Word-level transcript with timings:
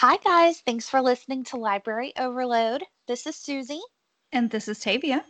Hi, 0.00 0.16
guys. 0.16 0.64
Thanks 0.64 0.88
for 0.88 1.02
listening 1.02 1.44
to 1.44 1.58
Library 1.58 2.14
Overload. 2.18 2.82
This 3.06 3.26
is 3.26 3.36
Susie. 3.36 3.82
And 4.32 4.48
this 4.48 4.66
is 4.66 4.80
Tavia. 4.80 5.22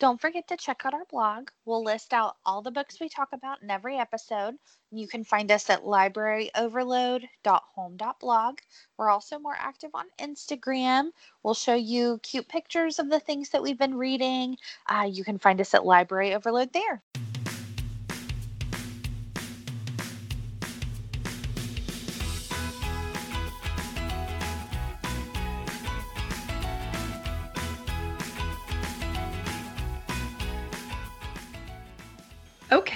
Don't 0.00 0.20
forget 0.20 0.48
to 0.48 0.56
check 0.56 0.80
out 0.84 0.94
our 0.94 1.04
blog. 1.08 1.50
We'll 1.64 1.84
list 1.84 2.12
out 2.12 2.38
all 2.44 2.60
the 2.60 2.72
books 2.72 2.98
we 3.00 3.08
talk 3.08 3.28
about 3.32 3.62
in 3.62 3.70
every 3.70 3.98
episode. 3.98 4.56
You 4.90 5.06
can 5.06 5.22
find 5.22 5.52
us 5.52 5.70
at 5.70 5.84
libraryoverload.home.blog. 5.84 8.58
We're 8.98 9.10
also 9.10 9.38
more 9.38 9.56
active 9.56 9.90
on 9.94 10.06
Instagram. 10.20 11.10
We'll 11.44 11.54
show 11.54 11.76
you 11.76 12.18
cute 12.24 12.48
pictures 12.48 12.98
of 12.98 13.10
the 13.10 13.20
things 13.20 13.50
that 13.50 13.62
we've 13.62 13.78
been 13.78 13.94
reading. 13.94 14.56
Uh, 14.88 15.08
you 15.08 15.22
can 15.22 15.38
find 15.38 15.60
us 15.60 15.72
at 15.72 15.86
Library 15.86 16.34
Overload 16.34 16.72
there. 16.72 17.00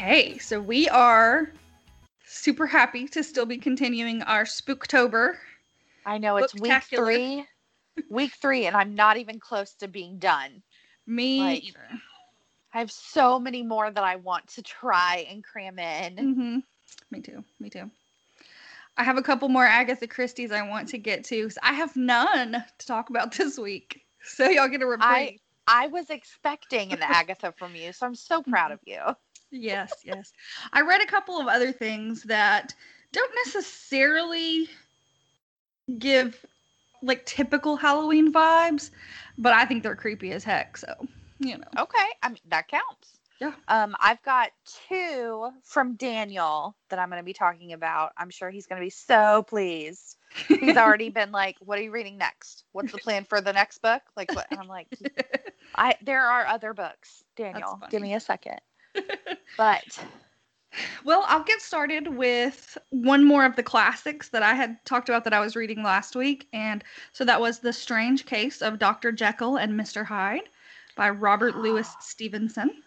Okay, 0.06 0.38
so 0.38 0.60
we 0.60 0.88
are 0.88 1.51
super 2.24 2.65
happy 2.65 3.09
to 3.09 3.24
still 3.24 3.45
be 3.45 3.59
continuing 3.59 4.23
our 4.23 4.45
Spooktober. 4.45 5.34
I 6.05 6.19
know 6.19 6.37
it's 6.37 6.55
week 6.55 6.80
three, 6.84 7.45
week 8.09 8.32
three, 8.41 8.66
and 8.66 8.77
I'm 8.77 8.95
not 8.95 9.16
even 9.16 9.41
close 9.41 9.74
to 9.74 9.88
being 9.88 10.20
done. 10.20 10.62
Me 11.09 11.41
Like- 11.41 11.65
either. 11.65 11.88
I 12.73 12.79
have 12.79 12.92
so 12.92 13.41
many 13.41 13.65
more 13.65 13.91
that 13.91 14.05
I 14.05 14.15
want 14.15 14.46
to 14.51 14.62
try 14.62 15.27
and 15.29 15.42
cram 15.42 15.80
in. 15.80 16.18
hmm 16.18 16.59
Me 17.10 17.20
too. 17.20 17.43
Me 17.59 17.68
too. 17.68 17.91
I 18.96 19.02
have 19.02 19.18
a 19.18 19.23
couple 19.23 19.48
more 19.48 19.66
Agatha 19.66 20.07
Christie's 20.07 20.52
I 20.52 20.62
want 20.62 20.87
to 20.91 20.98
get 20.98 21.24
to. 21.24 21.51
I 21.65 21.73
have 21.73 21.96
none 21.96 22.52
to 22.52 22.87
talk 22.87 23.10
about 23.10 23.32
this 23.37 23.59
week. 23.59 24.02
So 24.23 24.48
y'all 24.48 24.68
get 24.68 24.82
a 24.82 24.87
reprieve. 24.87 25.40
I 25.66 25.88
was 25.88 26.10
expecting 26.10 26.93
an 26.93 27.02
Agatha 27.02 27.51
from 27.59 27.74
you, 27.74 27.93
so 27.93 28.07
I'm 28.07 28.15
so 28.15 28.40
proud 28.40 28.71
of 28.71 28.79
you. 28.87 29.01
Yes, 29.51 29.93
yes. 30.05 30.33
I 30.73 30.83
read 30.83 31.01
a 31.01 31.07
couple 31.07 31.41
of 31.41 31.47
other 31.47 31.73
things 31.73 32.23
that 32.25 32.75
don't 33.13 33.33
necessarily 33.47 34.69
give 35.99 36.45
like 37.02 37.25
typical 37.27 37.77
Halloween 37.77 38.33
vibes, 38.33 38.91
but 39.39 39.52
I 39.52 39.65
think 39.65 39.83
they're 39.83 39.97
creepy 39.97 40.33
as 40.33 40.45
heck. 40.45 40.77
So, 40.77 40.95
you 41.39 41.59
know. 41.59 41.69
Okay, 41.79 42.07
I 42.23 42.29
mean 42.29 42.39
that 42.49 42.69
counts. 42.69 43.19
Yeah. 43.41 43.52
Um, 43.69 43.95
I've 44.01 44.23
got 44.23 44.51
two 44.89 45.51
from 45.63 45.97
Daniel 45.97 46.74
that 46.89 46.99
I'm 46.99 47.11
going 47.11 47.21
to 47.21 47.24
be 47.24 47.35
talking 47.35 47.74
about. 47.74 48.13
I'm 48.17 48.30
sure 48.30 48.49
he's 48.49 48.67
going 48.67 48.80
to 48.80 48.85
be 48.85 48.91
so 48.91 49.43
pleased. 49.43 50.17
He's 50.49 50.77
already 50.77 51.11
been 51.11 51.33
like, 51.33 51.57
"What 51.61 51.79
are 51.79 51.83
you 51.83 51.91
reading 51.91 52.17
next? 52.17 52.65
What's 52.73 52.93
the 52.93 52.99
plan 52.99 53.24
for 53.24 53.41
the 53.41 53.52
next 53.52 53.79
book?" 53.79 54.02
Like, 54.17 54.35
what? 54.35 54.47
And 54.51 54.59
I'm 54.59 54.69
like, 54.69 54.89
"I 55.74 55.97
there 56.02 56.27
are 56.27 56.47
other 56.47 56.73
books, 56.73 57.24
Daniel. 57.37 57.79
Give 57.91 58.01
me 58.01 58.15
a 58.15 58.21
second. 58.21 58.61
But 59.57 59.99
well, 61.05 61.25
I'll 61.27 61.45
get 61.45 61.61
started 61.63 62.09
with 62.09 62.77
one 62.91 63.25
more 63.25 63.45
of 63.45 63.57
the 63.57 63.63
classics 63.63 64.28
that 64.31 64.43
I 64.43 64.55
had 64.55 64.84
talked 64.84 65.09
about 65.09 65.25
that 65.25 65.33
I 65.33 65.41
was 65.41 65.56
reading 65.56 65.83
last 65.83 66.15
week. 66.16 66.49
And 66.53 66.84
so 67.12 67.25
that 67.25 67.41
was 67.41 67.61
The 67.61 67.72
Strange 67.72 68.27
Case 68.27 68.61
of 68.62 68.78
Dr. 68.78 69.12
Jekyll 69.12 69.56
and 69.56 69.78
Mr. 69.78 70.05
Hyde 70.05 70.49
by 70.97 71.11
Robert 71.11 71.56
Louis 71.56 71.89
Stevenson. 72.00 72.83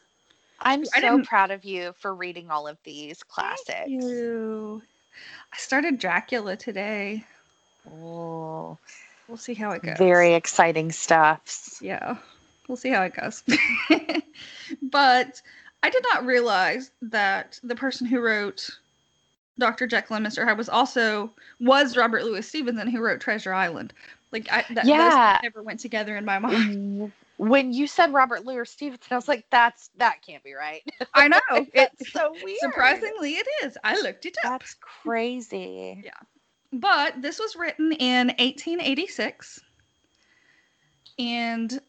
I'm 0.62 0.86
so 0.86 1.24
proud 1.24 1.52
of 1.52 1.64
you 1.64 1.94
for 1.98 2.14
reading 2.14 2.52
all 2.52 2.68
of 2.68 2.78
these 2.84 3.24
classics. 3.24 3.68
Thank 3.68 3.90
you. 4.04 4.82
I 5.54 5.58
started 5.58 6.00
Dracula 6.00 6.58
today. 6.58 7.24
Oh, 7.90 8.78
We'll 9.28 9.38
see 9.38 9.54
how 9.54 9.72
it 9.72 9.84
goes. 9.84 9.98
very 9.98 10.34
exciting 10.34 10.92
stuff. 10.92 11.78
Yeah, 11.82 12.18
we'll 12.68 12.78
see 12.78 12.90
how 12.90 13.04
it 13.04 13.14
goes. 13.16 13.44
but 14.82 15.42
I 15.84 15.90
did 15.90 16.04
not 16.12 16.26
realize 16.26 16.92
that 17.02 17.60
the 17.64 17.76
person 17.76 18.06
who 18.06 18.20
wrote 18.20 18.70
Dr. 19.58 19.88
Jekyll 19.88 20.16
and 20.18 20.26
Mr. 20.26 20.46
Hyde 20.46 20.58
was 20.58 20.70
also 20.70 21.32
was 21.60 21.98
Robert 21.98 22.24
Louis 22.24 22.46
Stevenson 22.48 22.90
who 22.90 23.02
wrote 23.02 23.22
Treasure 23.22 23.54
Island. 23.54 23.94
Like 24.32 24.52
I 24.52 24.66
that 24.74 24.86
Yeah. 24.86 25.40
never 25.44 25.64
went 25.64 25.80
together 25.80 26.16
in 26.16 26.26
my 26.26 26.40
mind. 26.40 26.76
Mm, 26.76 27.12
when 27.38 27.74
you 27.74 27.88
said 27.88 28.14
Robert 28.14 28.46
Louis 28.46 28.70
Stevenson, 28.70 29.08
I 29.12 29.16
was 29.16 29.28
like, 29.28 29.46
"That's 29.50 29.90
that 29.98 30.22
can't 30.26 30.44
be 30.44 30.54
right." 30.54 30.82
I 31.14 31.28
know. 31.30 31.40
it's 31.52 32.12
so 32.12 32.34
weird. 32.44 32.58
surprisingly 32.60 33.34
it 33.34 33.48
is. 33.64 33.78
I 33.84 34.00
looked 34.02 34.26
it 34.26 34.38
up. 34.44 34.60
That's 34.60 34.76
crazy. 34.82 36.02
Yeah, 36.04 36.12
but 36.74 37.22
this 37.22 37.40
was 37.40 37.56
written 37.56 37.92
in 37.94 38.28
1886. 38.28 39.62
And 41.18 41.82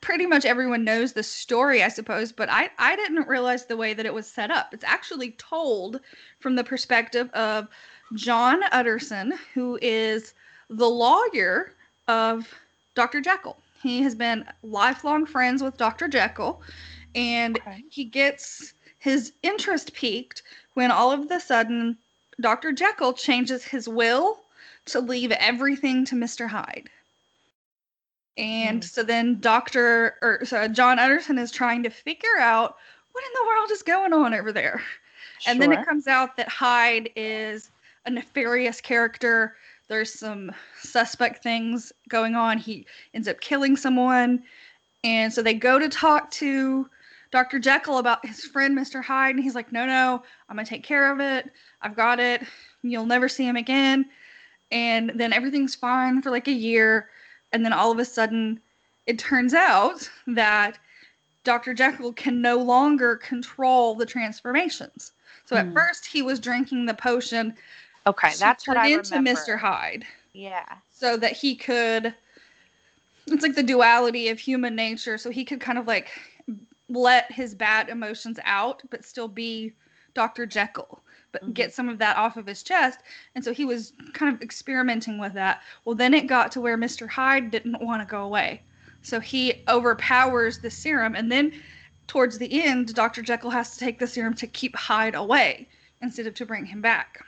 pretty 0.00 0.26
much 0.26 0.44
everyone 0.44 0.84
knows 0.84 1.12
the 1.12 1.22
story, 1.22 1.82
I 1.82 1.88
suppose, 1.88 2.32
but 2.32 2.48
I, 2.50 2.70
I 2.78 2.96
didn't 2.96 3.28
realize 3.28 3.66
the 3.66 3.76
way 3.76 3.94
that 3.94 4.06
it 4.06 4.14
was 4.14 4.26
set 4.26 4.50
up. 4.50 4.72
It's 4.72 4.84
actually 4.84 5.32
told 5.32 6.00
from 6.40 6.56
the 6.56 6.64
perspective 6.64 7.30
of 7.32 7.68
John 8.14 8.60
Utterson, 8.72 9.34
who 9.54 9.78
is 9.82 10.34
the 10.70 10.88
lawyer 10.88 11.72
of 12.08 12.52
Dr. 12.94 13.20
Jekyll. 13.20 13.58
He 13.82 14.02
has 14.02 14.14
been 14.14 14.44
lifelong 14.62 15.26
friends 15.26 15.62
with 15.62 15.76
Dr. 15.76 16.08
Jekyll, 16.08 16.62
and 17.14 17.58
Okay. 17.58 17.84
he 17.90 18.04
gets 18.04 18.74
his 18.98 19.32
interest 19.42 19.92
piqued 19.92 20.42
when 20.74 20.90
all 20.90 21.12
of 21.12 21.30
a 21.30 21.40
sudden 21.40 21.98
Dr. 22.40 22.72
Jekyll 22.72 23.12
changes 23.12 23.64
his 23.64 23.88
will 23.88 24.42
to 24.86 25.00
leave 25.00 25.32
everything 25.32 26.04
to 26.06 26.14
Mr. 26.14 26.48
Hyde. 26.48 26.88
And 28.36 28.82
Hmm. 28.82 28.86
so 28.86 29.02
then 29.02 29.40
Dr. 29.40 30.16
or 30.22 30.44
so 30.44 30.68
John 30.68 30.98
Utterson 30.98 31.38
is 31.38 31.50
trying 31.50 31.82
to 31.84 31.90
figure 31.90 32.38
out 32.38 32.76
what 33.12 33.24
in 33.24 33.30
the 33.34 33.46
world 33.46 33.70
is 33.70 33.82
going 33.82 34.12
on 34.12 34.34
over 34.34 34.52
there. 34.52 34.82
Sure. 35.40 35.52
And 35.52 35.60
then 35.60 35.72
it 35.72 35.84
comes 35.86 36.06
out 36.06 36.36
that 36.36 36.48
Hyde 36.48 37.10
is 37.16 37.70
a 38.04 38.10
nefarious 38.10 38.80
character. 38.80 39.56
There's 39.88 40.12
some 40.12 40.52
suspect 40.80 41.42
things 41.42 41.92
going 42.08 42.34
on. 42.34 42.58
He 42.58 42.86
ends 43.14 43.28
up 43.28 43.40
killing 43.40 43.76
someone. 43.76 44.42
And 45.04 45.32
so 45.32 45.42
they 45.42 45.54
go 45.54 45.78
to 45.78 45.88
talk 45.88 46.30
to 46.32 46.88
Dr. 47.30 47.58
Jekyll 47.58 47.98
about 47.98 48.24
his 48.24 48.44
friend, 48.44 48.76
Mr. 48.76 49.02
Hyde. 49.02 49.34
And 49.34 49.44
he's 49.44 49.54
like, 49.54 49.72
no, 49.72 49.86
no, 49.86 50.22
I'm 50.48 50.56
going 50.56 50.64
to 50.64 50.70
take 50.70 50.84
care 50.84 51.12
of 51.12 51.20
it. 51.20 51.50
I've 51.82 51.96
got 51.96 52.18
it. 52.18 52.42
You'll 52.82 53.06
never 53.06 53.28
see 53.28 53.44
him 53.46 53.56
again. 53.56 54.06
And 54.70 55.12
then 55.14 55.32
everything's 55.32 55.74
fine 55.74 56.22
for 56.22 56.30
like 56.30 56.48
a 56.48 56.52
year. 56.52 57.08
And 57.56 57.64
then 57.64 57.72
all 57.72 57.90
of 57.90 57.98
a 57.98 58.04
sudden, 58.04 58.60
it 59.06 59.18
turns 59.18 59.54
out 59.54 60.10
that 60.26 60.78
Dr. 61.42 61.72
Jekyll 61.72 62.12
can 62.12 62.42
no 62.42 62.58
longer 62.58 63.16
control 63.16 63.94
the 63.94 64.04
transformations. 64.04 65.12
So 65.46 65.56
at 65.56 65.64
Hmm. 65.68 65.72
first, 65.72 66.04
he 66.04 66.20
was 66.20 66.38
drinking 66.38 66.84
the 66.84 66.92
potion 66.92 67.56
okay, 68.06 68.34
that's 68.38 68.68
what 68.68 68.76
I 68.76 68.88
into 68.88 69.14
remember. 69.14 69.30
Mr. 69.30 69.56
Hyde 69.58 70.04
Yeah. 70.34 70.66
so 70.92 71.16
that 71.16 71.32
he 71.32 71.56
could 71.56 72.14
it's 73.26 73.42
like 73.42 73.54
the 73.54 73.62
duality 73.62 74.28
of 74.28 74.38
human 74.38 74.76
nature 74.76 75.16
so 75.16 75.30
he 75.30 75.46
could 75.46 75.60
kind 75.60 75.78
of 75.78 75.86
like 75.86 76.08
let 76.90 77.32
his 77.32 77.54
bad 77.54 77.88
emotions 77.88 78.38
out 78.44 78.82
but 78.90 79.02
still 79.02 79.28
be 79.28 79.72
dr 80.14 80.44
jekyll 80.44 81.00
Mhm. 81.42 81.54
get 81.54 81.74
some 81.74 81.88
of 81.88 81.98
that 81.98 82.16
off 82.16 82.36
of 82.36 82.46
his 82.46 82.62
chest 82.62 83.00
and 83.34 83.44
so 83.44 83.52
he 83.52 83.64
was 83.64 83.92
kind 84.12 84.34
of 84.34 84.42
experimenting 84.42 85.18
with 85.18 85.32
that 85.34 85.62
well 85.84 85.94
then 85.94 86.14
it 86.14 86.26
got 86.26 86.52
to 86.52 86.60
where 86.60 86.78
mr 86.78 87.08
hyde 87.08 87.50
didn't 87.50 87.80
want 87.80 88.02
to 88.02 88.06
go 88.06 88.22
away 88.22 88.62
so 89.02 89.20
he 89.20 89.62
overpowers 89.68 90.58
the 90.58 90.70
serum 90.70 91.14
and 91.14 91.30
then 91.30 91.52
towards 92.06 92.38
the 92.38 92.62
end 92.62 92.94
dr 92.94 93.20
jekyll 93.22 93.50
has 93.50 93.72
to 93.72 93.78
take 93.78 93.98
the 93.98 94.06
serum 94.06 94.34
to 94.34 94.46
keep 94.46 94.74
hyde 94.76 95.14
away 95.14 95.68
instead 96.02 96.26
of 96.26 96.34
to 96.34 96.46
bring 96.46 96.64
him 96.64 96.80
back 96.80 97.24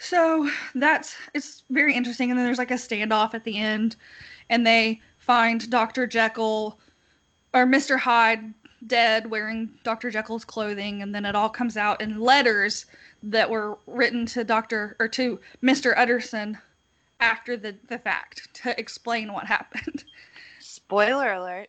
so 0.00 0.50
that's 0.74 1.14
it's 1.34 1.62
very 1.68 1.94
interesting. 1.94 2.30
And 2.30 2.38
then 2.38 2.46
there's 2.46 2.58
like 2.58 2.70
a 2.70 2.74
standoff 2.74 3.34
at 3.34 3.44
the 3.44 3.58
end, 3.58 3.96
and 4.48 4.66
they 4.66 5.00
find 5.18 5.68
Dr. 5.70 6.06
Jekyll 6.06 6.78
or 7.52 7.66
Mr. 7.66 7.98
Hyde 7.98 8.54
dead 8.86 9.30
wearing 9.30 9.70
Dr. 9.82 10.10
Jekyll's 10.10 10.44
clothing, 10.44 11.02
and 11.02 11.14
then 11.14 11.24
it 11.24 11.34
all 11.34 11.48
comes 11.48 11.76
out 11.76 12.00
in 12.00 12.20
letters 12.20 12.86
that 13.22 13.50
were 13.50 13.78
written 13.86 14.26
to 14.26 14.44
Dr. 14.44 14.96
or 14.98 15.08
to 15.08 15.40
Mr. 15.62 15.94
Utterson 15.96 16.58
after 17.20 17.56
the, 17.56 17.76
the 17.88 17.98
fact 17.98 18.48
to 18.62 18.78
explain 18.78 19.32
what 19.32 19.46
happened. 19.56 20.04
Spoiler 20.60 21.32
alert. 21.32 21.68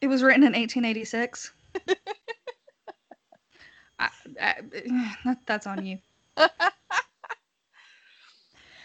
It 0.00 0.08
was 0.08 0.22
written 0.22 0.42
in 0.42 0.52
1886. 0.52 1.52
I, 3.98 4.08
I, 4.40 4.54
that, 5.24 5.38
that's 5.46 5.66
on 5.66 5.84
you. 5.86 5.98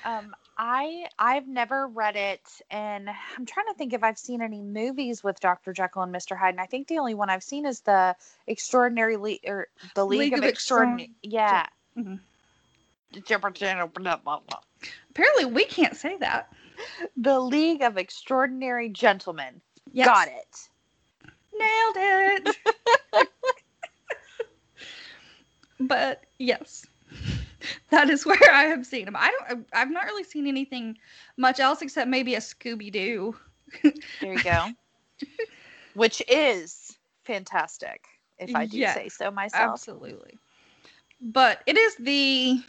Um, 0.06 0.36
I 0.58 1.08
I've 1.20 1.48
never 1.48 1.88
read 1.88 2.16
it, 2.16 2.42
and 2.72 3.10
I'm 3.10 3.46
trying 3.46 3.68
to 3.68 3.74
think 3.74 3.94
if 3.94 4.04
I've 4.04 4.18
seen 4.18 4.42
any 4.42 4.62
movies 4.62 5.24
with 5.24 5.40
Dr. 5.40 5.74
Jekyll 5.74 6.04
and 6.04 6.14
Mr. 6.16 6.38
Hyde. 6.38 6.54
And 6.54 6.62
I 6.62 6.66
think 6.66 6.88
the 6.88 6.98
only 6.98 7.14
one 7.14 7.30
I've 7.30 7.44
seen 7.44 7.66
is 7.66 7.82
the 7.82 8.16
Extraordinary 8.48 9.18
Le- 9.18 9.38
or 9.46 9.68
the 9.96 10.06
League, 10.06 10.20
League 10.20 10.34
of, 10.34 10.40
of 10.40 10.46
Extraordinary. 10.46 11.12
Extraordinary- 11.22 11.22
Yeah. 11.22 11.66
Mhm. 11.98 12.20
Apparently, 15.12 15.46
we 15.46 15.66
can't 15.66 15.96
say 15.96 16.18
that. 16.18 16.52
The 17.18 17.40
League 17.40 17.82
of 17.82 17.98
Extraordinary 17.98 18.90
Gentlemen. 18.90 19.62
Yes. 19.92 20.08
Got 20.08 20.28
it. 20.28 20.70
Nailed 21.58 21.96
it. 22.48 23.28
but 25.80 26.24
yes, 26.38 26.86
that 27.92 28.10
is 28.10 28.26
where 28.26 28.52
I 28.52 28.64
have 28.64 28.86
seen 28.86 29.08
him. 29.08 29.16
I 29.16 29.32
don't. 29.32 29.68
I've 29.74 29.92
not 29.92 30.06
really 30.06 30.24
seen 30.24 30.48
anything 30.48 30.98
much 31.38 31.60
else 31.60 31.82
except 31.82 32.10
maybe 32.10 32.36
a 32.36 32.40
Scooby 32.40 32.92
Doo. 32.92 33.36
There 33.84 34.34
you 34.34 34.44
go. 34.44 34.72
Which 35.94 36.22
is 36.28 36.98
fantastic, 37.24 38.06
if 38.40 38.56
I 38.56 38.66
do 38.66 38.78
Yes, 38.78 38.96
say 38.96 39.10
so 39.10 39.32
myself. 39.32 39.74
Absolutely. 39.74 40.38
But 41.22 41.62
it 41.66 41.78
is 41.78 41.96
the. 41.98 42.60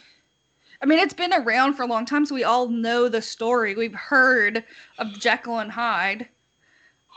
I 0.81 0.85
mean, 0.85 0.99
it's 0.99 1.13
been 1.13 1.33
around 1.33 1.73
for 1.73 1.83
a 1.83 1.87
long 1.87 2.05
time, 2.05 2.23
so 2.25 2.35
we 2.35 2.43
all 2.43 2.67
know 2.67 3.09
the 3.09 3.21
story. 3.21 3.73
We've 3.73 3.95
heard 3.95 4.63
of 4.99 5.19
Jekyll 5.19 5.59
and 5.59 5.71
Hyde, 5.71 6.27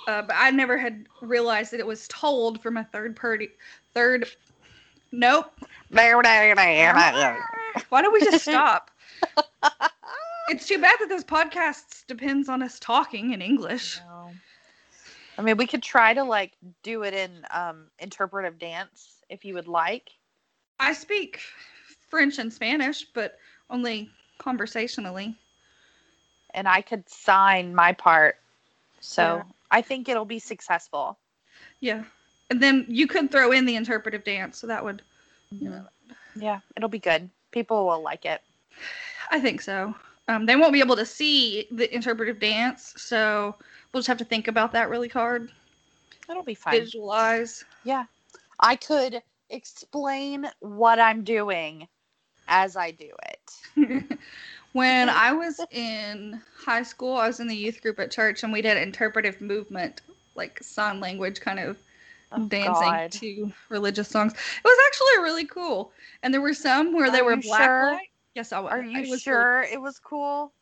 uh, 0.09 0.23
but 0.23 0.35
I 0.39 0.51
never 0.51 0.79
had 0.79 1.07
realized 1.21 1.73
that 1.73 1.81
it 1.81 1.87
was 1.87 2.09
told 2.09 2.63
from 2.63 2.79
a 2.79 2.85
third 2.85 3.15
party. 3.15 3.51
Third. 3.93 4.27
Nope. 5.13 5.53
Why 7.89 8.03
don't 8.03 8.13
we 8.13 8.21
just 8.21 8.43
stop? 8.45 8.91
it's 10.49 10.67
too 10.67 10.79
bad 10.81 10.97
that 11.01 11.09
this 11.09 11.25
podcast 11.25 12.07
depends 12.07 12.49
on 12.49 12.63
us 12.63 12.79
talking 12.79 13.33
in 13.33 13.43
English. 13.43 14.01
No. 14.07 14.31
I 15.39 15.43
mean, 15.43 15.57
we 15.57 15.67
could 15.67 15.83
try 15.83 16.13
to 16.13 16.23
like 16.23 16.53
do 16.83 17.03
it 17.03 17.15
in 17.15 17.47
um, 17.51 17.87
interpretive 17.99 18.59
dance 18.59 19.23
if 19.29 19.45
you 19.45 19.55
would 19.55 19.69
like. 19.69 20.11
I 20.79 20.93
speak 20.93 21.41
French 22.09 22.39
and 22.39 22.53
Spanish, 22.53 23.05
but 23.15 23.39
only 23.71 24.11
conversationally. 24.39 25.37
and 26.55 26.67
I 26.67 26.81
could 26.83 27.09
sign 27.09 27.75
my 27.75 27.93
part. 27.93 28.37
So 29.01 29.37
Yeah. 29.37 29.43
I 29.71 29.83
think 29.83 30.09
it'll 30.09 30.25
be 30.25 30.41
successful. 30.41 31.17
Yeah. 31.79 32.03
And 32.51 32.61
then 32.61 32.85
you 32.89 33.07
could 33.07 33.31
throw 33.31 33.53
in 33.53 33.67
the 33.67 33.77
interpretive 33.77 34.25
dance, 34.25 34.59
so 34.59 34.67
that 34.67 34.83
would, 34.85 35.03
you 35.51 35.71
know, 35.71 35.87
Yeah, 36.35 36.59
it'll 36.77 36.89
be 36.89 36.99
good. 36.99 37.31
People 37.51 37.87
will 37.87 38.03
like 38.03 38.25
it. 38.25 38.43
I 39.31 39.41
think 39.41 39.61
so. 39.61 39.95
Um, 40.29 40.47
they 40.47 40.57
won't 40.57 40.73
be 40.73 40.81
able 40.81 40.97
to 40.97 41.07
see 41.07 41.67
the 41.71 41.93
interpretive 41.93 42.39
dance, 42.39 42.95
so 42.97 43.57
we'll 43.93 44.01
just 44.01 44.09
have 44.09 44.19
to 44.19 44.25
think 44.25 44.49
about 44.49 44.73
that 44.73 44.89
really 44.89 45.09
hard. 45.09 45.51
It'll 46.29 46.43
be 46.43 46.55
fun. 46.55 46.73
Visualize. 46.73 47.65
Yeah. 47.85 48.05
I 48.61 48.77
could 48.77 49.23
explain 49.49 50.49
what 50.61 51.01
I'm 51.01 51.25
doing 51.25 51.89
as 52.47 52.77
I 52.77 52.93
do 52.93 53.11
it. 53.29 54.19
when 54.73 55.09
I 55.09 55.33
was 55.33 55.61
in 55.71 56.41
high 56.57 56.83
school, 56.83 57.17
I 57.17 57.27
was 57.27 57.41
in 57.41 57.49
the 57.49 57.57
youth 57.57 57.83
group 57.83 57.99
at 57.99 58.11
church, 58.11 58.43
and 58.43 58.53
we 58.53 58.63
did 58.63 58.77
interpretive 58.77 59.41
movement, 59.41 60.03
like 60.35 60.63
sign 60.63 61.01
language 61.01 61.41
kind 61.41 61.59
of 61.59 61.77
Oh, 62.33 62.47
dancing 62.47 62.89
God. 62.91 63.13
to 63.13 63.53
religious 63.71 64.09
songs. 64.09 64.33
It 64.33 64.65
was 64.65 64.79
actually 64.87 65.23
really 65.25 65.47
cool. 65.47 65.93
And 66.23 66.33
there 66.33 66.41
were 66.41 66.55
some 66.55 66.93
where 66.95 67.11
they 67.11 67.23
were 67.23 67.37
black 67.37 67.65
sure? 67.65 68.01
Yes, 68.35 68.53
I 68.53 68.61
was. 68.61 68.71
Are 68.73 68.83
you 68.83 69.01
was 69.01 69.09
really- 69.09 69.19
sure 69.19 69.63
it 69.63 69.81
was 69.81 69.99
cool? 69.99 70.53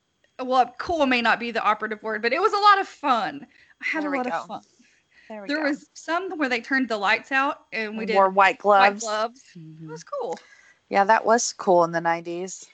well, 0.43 0.73
cool 0.79 1.05
may 1.05 1.21
not 1.21 1.41
be 1.41 1.51
the 1.51 1.63
operative 1.63 2.03
word, 2.03 2.23
but 2.23 2.33
it 2.33 2.41
was 2.41 2.53
a 2.53 2.59
lot 2.59 2.81
of 2.81 2.87
fun. 2.89 3.47
I 3.83 3.87
had 3.87 4.05
There 4.05 4.15
a 4.15 4.17
lot 4.17 4.27
go. 4.27 4.33
of 4.33 4.47
fun. 4.47 4.63
There 5.29 5.43
we 5.43 5.49
There 5.49 5.59
go. 5.59 5.69
was 5.69 5.91
some 5.95 6.31
where 6.39 6.49
they 6.49 6.61
turned 6.61 6.89
the 6.89 6.97
lights 6.97 7.33
out 7.33 7.67
and 7.73 7.99
we 7.99 8.07
did 8.07 8.15
wore 8.15 8.31
white 8.31 8.59
gloves. 8.59 9.03
white 9.03 9.09
gloves. 9.09 9.43
gloves. 9.53 9.81
It 9.83 9.89
was 9.91 10.05
cool. 10.05 10.39
Yeah, 10.89 11.05
that 11.05 11.25
was 11.25 11.53
cool 11.53 11.85
in 11.85 11.91
the 11.93 12.01
90s. 12.01 12.67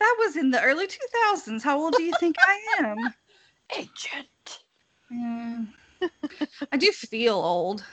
That 0.00 0.16
was 0.18 0.36
in 0.36 0.50
the 0.50 0.60
early 0.60 0.86
2000s. 0.88 1.62
How 1.62 1.78
old 1.80 1.94
do 1.96 2.02
you 2.02 2.12
think 2.20 2.36
I 2.40 2.60
am? 2.80 3.14
Agent. 3.78 4.58
Mm. 5.10 5.68
I 6.72 6.76
do 6.76 6.90
feel 6.92 7.36
old. 7.36 7.84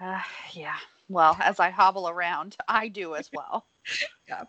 Uh, 0.00 0.20
yeah. 0.52 0.76
Well, 1.08 1.36
as 1.40 1.60
I 1.60 1.70
hobble 1.70 2.08
around, 2.08 2.56
I 2.68 2.88
do 2.88 3.14
as 3.14 3.30
well. 3.32 3.66
Yeah. 4.26 4.44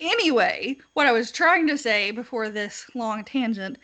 Anyway, 0.00 0.76
what 0.92 1.08
I 1.08 1.12
was 1.12 1.32
trying 1.32 1.66
to 1.66 1.76
say 1.76 2.12
before 2.12 2.48
this 2.48 2.86
long 2.94 3.24
tangent 3.24 3.76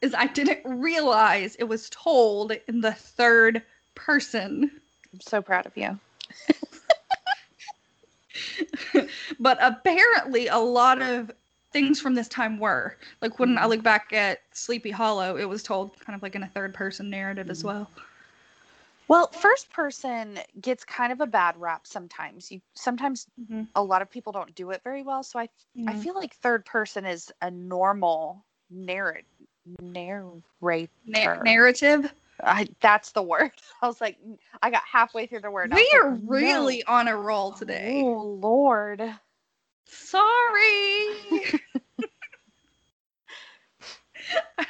is 0.00 0.14
I 0.14 0.28
didn't 0.28 0.60
realize 0.64 1.56
it 1.56 1.64
was 1.64 1.90
told 1.90 2.52
in 2.68 2.80
the 2.80 2.92
third 2.92 3.60
person. 3.96 4.70
I'm 5.12 5.20
so 5.20 5.42
proud 5.42 5.66
of 5.66 5.76
you. 5.76 5.98
but 9.40 9.58
apparently, 9.60 10.46
a 10.46 10.58
lot 10.58 11.02
of 11.02 11.32
things 11.70 12.00
from 12.00 12.14
this 12.14 12.28
time 12.28 12.58
were. 12.58 12.96
Like 13.20 13.38
when 13.38 13.58
I 13.58 13.64
Mhm. 13.64 13.68
look 13.68 13.82
back 13.82 14.12
at 14.12 14.40
Sleepy 14.52 14.90
Hollow, 14.90 15.36
it 15.36 15.48
was 15.48 15.62
told 15.62 15.98
kind 16.00 16.16
of 16.16 16.22
like 16.22 16.34
in 16.34 16.42
a 16.42 16.48
third 16.48 16.74
person 16.74 17.10
narrative 17.10 17.50
as 17.50 17.62
Mhm. 17.62 17.64
well. 17.64 17.90
Well, 19.08 19.28
first 19.28 19.70
person 19.72 20.38
gets 20.60 20.84
kind 20.84 21.12
of 21.12 21.20
a 21.20 21.26
bad 21.26 21.56
rap 21.60 21.86
sometimes. 21.86 22.50
You 22.50 22.60
sometimes 22.74 23.26
Mhm. 23.40 23.66
a 23.74 23.82
lot 23.82 24.02
of 24.02 24.10
people 24.10 24.32
don't 24.32 24.54
do 24.54 24.70
it 24.70 24.82
very 24.84 25.02
well. 25.02 25.22
So 25.22 25.38
I 25.38 25.48
I 25.86 25.94
Mhm. 25.94 26.02
feel 26.02 26.14
like 26.14 26.34
third 26.34 26.64
person 26.64 27.04
is 27.04 27.32
a 27.42 27.50
normal 27.50 28.44
narrate 28.70 29.26
narrator. 29.80 30.90
Na- 31.06 31.42
narrative. 31.42 32.12
I, 32.42 32.68
that's 32.80 33.12
the 33.12 33.22
word. 33.22 33.52
I 33.82 33.86
was 33.86 34.00
like, 34.00 34.16
I 34.62 34.70
got 34.70 34.82
halfway 34.84 35.26
through 35.26 35.40
the 35.40 35.50
word. 35.50 35.72
We 35.72 35.90
are 36.02 36.10
like, 36.10 36.22
no. 36.22 36.28
really 36.28 36.84
on 36.84 37.08
a 37.08 37.16
roll 37.16 37.52
today. 37.52 38.02
Oh 38.04 38.22
Lord. 38.40 39.02
Sorry. 39.90 41.08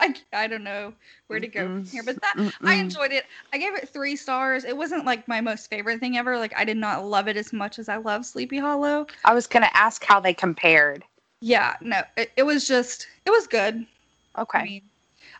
I, 0.00 0.14
I 0.32 0.46
don't 0.46 0.64
know 0.64 0.94
where 1.26 1.40
to 1.40 1.46
go 1.46 1.66
from 1.66 1.84
here, 1.90 2.02
but 2.02 2.20
that 2.20 2.36
I 2.64 2.76
enjoyed 2.76 3.12
it. 3.12 3.24
I 3.52 3.58
gave 3.58 3.74
it 3.74 3.88
three 3.88 4.16
stars. 4.16 4.64
It 4.64 4.76
wasn't 4.76 5.04
like 5.04 5.26
my 5.28 5.40
most 5.40 5.68
favorite 5.68 6.00
thing 6.00 6.16
ever. 6.16 6.38
Like 6.38 6.56
I 6.56 6.64
did 6.64 6.76
not 6.76 7.04
love 7.04 7.28
it 7.28 7.36
as 7.36 7.52
much 7.52 7.78
as 7.78 7.88
I 7.88 7.96
love 7.96 8.24
Sleepy 8.24 8.58
Hollow. 8.58 9.06
I 9.24 9.34
was 9.34 9.46
gonna 9.46 9.70
ask 9.74 10.04
how 10.04 10.20
they 10.20 10.32
compared. 10.34 11.04
Yeah, 11.40 11.74
no, 11.80 12.02
it, 12.16 12.32
it 12.36 12.42
was 12.44 12.66
just 12.66 13.08
it 13.26 13.30
was 13.30 13.46
good. 13.46 13.86
Okay. 14.38 14.58
I 14.58 14.64
mean, 14.64 14.82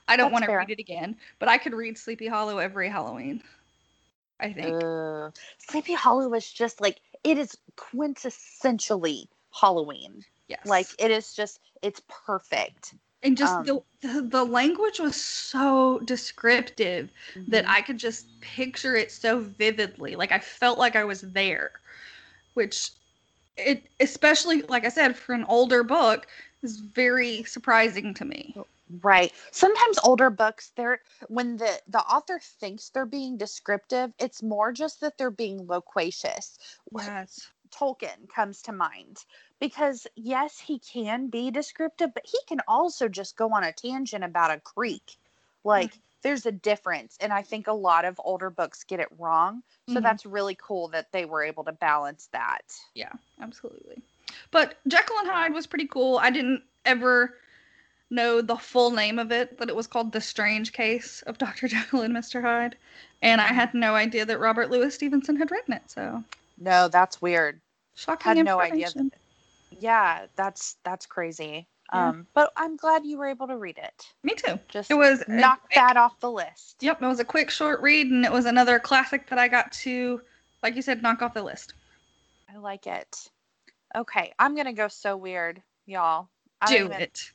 I 0.08 0.16
don't 0.16 0.32
want 0.32 0.44
to 0.44 0.52
read 0.52 0.70
it 0.70 0.80
again, 0.80 1.16
but 1.38 1.48
I 1.48 1.58
could 1.58 1.74
read 1.74 1.96
Sleepy 1.96 2.26
Hollow 2.26 2.58
every 2.58 2.88
Halloween. 2.88 3.42
I 4.40 4.52
think. 4.52 4.74
Ugh. 4.74 5.32
Sleepy 5.58 5.94
Hollow 5.94 6.32
is 6.34 6.50
just 6.50 6.80
like 6.80 7.00
it 7.24 7.38
is 7.38 7.56
quintessentially 7.80 9.28
Halloween. 9.60 10.24
yes. 10.48 10.66
Like 10.66 10.88
it 10.98 11.10
is 11.10 11.34
just 11.34 11.60
it's 11.82 12.02
perfect. 12.08 12.94
and 13.22 13.36
just 13.36 13.56
um, 13.58 13.64
the, 13.64 13.82
the 14.02 14.22
the 14.22 14.44
language 14.44 14.98
was 15.00 15.16
so 15.16 16.00
descriptive 16.04 17.10
that 17.48 17.64
Mhm. 17.64 17.68
I 17.68 17.80
could 17.82 17.98
just 17.98 18.26
picture 18.40 18.94
it 18.96 19.10
so 19.10 19.40
vividly. 19.40 20.16
Like 20.16 20.32
I 20.32 20.38
felt 20.38 20.78
like 20.78 20.96
I 20.96 21.04
was 21.04 21.22
there, 21.22 21.72
which 22.54 22.90
it 23.56 23.88
especially 24.00 24.62
like 24.62 24.84
I 24.84 24.88
said 24.88 25.16
for 25.16 25.34
an 25.34 25.44
older 25.48 25.82
book 25.82 26.26
is 26.62 26.78
very 26.80 27.42
surprising 27.44 28.14
to 28.14 28.24
me. 28.24 28.56
Right. 29.02 29.32
Sometimes 29.52 29.98
older 30.04 30.30
books, 30.30 30.72
they're 30.76 31.00
when 31.28 31.56
the 31.58 31.80
the 31.88 32.00
author 32.00 32.40
thinks 32.40 32.90
they're 32.90 33.06
being 33.06 33.36
descriptive, 33.36 34.12
it's 34.18 34.42
more 34.42 34.72
just 34.72 35.00
that 35.00 35.16
they're 35.18 35.30
being 35.30 35.66
loquacious. 35.66 36.58
Yes. 36.92 37.48
Tolkien 37.70 38.28
comes 38.34 38.62
to 38.62 38.72
mind 38.72 39.24
because 39.60 40.06
yes, 40.16 40.58
he 40.58 40.78
can 40.78 41.28
be 41.28 41.50
descriptive, 41.50 42.12
but 42.14 42.26
he 42.26 42.38
can 42.46 42.60
also 42.66 43.08
just 43.08 43.36
go 43.36 43.50
on 43.52 43.64
a 43.64 43.72
tangent 43.72 44.24
about 44.24 44.50
a 44.50 44.60
creek. 44.60 45.16
Like 45.64 45.92
there's 46.22 46.46
a 46.46 46.52
difference, 46.52 47.16
and 47.20 47.32
I 47.32 47.42
think 47.42 47.66
a 47.66 47.72
lot 47.72 48.04
of 48.04 48.20
older 48.24 48.50
books 48.50 48.84
get 48.84 49.00
it 49.00 49.08
wrong. 49.18 49.62
So 49.88 49.94
Mhm. 49.94 50.02
that's 50.02 50.26
really 50.26 50.54
cool 50.56 50.88
that 50.88 51.12
they 51.12 51.24
were 51.24 51.42
able 51.42 51.64
to 51.64 51.72
balance 51.72 52.28
that. 52.32 52.78
Yeah, 52.94 53.12
absolutely. 53.40 54.02
But 54.50 54.76
Jekyll 54.86 55.18
and 55.18 55.28
Hyde 55.28 55.52
was 55.52 55.66
pretty 55.66 55.86
cool. 55.86 56.18
I 56.18 56.30
didn't 56.30 56.62
ever 56.84 57.36
know 58.10 58.40
the 58.40 58.56
full 58.56 58.90
name 58.90 59.18
of 59.18 59.30
it, 59.32 59.56
but 59.56 59.68
it 59.68 59.76
was 59.76 59.86
called 59.86 60.12
The 60.12 60.20
Strange 60.20 60.72
Case 60.72 61.22
of 61.22 61.38
Dr. 61.38 61.68
Jekyll 61.68 62.02
and 62.02 62.14
Mr. 62.14 62.42
Hyde. 62.42 62.76
And 63.22 63.40
I 63.40 63.48
had 63.48 63.74
no 63.74 63.94
idea 63.94 64.24
that 64.24 64.40
Robert 64.40 64.70
Louis 64.70 64.94
Stevenson 64.94 65.36
had 65.36 65.50
written 65.50 65.74
it. 65.74 65.82
So 65.90 66.24
No, 66.60 66.88
that's 66.88 67.20
weird. 67.22 67.60
shocking 67.94 68.36
Had 68.36 68.44
no 68.44 68.60
idea. 68.60 68.88
Yeah, 69.78 70.26
that's 70.36 70.76
that's 70.84 71.06
crazy. 71.06 71.66
Yeah. 71.92 72.10
Um, 72.10 72.26
but 72.34 72.52
I'm 72.56 72.76
glad 72.76 73.04
you 73.04 73.18
were 73.18 73.26
able 73.26 73.48
to 73.48 73.56
read 73.56 73.78
it. 73.78 74.06
Me 74.22 74.34
too. 74.34 74.58
Just 74.68 74.90
It 74.90 74.94
was 74.94 75.24
knock 75.26 75.60
quick- 75.62 75.74
that 75.74 75.96
off 75.96 76.20
the 76.20 76.30
list. 76.30 76.76
Yep, 76.82 77.02
it 77.02 77.06
was 77.06 77.18
a 77.18 77.24
quick 77.24 77.50
short 77.50 77.80
read, 77.80 78.08
and 78.08 78.24
it 78.24 78.30
was 78.30 78.44
another 78.44 78.78
classic 78.78 79.28
that 79.28 79.38
I 79.38 79.48
got 79.48 79.72
to, 79.72 80.20
like 80.62 80.76
you 80.76 80.82
said, 80.82 81.02
knock 81.02 81.22
off 81.22 81.34
the 81.34 81.42
list. 81.42 81.74
I 82.52 82.58
like 82.58 82.86
it. 82.86 83.30
Okay, 83.96 84.32
I'm 84.38 84.54
gonna 84.54 84.72
go 84.72 84.86
so 84.88 85.16
weird, 85.16 85.62
y'all. 85.86 86.28
I 86.60 86.66
Do 86.66 86.84
even, 86.84 86.92
it. 86.92 87.32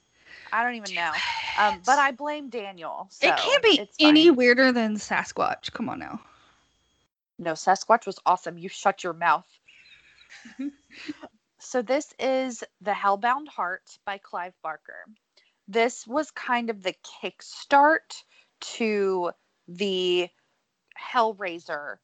I 0.53 0.63
don't 0.63 0.75
even 0.75 0.94
know. 0.96 1.12
Um, 1.58 1.82
but 1.86 2.00
I 2.00 2.12
blame 2.12 2.50
Daniel. 2.50 3.08
So 3.10 3.27
it 3.27 3.36
can't 3.38 3.63
be 3.63 3.89
any 4.00 4.27
fine. 4.27 4.36
weirder 4.36 4.72
than 4.72 4.96
Sasquatch. 4.96 5.72
Come 5.74 5.89
on 5.89 6.00
now. 6.00 6.22
No, 7.38 7.54
Sasquatch 7.54 8.06
was 8.06 8.20
awesome. 8.25 8.58
You 8.58 8.70
shut 8.70 9.04
your 9.04 9.13
mouth. 9.13 9.48
So 11.60 11.82
this 11.82 12.13
is 12.20 12.63
The 12.82 12.92
Hellbound 12.92 13.48
Heart 13.48 13.98
by 14.06 14.20
Clive 14.20 14.54
Barker. 14.62 15.06
This 15.68 16.06
was 16.06 16.30
kind 16.32 16.70
of 16.70 16.84
the 16.84 16.94
kickstart 17.24 18.24
to 18.77 19.32
the 19.68 20.30
Hellraiser 21.12 21.98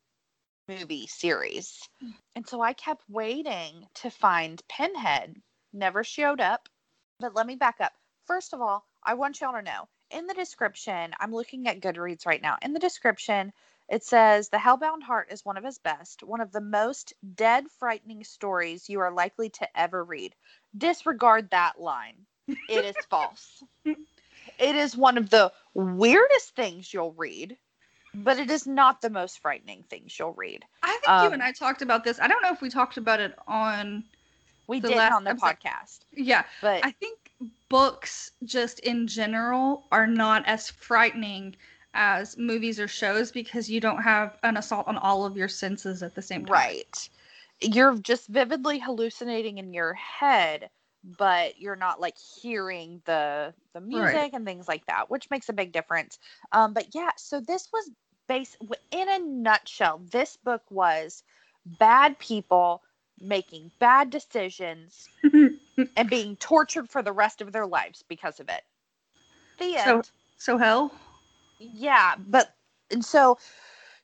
movie 0.68 1.06
series. 1.08 1.88
Mm. 2.04 2.14
And 2.36 2.48
so 2.48 2.62
I 2.62 2.74
kept 2.74 3.04
waiting 3.08 3.86
to 3.96 4.10
find 4.10 4.62
Pinhead. 4.68 5.36
Never 5.74 6.04
showed 6.04 6.42
up. 6.42 6.68
But 7.20 7.36
let 7.36 7.46
me 7.46 7.56
back 7.56 7.76
up. 7.80 7.94
First 8.26 8.54
of 8.54 8.62
all, 8.62 8.86
I 9.04 9.14
want 9.14 9.42
y'all 9.42 9.54
to 9.54 9.62
know 9.62 9.88
in 10.12 10.28
the 10.28 10.34
description, 10.34 11.14
I'm 11.20 11.34
looking 11.34 11.68
at 11.68 11.82
Goodreads 11.82 12.26
right 12.26 12.42
now. 12.42 12.58
In 12.62 12.74
the 12.74 12.80
description, 12.80 13.54
it 13.92 14.06
says 14.06 14.48
The 14.48 14.58
Hellbound 14.58 15.04
Heart 15.04 15.28
is 15.32 15.44
one 15.44 15.58
of 15.58 15.66
his 15.66 15.78
best, 15.78 16.24
one 16.24 16.40
of 16.40 16.54
the 16.54 16.62
most 16.62 17.14
dead, 17.36 17.66
frightening 17.78 18.24
stories 18.24 18.90
you 18.90 19.02
are 19.02 19.12
likely 19.12 19.50
to 19.50 19.68
ever 19.78 20.02
read. 20.04 20.34
Disregard 20.76 21.50
that 21.52 21.80
line. 21.80 22.16
It 22.48 22.86
is 22.86 22.96
false. 23.10 23.62
It 24.58 24.76
is 24.76 24.96
one 24.96 25.18
of 25.18 25.30
the 25.30 25.52
weirdest 25.74 26.56
things 26.56 26.94
you'll 26.94 27.14
read, 27.14 27.58
but 28.14 28.38
it 28.38 28.52
is 28.52 28.68
not 28.68 29.02
the 29.02 29.10
most 29.10 29.40
frightening 29.40 29.84
things 29.90 30.18
you'll 30.18 30.34
read. 30.34 30.64
I 30.84 30.98
think 31.02 31.04
you 31.06 31.28
Um, 31.28 31.34
and 31.34 31.44
I 31.44 31.52
talked 31.52 31.82
about 31.82 32.04
this. 32.04 32.20
I 32.20 32.28
don't 32.28 32.42
know 32.44 32.52
if 32.52 32.62
we 32.62 32.70
talked 32.70 32.98
about 32.98 33.20
it 33.20 33.34
on. 33.48 34.04
We 34.68 34.80
The 34.80 34.90
did 34.90 34.98
last 34.98 35.14
on 35.14 35.24
the 35.24 35.32
podcast, 35.32 36.00
Yeah, 36.14 36.44
but 36.62 36.86
I 36.86 36.92
think 36.92 37.18
books 37.70 38.32
just 38.44 38.80
in 38.80 39.08
general 39.08 39.84
are 39.92 40.08
not 40.08 40.46
as 40.46 40.70
frightening 40.70 41.56
as 41.94 42.38
movies 42.38 42.80
or 42.80 42.88
shows 42.88 43.32
because 43.32 43.70
you 43.70 43.80
don't 43.82 44.02
have 44.02 44.38
an 44.44 44.58
assault 44.58 44.88
on 44.88 44.98
all 44.98 45.26
of 45.26 45.36
your 45.36 45.48
senses 45.48 46.04
at 46.04 46.16
the 46.16 46.22
same 46.22 46.46
time. 46.46 46.54
right. 46.54 47.10
You're 47.62 47.98
just 48.00 48.28
vividly 48.28 48.80
hallucinating 48.80 49.60
in 49.60 49.72
your 49.74 49.94
head, 49.94 50.70
but 51.18 51.60
you're 51.60 51.76
not 51.76 52.00
like 52.02 52.16
hearing 52.42 53.02
the 53.06 53.54
the 53.74 53.82
music 53.82 54.32
and 54.34 54.46
things 54.46 54.68
like 54.68 54.86
that, 54.88 55.10
which 55.12 55.30
makes 55.30 55.48
a 55.50 55.54
big 55.54 55.72
difference. 55.72 56.18
Um, 56.54 56.74
but 56.74 56.88
yeah, 56.96 57.12
so 57.18 57.40
this 57.40 57.68
was 57.72 57.90
based 58.28 58.58
in 58.92 59.10
a 59.10 59.20
nutshell. 59.20 60.02
This 60.12 60.38
book 60.38 60.64
was 60.72 61.24
bad 61.66 62.18
people 62.18 62.82
making 63.20 63.70
bad 63.80 64.10
decisions 64.10 65.08
and 65.24 66.10
being 66.10 66.36
tortured 66.38 66.90
for 66.90 67.04
the 67.04 67.12
rest 67.12 67.42
of 67.42 67.52
their 67.52 67.68
lives 67.68 68.04
because 68.10 68.40
of 68.40 68.50
it. 68.50 68.62
The 69.60 69.78
So- 69.84 69.96
end. 69.98 70.10
so 70.38 70.58
hell. 70.58 70.92
Yeah 71.62 72.15
but 72.18 72.56
and 72.89 73.03
so 73.06 73.38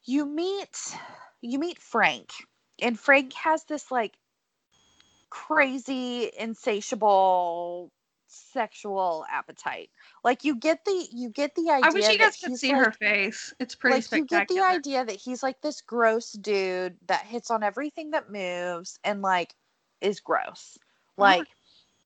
you 0.05 0.25
meet 0.25 0.95
you 1.41 1.59
meet 1.59 1.79
frank 1.79 2.31
and 2.81 2.99
frank 2.99 3.33
has 3.33 3.63
this 3.65 3.91
like 3.91 4.13
crazy 5.29 6.31
insatiable 6.39 7.91
sexual 8.27 9.25
appetite. 9.31 9.89
Like 10.23 10.43
you 10.43 10.55
get 10.55 10.83
the 10.85 11.07
you 11.11 11.29
get 11.29 11.55
the 11.55 11.69
idea 11.69 11.89
I 11.89 11.93
wish 11.93 12.09
you 12.09 12.17
guys 12.17 12.37
could 12.37 12.57
see 12.57 12.73
like, 12.73 12.85
her 12.85 12.91
face. 12.91 13.53
It's 13.59 13.75
pretty 13.75 13.95
like 13.97 14.11
you 14.11 14.25
get 14.25 14.47
the 14.47 14.59
idea 14.59 15.05
that 15.05 15.15
he's 15.15 15.43
like 15.43 15.61
this 15.61 15.81
gross 15.81 16.33
dude 16.33 16.95
that 17.07 17.25
hits 17.25 17.51
on 17.51 17.63
everything 17.63 18.11
that 18.11 18.31
moves 18.31 18.99
and 19.03 19.21
like 19.21 19.53
is 20.01 20.19
gross. 20.19 20.77
Like 21.17 21.47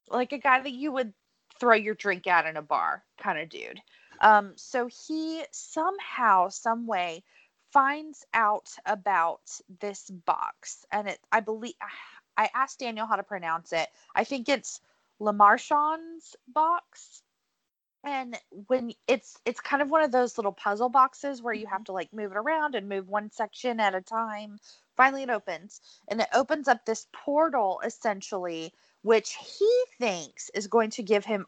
like 0.10 0.31
a 0.31 0.38
guy 0.38 0.62
that 0.62 0.72
you 0.72 0.91
would 0.91 1.13
throw 1.60 1.75
your 1.75 1.96
drink 1.96 2.27
at 2.27 2.46
in 2.46 2.58
a 2.58 2.62
bar 2.62 3.03
kind 3.17 3.39
of 3.39 3.50
dude 3.50 3.81
um 4.22 4.54
so 4.56 4.88
he 4.88 5.44
somehow 5.51 6.48
some 6.50 6.88
way 6.88 7.24
finds 7.72 8.25
out 8.34 8.70
about 8.86 9.42
this 9.80 10.10
box 10.10 10.86
and 10.92 11.08
it 11.08 11.20
i 11.32 11.40
believe 11.40 11.74
i 12.38 12.50
asked 12.56 12.80
daniel 12.80 13.06
how 13.06 13.16
to 13.18 13.24
pronounce 13.24 13.74
it. 13.74 13.88
I 14.16 14.24
think 14.24 14.48
it's 14.50 14.80
Lemarchand's 15.22 16.36
box. 16.48 17.22
And 18.04 18.36
when 18.68 18.94
it's 19.08 19.38
it's 19.46 19.60
kind 19.60 19.84
of 19.84 19.92
one 19.92 20.01
of 20.04 20.12
those 20.12 20.38
little 20.38 20.51
puzzle 20.51 20.90
boxes 20.90 21.42
where 21.42 21.54
you 21.54 21.68
have 21.68 21.84
to 21.84 21.92
like 21.92 22.12
move 22.12 22.32
it 22.32 22.38
around 22.38 22.74
and 22.74 22.90
move 22.90 23.08
one 23.08 23.30
section 23.32 23.80
at 23.80 23.94
a 23.94 24.01
time. 24.01 24.58
Finally 24.98 25.24
it 25.24 25.30
opens 25.30 25.80
and 26.08 26.20
it 26.20 26.28
opens 26.34 26.68
up 26.68 26.84
this 26.86 27.06
portal 27.13 27.80
essentially 27.86 28.74
which 29.04 29.36
he 29.36 29.84
thinks 30.00 30.50
is 30.56 30.68
going 30.68 30.90
to 30.92 31.04
give 31.04 31.25
him 31.25 31.46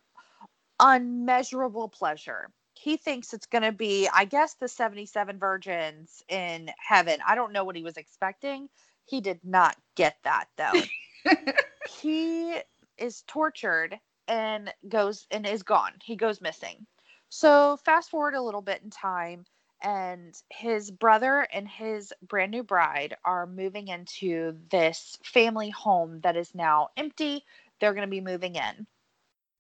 unmeasurable 0.80 1.89
pleasure 1.89 2.51
he 2.84 2.98
thinks 2.98 3.34
it's 3.34 3.46
going 3.46 3.63
to 3.63 3.72
be 3.72 4.08
i 4.13 4.25
guess 4.25 4.56
the 4.56 4.68
77 4.68 5.40
virgins 5.40 6.24
in 6.30 6.70
heaven 6.78 7.18
i 7.25 7.36
don't 7.36 7.54
know 7.54 7.63
what 7.63 7.75
he 7.75 7.84
was 7.84 7.98
expecting 7.98 8.68
he 9.06 9.22
did 9.22 9.40
not 9.44 9.75
get 9.96 10.18
that 10.24 10.46
though 10.58 11.34
he 12.00 12.56
is 12.98 13.24
tortured 13.28 14.00
and 14.28 14.74
goes 14.88 15.28
and 15.32 15.46
is 15.46 15.63
gone. 15.63 15.94
He 16.04 16.16
goes 16.16 16.42
missing. 16.42 16.86
So 17.30 17.78
fast 17.84 18.10
forward 18.10 18.36
a 18.36 18.42
little 18.42 18.62
bit 18.62 18.82
in 18.84 18.90
time, 18.90 19.46
and 19.82 20.34
his 20.50 20.92
brother 20.92 21.48
and 21.52 21.68
his 21.68 22.13
brand 22.22 22.52
new 22.52 22.63
bride 22.63 23.18
are 23.25 23.48
moving 23.48 23.88
into 23.88 24.56
this 24.70 25.18
family 25.24 25.72
home 25.72 26.22
that 26.22 26.38
is 26.38 26.54
now 26.56 26.90
empty. 26.96 27.44
They're 27.80 27.94
going 27.94 28.08
to 28.08 28.12
be 28.12 28.22
moving 28.22 28.56
in. 28.56 28.88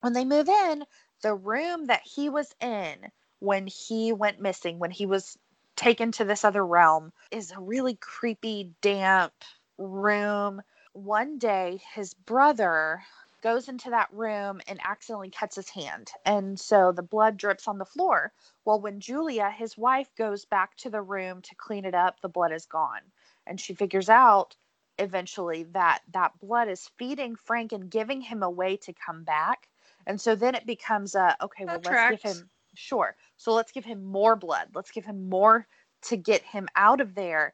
When 0.01 0.13
they 0.13 0.25
move 0.25 0.47
in, 0.47 0.85
the 1.23 1.33
room 1.33 1.85
that 1.85 2.01
he 2.03 2.29
was 2.29 2.53
in 2.61 2.97
when 3.39 3.65
he 3.65 4.13
went 4.13 4.39
missing, 4.39 4.77
when 4.77 4.91
he 4.91 5.05
was 5.07 5.37
taken 5.75 6.11
to 6.11 6.25
this 6.25 6.45
other 6.45 6.65
realm, 6.65 7.11
is 7.31 7.51
a 7.51 7.59
really 7.59 7.95
creepy, 7.95 8.71
damp 8.81 9.33
room. 9.77 10.61
One 10.93 11.39
day, 11.39 11.81
his 11.95 12.13
brother 12.13 13.01
goes 13.41 13.67
into 13.67 13.89
that 13.89 14.07
room 14.13 14.61
and 14.67 14.79
accidentally 14.85 15.29
cuts 15.29 15.55
his 15.55 15.69
hand. 15.69 16.11
And 16.25 16.59
so 16.59 16.91
the 16.91 17.01
blood 17.01 17.37
drips 17.37 17.67
on 17.67 17.77
the 17.77 17.85
floor. 17.85 18.31
Well, 18.63 18.79
when 18.79 18.99
Julia, 18.99 19.49
his 19.49 19.77
wife, 19.77 20.09
goes 20.17 20.45
back 20.45 20.77
to 20.77 20.89
the 20.89 21.01
room 21.01 21.41
to 21.41 21.55
clean 21.55 21.83
it 21.85 21.95
up, 21.95 22.21
the 22.21 22.29
blood 22.29 22.53
is 22.53 22.65
gone. 22.65 23.01
And 23.47 23.59
she 23.59 23.73
figures 23.73 24.09
out 24.09 24.55
eventually 24.99 25.63
that 25.73 26.01
that 26.13 26.39
blood 26.39 26.69
is 26.69 26.89
feeding 26.97 27.35
Frank 27.35 27.71
and 27.73 27.89
giving 27.89 28.21
him 28.21 28.43
a 28.43 28.49
way 28.49 28.77
to 28.77 28.93
come 28.93 29.23
back. 29.23 29.67
And 30.07 30.19
so 30.19 30.35
then 30.35 30.55
it 30.55 30.65
becomes 30.65 31.15
a 31.15 31.35
okay, 31.41 31.65
well, 31.65 31.79
let's 31.83 32.23
give 32.23 32.35
him 32.35 32.49
sure. 32.75 33.15
So 33.37 33.53
let's 33.53 33.71
give 33.71 33.85
him 33.85 34.03
more 34.03 34.35
blood. 34.35 34.69
Let's 34.73 34.91
give 34.91 35.05
him 35.05 35.29
more 35.29 35.67
to 36.03 36.17
get 36.17 36.41
him 36.43 36.67
out 36.75 37.01
of 37.01 37.15
there. 37.15 37.53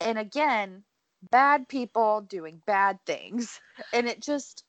And 0.00 0.18
again, 0.18 0.84
bad 1.30 1.68
people 1.68 2.22
doing 2.22 2.62
bad 2.66 2.98
things. 3.06 3.60
And 3.92 4.08
it 4.08 4.20
just 4.20 4.64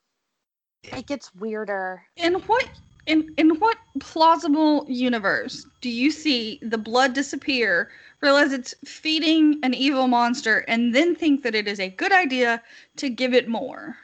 it 0.83 1.07
gets 1.07 1.33
weirder. 1.35 2.03
In 2.17 2.35
what 2.35 2.69
in 3.07 3.33
in 3.37 3.51
what 3.59 3.77
plausible 3.99 4.85
universe 4.87 5.65
do 5.81 5.89
you 5.89 6.11
see 6.11 6.59
the 6.61 6.77
blood 6.77 7.13
disappear, 7.13 7.89
realize 8.21 8.51
it's 8.51 8.73
feeding 8.83 9.59
an 9.63 9.73
evil 9.73 10.07
monster, 10.07 10.59
and 10.67 10.93
then 10.93 11.15
think 11.15 11.43
that 11.43 11.55
it 11.55 11.67
is 11.67 11.79
a 11.79 11.89
good 11.89 12.11
idea 12.11 12.61
to 12.97 13.09
give 13.09 13.33
it 13.33 13.47
more? 13.47 13.97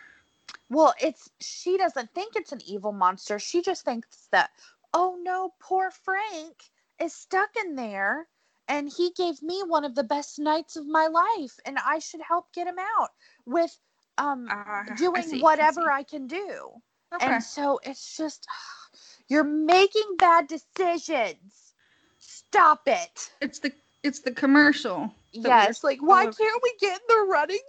Well, 0.71 0.93
it's 1.01 1.29
she 1.41 1.77
doesn't 1.77 2.13
think 2.15 2.37
it's 2.37 2.53
an 2.53 2.61
evil 2.65 2.93
monster. 2.93 3.39
She 3.39 3.61
just 3.61 3.83
thinks 3.83 4.29
that, 4.31 4.51
oh 4.93 5.19
no, 5.21 5.53
poor 5.59 5.91
Frank 5.91 6.71
is 6.97 7.13
stuck 7.13 7.49
in 7.57 7.75
there 7.75 8.27
and 8.69 8.89
he 8.89 9.11
gave 9.11 9.43
me 9.43 9.63
one 9.67 9.83
of 9.83 9.95
the 9.95 10.03
best 10.05 10.39
nights 10.39 10.77
of 10.77 10.87
my 10.87 11.07
life 11.07 11.59
and 11.65 11.77
I 11.85 11.99
should 11.99 12.21
help 12.21 12.53
get 12.53 12.67
him 12.67 12.79
out 12.79 13.09
with 13.45 13.77
um 14.17 14.47
I 14.49 14.95
doing 14.95 15.23
see, 15.23 15.41
I 15.41 15.41
whatever 15.41 15.81
see. 15.81 15.91
I 15.91 16.03
can 16.03 16.27
do. 16.27 16.69
Okay. 17.13 17.27
And 17.33 17.43
so 17.43 17.81
it's 17.83 18.15
just 18.15 18.47
you're 19.27 19.43
making 19.43 20.15
bad 20.19 20.47
decisions. 20.47 21.73
Stop 22.19 22.83
it. 22.87 23.29
it's 23.41 23.59
the 23.59 23.73
it's 24.03 24.19
the 24.21 24.31
commercial. 24.31 25.11
that 25.33 25.49
we 25.49 25.49
were 25.49 25.49
Yes, 25.49 25.83
like 25.83 25.99
why 26.01 26.25
can't 26.37 26.63
we 26.63 26.73
get 26.79 26.93
in 26.93 27.07
the 27.09 27.25
running 27.29 27.59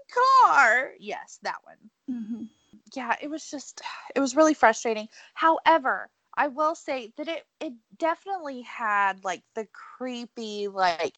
car? 0.45 0.93
Yes, 1.01 1.41
that 1.43 1.59
one. 1.65 1.91
Mhm. 2.09 2.49
Yeah, 2.95 3.17
it 3.21 3.29
was 3.31 3.51
just 3.51 3.81
it 4.15 4.21
was 4.21 4.37
really 4.37 4.55
frustrating. 4.55 5.09
However, 5.35 6.11
I 6.37 6.49
will 6.49 6.75
say 6.75 7.13
that 7.17 7.29
it 7.29 7.45
it 7.61 7.75
definitely 7.99 8.63
had 8.63 9.25
like 9.25 9.43
the 9.55 9.67
creepy 9.73 10.69
like 10.69 11.15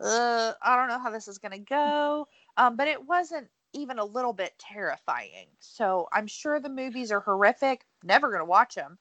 uh 0.00 0.52
I 0.62 0.76
don't 0.76 0.88
know 0.88 0.98
how 0.98 1.10
this 1.10 1.28
is 1.28 1.38
going 1.38 1.52
to 1.52 1.58
go. 1.58 2.28
Um 2.56 2.76
but 2.76 2.88
it 2.88 3.06
wasn't 3.06 3.48
even 3.72 3.98
a 3.98 4.04
little 4.04 4.32
bit 4.32 4.54
terrifying. 4.58 5.48
So, 5.58 6.08
I'm 6.12 6.26
sure 6.26 6.60
the 6.60 6.70
movies 6.70 7.12
are 7.12 7.20
horrific. 7.20 7.84
Never 8.02 8.28
going 8.28 8.40
to 8.40 8.44
watch 8.46 8.74
them. 8.74 8.98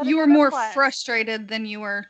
You 0.00 0.16
were 0.16 0.26
more 0.26 0.50
frustrated 0.50 1.48
than 1.48 1.66
you 1.66 1.80
were. 1.80 2.06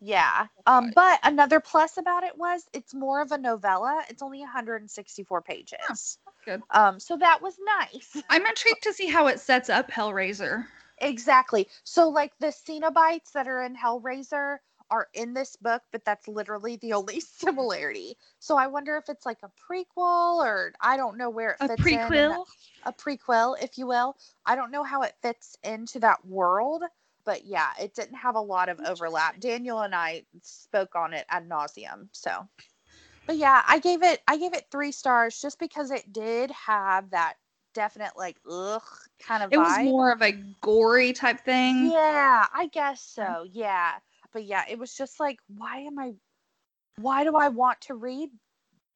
Yeah. 0.00 0.46
Um 0.66 0.90
but 0.94 1.20
another 1.22 1.60
plus 1.60 1.96
about 1.96 2.24
it 2.24 2.36
was 2.36 2.68
it's 2.72 2.94
more 2.94 3.20
of 3.20 3.32
a 3.32 3.38
novella. 3.38 4.04
It's 4.08 4.22
only 4.22 4.40
164 4.40 5.42
pages. 5.42 6.18
good. 6.44 6.62
Um 6.70 6.98
so 7.00 7.16
that 7.16 7.42
was 7.42 7.56
nice. 7.64 8.22
I'm 8.28 8.46
intrigued 8.46 8.82
to 8.84 8.92
see 8.92 9.08
how 9.08 9.26
it 9.26 9.40
sets 9.40 9.68
up 9.68 9.90
Hellraiser. 9.90 10.66
Exactly. 10.98 11.68
So 11.84 12.08
like 12.08 12.32
the 12.38 12.48
Cenobites 12.48 13.32
that 13.32 13.48
are 13.48 13.62
in 13.62 13.76
Hellraiser 13.76 14.58
are 14.90 15.08
in 15.14 15.34
this 15.34 15.56
book, 15.56 15.82
but 15.92 16.04
that's 16.04 16.28
literally 16.28 16.76
the 16.76 16.92
only 16.94 17.20
similarity. 17.20 18.16
So 18.38 18.56
I 18.56 18.66
wonder 18.68 18.96
if 18.96 19.08
it's 19.08 19.26
like 19.26 19.40
a 19.42 19.50
prequel 19.50 20.44
or 20.44 20.72
I 20.80 20.96
don't 20.96 21.18
know 21.18 21.30
where 21.30 21.52
it 21.52 21.60
A 21.60 21.68
fits 21.68 21.92
in 21.92 22.14
in 22.14 22.36
prequel. 22.36 22.46
a 22.84 22.92
prequel, 22.92 23.56
if 23.62 23.78
you 23.78 23.86
will. 23.86 24.16
I 24.46 24.54
don't 24.56 24.70
know 24.70 24.84
how 24.84 25.02
it 25.02 25.14
fits 25.22 25.56
into 25.64 25.98
that 26.00 26.24
world, 26.24 26.84
but 27.26 27.44
yeah, 27.44 27.70
it 27.78 27.94
didn't 27.94 28.14
have 28.14 28.36
a 28.36 28.40
lot 28.40 28.70
of 28.70 28.80
overlap. 28.86 29.40
Daniel 29.40 29.80
and 29.80 29.94
I 29.94 30.22
spoke 30.42 30.94
on 30.94 31.12
it 31.12 31.26
ad 31.28 31.46
nauseum. 31.46 32.08
So, 32.12 32.48
but 33.26 33.36
yeah, 33.36 33.62
I 33.66 33.80
gave 33.80 34.02
it 34.02 34.22
I 34.26 34.38
gave 34.38 34.54
it 34.54 34.66
three 34.70 34.92
stars 34.92 35.38
just 35.42 35.58
because 35.58 35.90
it 35.90 36.10
did 36.12 36.50
have 36.52 37.10
that 37.10 37.34
definite 37.74 38.12
like 38.16 38.36
ugh 38.50 38.82
kind 39.20 39.42
of 39.42 39.52
It 39.52 39.58
was 39.58 39.78
more 39.84 40.12
of 40.12 40.22
a 40.22 40.32
gory 40.62 41.12
type 41.12 41.40
thing. 41.44 41.90
Yeah, 41.92 42.46
I 42.54 42.68
guess 42.72 43.02
so. 43.02 43.44
Yeah. 43.50 43.92
But 44.32 44.44
yeah, 44.44 44.64
it 44.70 44.78
was 44.78 44.94
just 44.94 45.20
like, 45.20 45.38
why 45.48 45.78
am 45.80 45.98
I, 45.98 46.12
why 46.96 47.24
do 47.24 47.36
I 47.36 47.48
want 47.48 47.80
to 47.82 47.94
read 47.94 48.30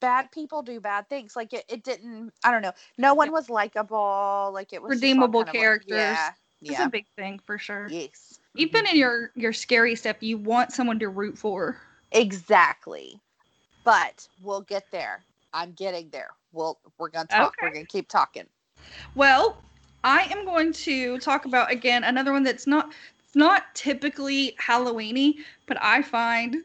bad 0.00 0.30
people 0.32 0.62
do 0.62 0.80
bad 0.80 1.08
things? 1.08 1.34
Like 1.34 1.52
it, 1.52 1.64
it 1.68 1.82
didn't, 1.82 2.32
I 2.44 2.50
don't 2.50 2.62
know. 2.62 2.72
No 2.98 3.14
one 3.14 3.32
was 3.32 3.48
likable. 3.48 4.50
Like 4.52 4.72
it 4.72 4.82
was 4.82 4.90
Redeemable 4.90 5.40
kind 5.44 5.48
of 5.48 5.54
like- 5.54 5.60
characters. 5.62 6.18
Yeah. 6.60 6.72
It's 6.72 6.80
a 6.80 6.88
big 6.88 7.06
thing 7.16 7.40
for 7.44 7.58
sure. 7.58 7.88
Yes. 7.90 8.40
Even 8.56 8.84
Mhm. 8.84 8.90
in 8.92 8.96
your 8.98 9.32
your 9.34 9.52
scary 9.52 9.94
stuff, 9.94 10.16
you 10.20 10.38
want 10.38 10.72
someone 10.72 10.98
to 10.98 11.08
root 11.08 11.38
for. 11.38 11.80
Exactly. 12.12 13.20
But 13.84 14.28
we'll 14.42 14.62
get 14.62 14.90
there. 14.90 15.22
I'm 15.52 15.72
getting 15.72 16.10
there. 16.10 16.30
We'll, 16.52 16.78
we're 16.98 17.10
to 17.10 17.24
talk. 17.26 17.54
We're 17.62 17.70
going 17.70 17.86
to 17.86 17.90
keep 17.90 18.08
talking. 18.08 18.46
Well, 19.14 19.62
I 20.04 20.22
am 20.30 20.44
going 20.44 20.72
to 20.72 21.18
talk 21.18 21.44
about 21.44 21.70
again 21.70 22.04
another 22.04 22.32
one 22.32 22.42
that's 22.42 22.66
not 22.66 22.92
it's 23.24 23.36
not 23.36 23.74
typically 23.74 24.56
Halloweeny, 24.60 25.36
but 25.66 25.76
I 25.80 26.02
find 26.02 26.56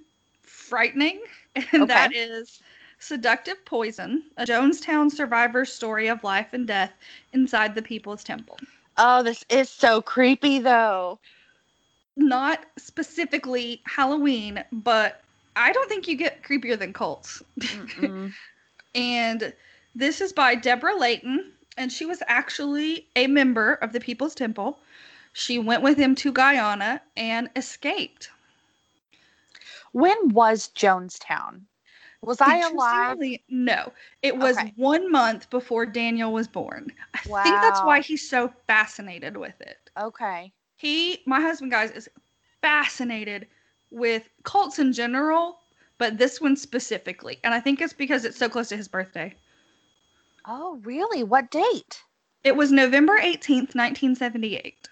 frightening, 0.41 1.21
and 1.71 1.87
that 1.87 2.15
is 2.15 2.61
Seductive 2.99 3.63
Poison, 3.65 4.23
a 4.37 4.45
Jonestown 4.45 5.11
survivor's 5.11 5.71
story 5.71 6.07
of 6.07 6.23
life 6.23 6.53
and 6.53 6.65
death 6.65 6.93
inside 7.33 7.75
the 7.75 7.81
People's 7.81 8.23
Temple. 8.23 8.57
Oh, 8.97 9.23
this 9.23 9.43
is 9.49 9.69
so 9.69 10.01
creepy 10.01 10.59
though. 10.59 11.19
Not 12.15 12.65
specifically 12.77 13.81
Halloween, 13.85 14.63
but 14.71 15.21
I 15.55 15.71
don't 15.73 15.89
think 15.89 16.07
you 16.07 16.15
get 16.15 16.43
creepier 16.43 16.77
than 16.79 16.93
cults. 16.93 17.43
And 18.95 19.53
this 19.93 20.21
is 20.21 20.31
by 20.31 20.55
Deborah 20.55 20.95
Layton, 20.97 21.51
and 21.77 21.91
she 21.91 22.05
was 22.05 22.23
actually 22.27 23.07
a 23.17 23.27
member 23.27 23.73
of 23.73 23.91
the 23.91 23.99
People's 23.99 24.33
Temple. 24.33 24.79
She 25.33 25.59
went 25.59 25.83
with 25.83 25.97
him 25.97 26.15
to 26.15 26.31
Guyana 26.31 27.01
and 27.17 27.49
escaped. 27.57 28.29
when 29.91 30.29
was 30.29 30.69
Jonestown? 30.69 31.63
Was 32.25 32.41
I 32.41 32.57
alive? 32.59 33.17
No, 33.49 33.93
it 34.21 34.37
was 34.37 34.57
Okay. 34.57 34.73
one 34.75 35.11
month 35.11 35.49
before 35.49 35.85
Daniel 35.85 36.33
was 36.33 36.47
born. 36.47 36.91
I 37.13 37.19
think 37.41 37.61
that's 37.61 37.83
why 37.83 38.01
he's 38.01 38.27
so 38.27 38.51
fascinated 38.67 39.37
with 39.37 39.59
it. 39.61 39.89
Okay. 39.97 40.53
He, 40.75 41.21
my 41.25 41.41
husband, 41.41 41.71
guys, 41.71 41.91
is 41.91 42.09
fascinated 42.61 43.47
with 43.91 44.29
cults 44.43 44.79
in 44.79 44.93
general, 44.93 45.59
but 45.97 46.17
this 46.17 46.41
one 46.41 46.55
specifically. 46.55 47.39
And 47.43 47.53
I 47.53 47.59
think 47.59 47.81
it's 47.81 47.93
because 47.93 48.25
it's 48.25 48.37
so 48.37 48.49
close 48.49 48.69
to 48.69 48.77
his 48.77 48.87
birthday. 48.87 49.35
Oh, 50.45 50.77
really? 50.83 51.23
What 51.23 51.51
date? 51.51 52.03
It 52.43 52.55
was 52.55 52.71
November 52.71 53.75
18th, 53.75 54.13
1978. 54.13 54.87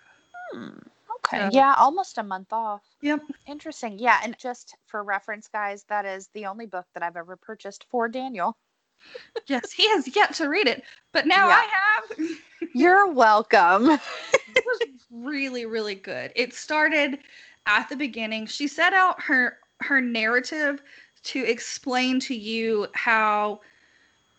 Hmm. 0.51 0.77
Okay. 1.25 1.39
So- 1.39 1.50
yeah, 1.53 1.75
almost 1.77 2.18
a 2.18 2.24
month 2.24 2.51
off. 2.51 2.84
Yep. 3.01 3.22
Interesting. 3.48 3.98
Yeah, 4.00 4.20
and 4.24 4.38
just 4.38 4.75
for 4.86 5.03
reference, 5.03 5.48
guys, 5.48 5.84
that 5.89 6.06
is 6.06 6.30
the 6.34 6.46
only 6.46 6.65
book 6.65 6.86
that 6.94 7.03
I've 7.03 7.18
ever 7.18 7.36
purchased 7.36 7.86
for 7.89 8.08
Daniel. 8.08 8.58
Yes, 9.48 9.74
he 9.74 9.89
has 9.89 10.15
yet 10.15 10.34
to 10.36 10.48
read 10.48 10.65
it, 10.68 10.84
but 11.12 11.27
now 11.27 11.50
Yeah. 11.50 11.56
I 11.62 11.68
have. 11.68 12.30
You're 12.74 13.12
welcome. 13.12 13.89
it 14.56 14.63
was 14.65 14.80
really, 15.12 15.65
really 15.65 15.96
good. 15.96 16.32
It 16.38 16.53
started 16.53 17.20
at 17.65 17.89
the 17.89 17.98
beginning. 17.98 18.46
She 18.46 18.65
set 18.68 18.94
out 18.94 19.22
her 19.22 19.57
her 19.81 20.00
narrative 20.00 20.81
to 21.24 21.44
explain 21.44 22.22
to 22.22 22.33
you 22.33 22.88
how 22.94 23.59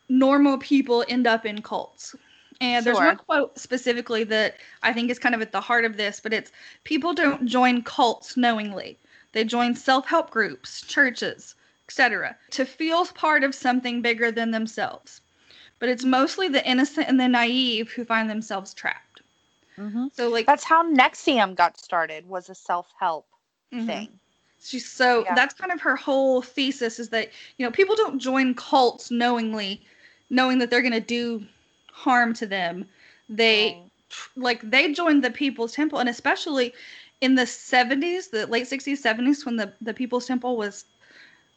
normal 0.09 0.57
people 0.59 1.05
end 1.09 1.27
up 1.27 1.45
in 1.45 1.61
cults. 1.61 2.15
And 2.61 2.87
there's 2.87 2.97
one 2.97 3.17
quote 3.17 3.59
specifically 3.59 4.25
that 4.25 4.57
I 4.83 4.93
think 4.93 5.11
is 5.11 5.19
kind 5.19 5.35
of 5.35 5.43
at 5.43 5.53
the 5.53 5.61
heart 5.61 5.85
of 5.85 5.97
this, 5.97 6.21
but 6.21 6.33
it's 6.33 6.53
people 6.85 7.13
don't 7.13 7.47
join 7.47 7.83
cults 7.83 8.37
knowingly. 8.37 8.99
They 9.33 9.45
join 9.45 9.75
self-help 9.75 10.31
groups, 10.31 10.83
churches, 10.83 11.55
etc. 11.89 12.37
to 12.53 12.65
feel 12.65 13.05
part 13.07 13.45
of 13.45 13.55
something 13.55 14.01
bigger 14.01 14.31
than 14.31 14.51
themselves. 14.53 15.21
But 15.79 15.89
it's 15.89 16.05
mostly 16.05 16.49
the 16.49 16.67
innocent 16.67 17.09
and 17.09 17.19
the 17.19 17.29
naive 17.29 17.91
who 17.91 18.05
find 18.05 18.31
themselves 18.31 18.73
trapped. 18.73 19.23
hmm 19.77 20.07
So 20.13 20.29
like 20.29 20.47
That's 20.47 20.65
how 20.65 20.85
NXIVM 20.85 21.57
got 21.57 21.79
started. 21.79 22.29
Was 22.29 22.49
a 22.49 22.55
self-help 22.55 23.27
mhm. 23.73 23.87
thing. 23.87 24.21
She's 24.63 24.91
so 24.91 25.25
Yeah. 25.25 25.35
that's 25.35 25.55
kind 25.55 25.73
of 25.73 25.81
her 25.81 25.97
whole 25.97 26.41
thesis 26.41 26.99
is 26.99 27.11
that 27.11 27.31
you 27.59 27.67
know 27.67 27.73
people 27.73 27.97
don't 27.97 28.19
join 28.19 28.55
cults 28.55 29.11
knowingly, 29.11 29.83
knowing 30.31 30.59
that 30.59 30.71
they're 30.71 30.83
gonna 30.83 31.01
do 31.01 31.45
harm 31.95 32.35
to 32.35 32.47
them. 32.47 32.87
They 33.29 33.79
like 34.37 34.61
they 34.71 34.93
joined 34.93 35.25
the 35.25 35.31
People's 35.31 35.73
Temple, 35.75 35.99
and 35.99 36.09
especially 36.09 36.75
in 37.21 37.35
the 37.37 37.47
70s, 37.47 38.31
the 38.31 38.47
late 38.47 38.67
60s, 38.67 39.01
70s, 39.01 39.45
when 39.47 39.57
the 39.57 39.73
the 39.81 39.95
People's 39.95 40.27
Temple 40.27 40.57
was 40.57 40.85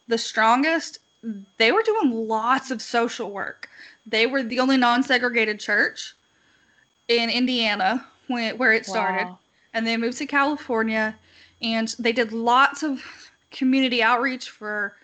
the 0.08 0.18
strongest, 0.18 1.00
they 1.58 1.72
were 1.72 1.84
doing 1.84 2.12
lots 2.28 2.72
of 2.72 2.82
social 2.82 3.32
work. 3.32 3.70
They 4.06 4.26
were 4.28 4.44
the 4.44 4.60
only 4.60 4.78
non-segregated 4.78 5.60
church 5.60 6.16
in 7.08 7.30
Indiana 7.30 8.06
when 8.28 8.58
where 8.58 8.74
it 8.74 8.86
started 8.86 9.30
Wow. 9.30 9.40
and 9.74 9.86
they 9.88 9.98
moved 9.98 10.18
to 10.20 10.26
California 10.26 11.18
and 11.62 11.94
they 12.00 12.12
did 12.14 12.32
lots 12.32 12.84
of 12.84 13.04
community 13.52 14.04
outreach 14.04 14.50
for 14.50 14.96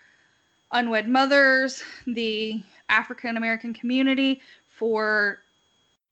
unwed 0.72 1.08
mothers, 1.08 1.82
the 2.06 2.62
African 2.88 3.36
American 3.36 3.72
community, 3.74 4.40
for 4.74 5.38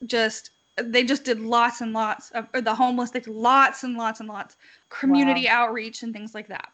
just 0.06 0.50
they 0.80 1.04
just 1.04 1.24
did 1.24 1.40
lots 1.40 1.80
and 1.80 1.92
lots 1.92 2.30
of 2.30 2.48
or 2.54 2.60
the 2.60 2.74
homeless, 2.74 3.10
they 3.10 3.20
did 3.20 3.34
lots 3.34 3.82
and 3.82 3.96
lots 3.96 4.20
and 4.20 4.28
lots 4.28 4.56
community 4.88 5.48
outreach 5.48 6.02
and 6.02 6.12
things 6.12 6.34
like 6.34 6.48
that. 6.48 6.68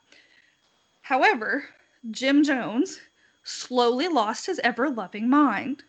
However, 1.03 1.65
Jim 2.11 2.45
Jones 2.45 3.01
slowly 3.43 4.09
lost 4.09 4.47
his 4.47 4.61
ever 4.63 4.91
loving 4.91 5.29
mind 5.29 5.83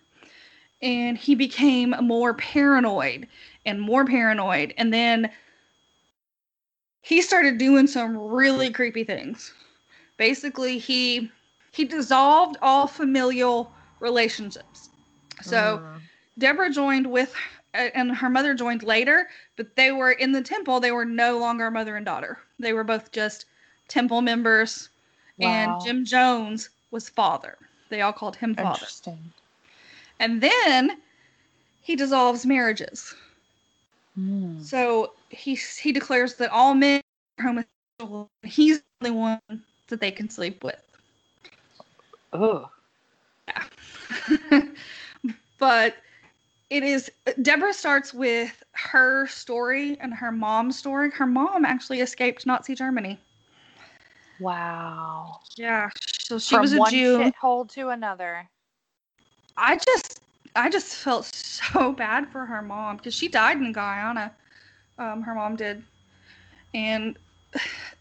and 0.82 1.18
he 1.18 1.36
became 1.36 1.94
more 2.02 2.34
paranoid 2.34 3.28
and 3.66 3.82
more 3.82 4.06
paranoid 4.06 4.74
and 4.78 4.94
then 4.94 5.30
he 7.02 7.22
started 7.22 7.58
doing 7.58 7.88
some 7.88 8.18
really 8.18 8.72
creepy 8.72 9.04
things. 9.04 9.54
Basically 10.18 10.78
he 10.78 11.30
he 11.72 11.86
dissolved 11.86 12.58
all 12.62 12.88
familial 12.88 13.72
relationships 14.00 14.89
so 15.42 15.82
Mm. 15.82 16.02
deborah 16.38 16.70
joined 16.72 17.08
with 17.08 17.34
and 17.74 18.16
her 18.16 18.30
mother 18.30 18.54
joined 18.54 18.84
later 18.84 19.28
but 19.58 19.76
they 19.76 19.92
were 19.92 20.12
in 20.12 20.32
the 20.32 20.42
temple 20.42 20.80
they 20.80 20.92
were 20.92 21.06
no 21.06 21.38
longer 21.38 21.70
mother 21.72 21.96
and 21.96 22.06
daughter 22.06 22.38
they 22.60 22.74
were 22.74 22.84
both 22.84 23.12
just 23.12 23.46
temple 23.88 24.22
members 24.22 24.90
Wow. 25.38 25.50
and 25.50 25.82
jim 25.82 26.06
jones 26.06 26.70
was 26.92 27.10
father 27.10 27.58
they 27.90 28.02
all 28.02 28.14
called 28.14 28.36
him 28.36 28.56
father 28.56 28.76
Interesting. 28.76 29.34
and 30.20 30.42
then 30.42 30.98
he 31.82 31.96
dissolves 31.96 32.46
marriages 32.46 33.16
Mm. 34.18 34.64
So 34.64 35.14
he 35.30 35.56
he 35.56 35.92
declares 35.92 36.36
that 36.36 36.52
all 36.52 36.74
men 36.74 37.02
are 37.40 37.46
homosexual. 37.48 38.30
He's 38.44 38.80
the 39.02 39.10
only 39.10 39.18
one 39.18 39.40
that 39.88 40.02
they 40.02 40.12
can 40.12 40.30
sleep 40.30 40.64
with. 40.64 40.82
Ugh. 42.34 42.70
but 45.60 45.96
it 46.70 46.84
is 46.84 47.12
Deborah 47.42 47.74
starts 47.74 48.14
with 48.14 48.64
her 48.74 49.28
story 49.28 49.98
and 50.00 50.14
her 50.14 50.32
mom's 50.32 50.78
story. 50.78 51.12
Her 51.12 51.26
mom 51.26 51.66
actually 51.66 52.02
escaped 52.02 52.46
Nazi 52.46 52.76
Germany. 52.76 53.20
Wow. 54.40 55.40
Yeah, 55.58 55.90
so 56.20 56.40
she 56.40 56.56
From 56.56 56.62
was 56.62 56.74
a 56.74 56.80
one 56.80 56.94
Jew. 56.94 57.18
shithole 57.18 57.70
to 57.74 57.90
another. 57.90 58.50
I 59.58 59.76
just 59.76 60.22
I 60.56 60.70
just 60.70 60.96
felt 60.96 61.26
so 61.26 61.92
bad 61.92 62.30
for 62.32 62.46
her 62.46 62.62
mom 62.62 62.98
because 62.98 63.14
she 63.14 63.28
died 63.28 63.58
in 63.58 63.72
Guyana. 63.74 64.34
Um, 64.98 65.22
her 65.22 65.36
mom 65.36 65.56
did, 65.56 65.84
and 66.74 67.18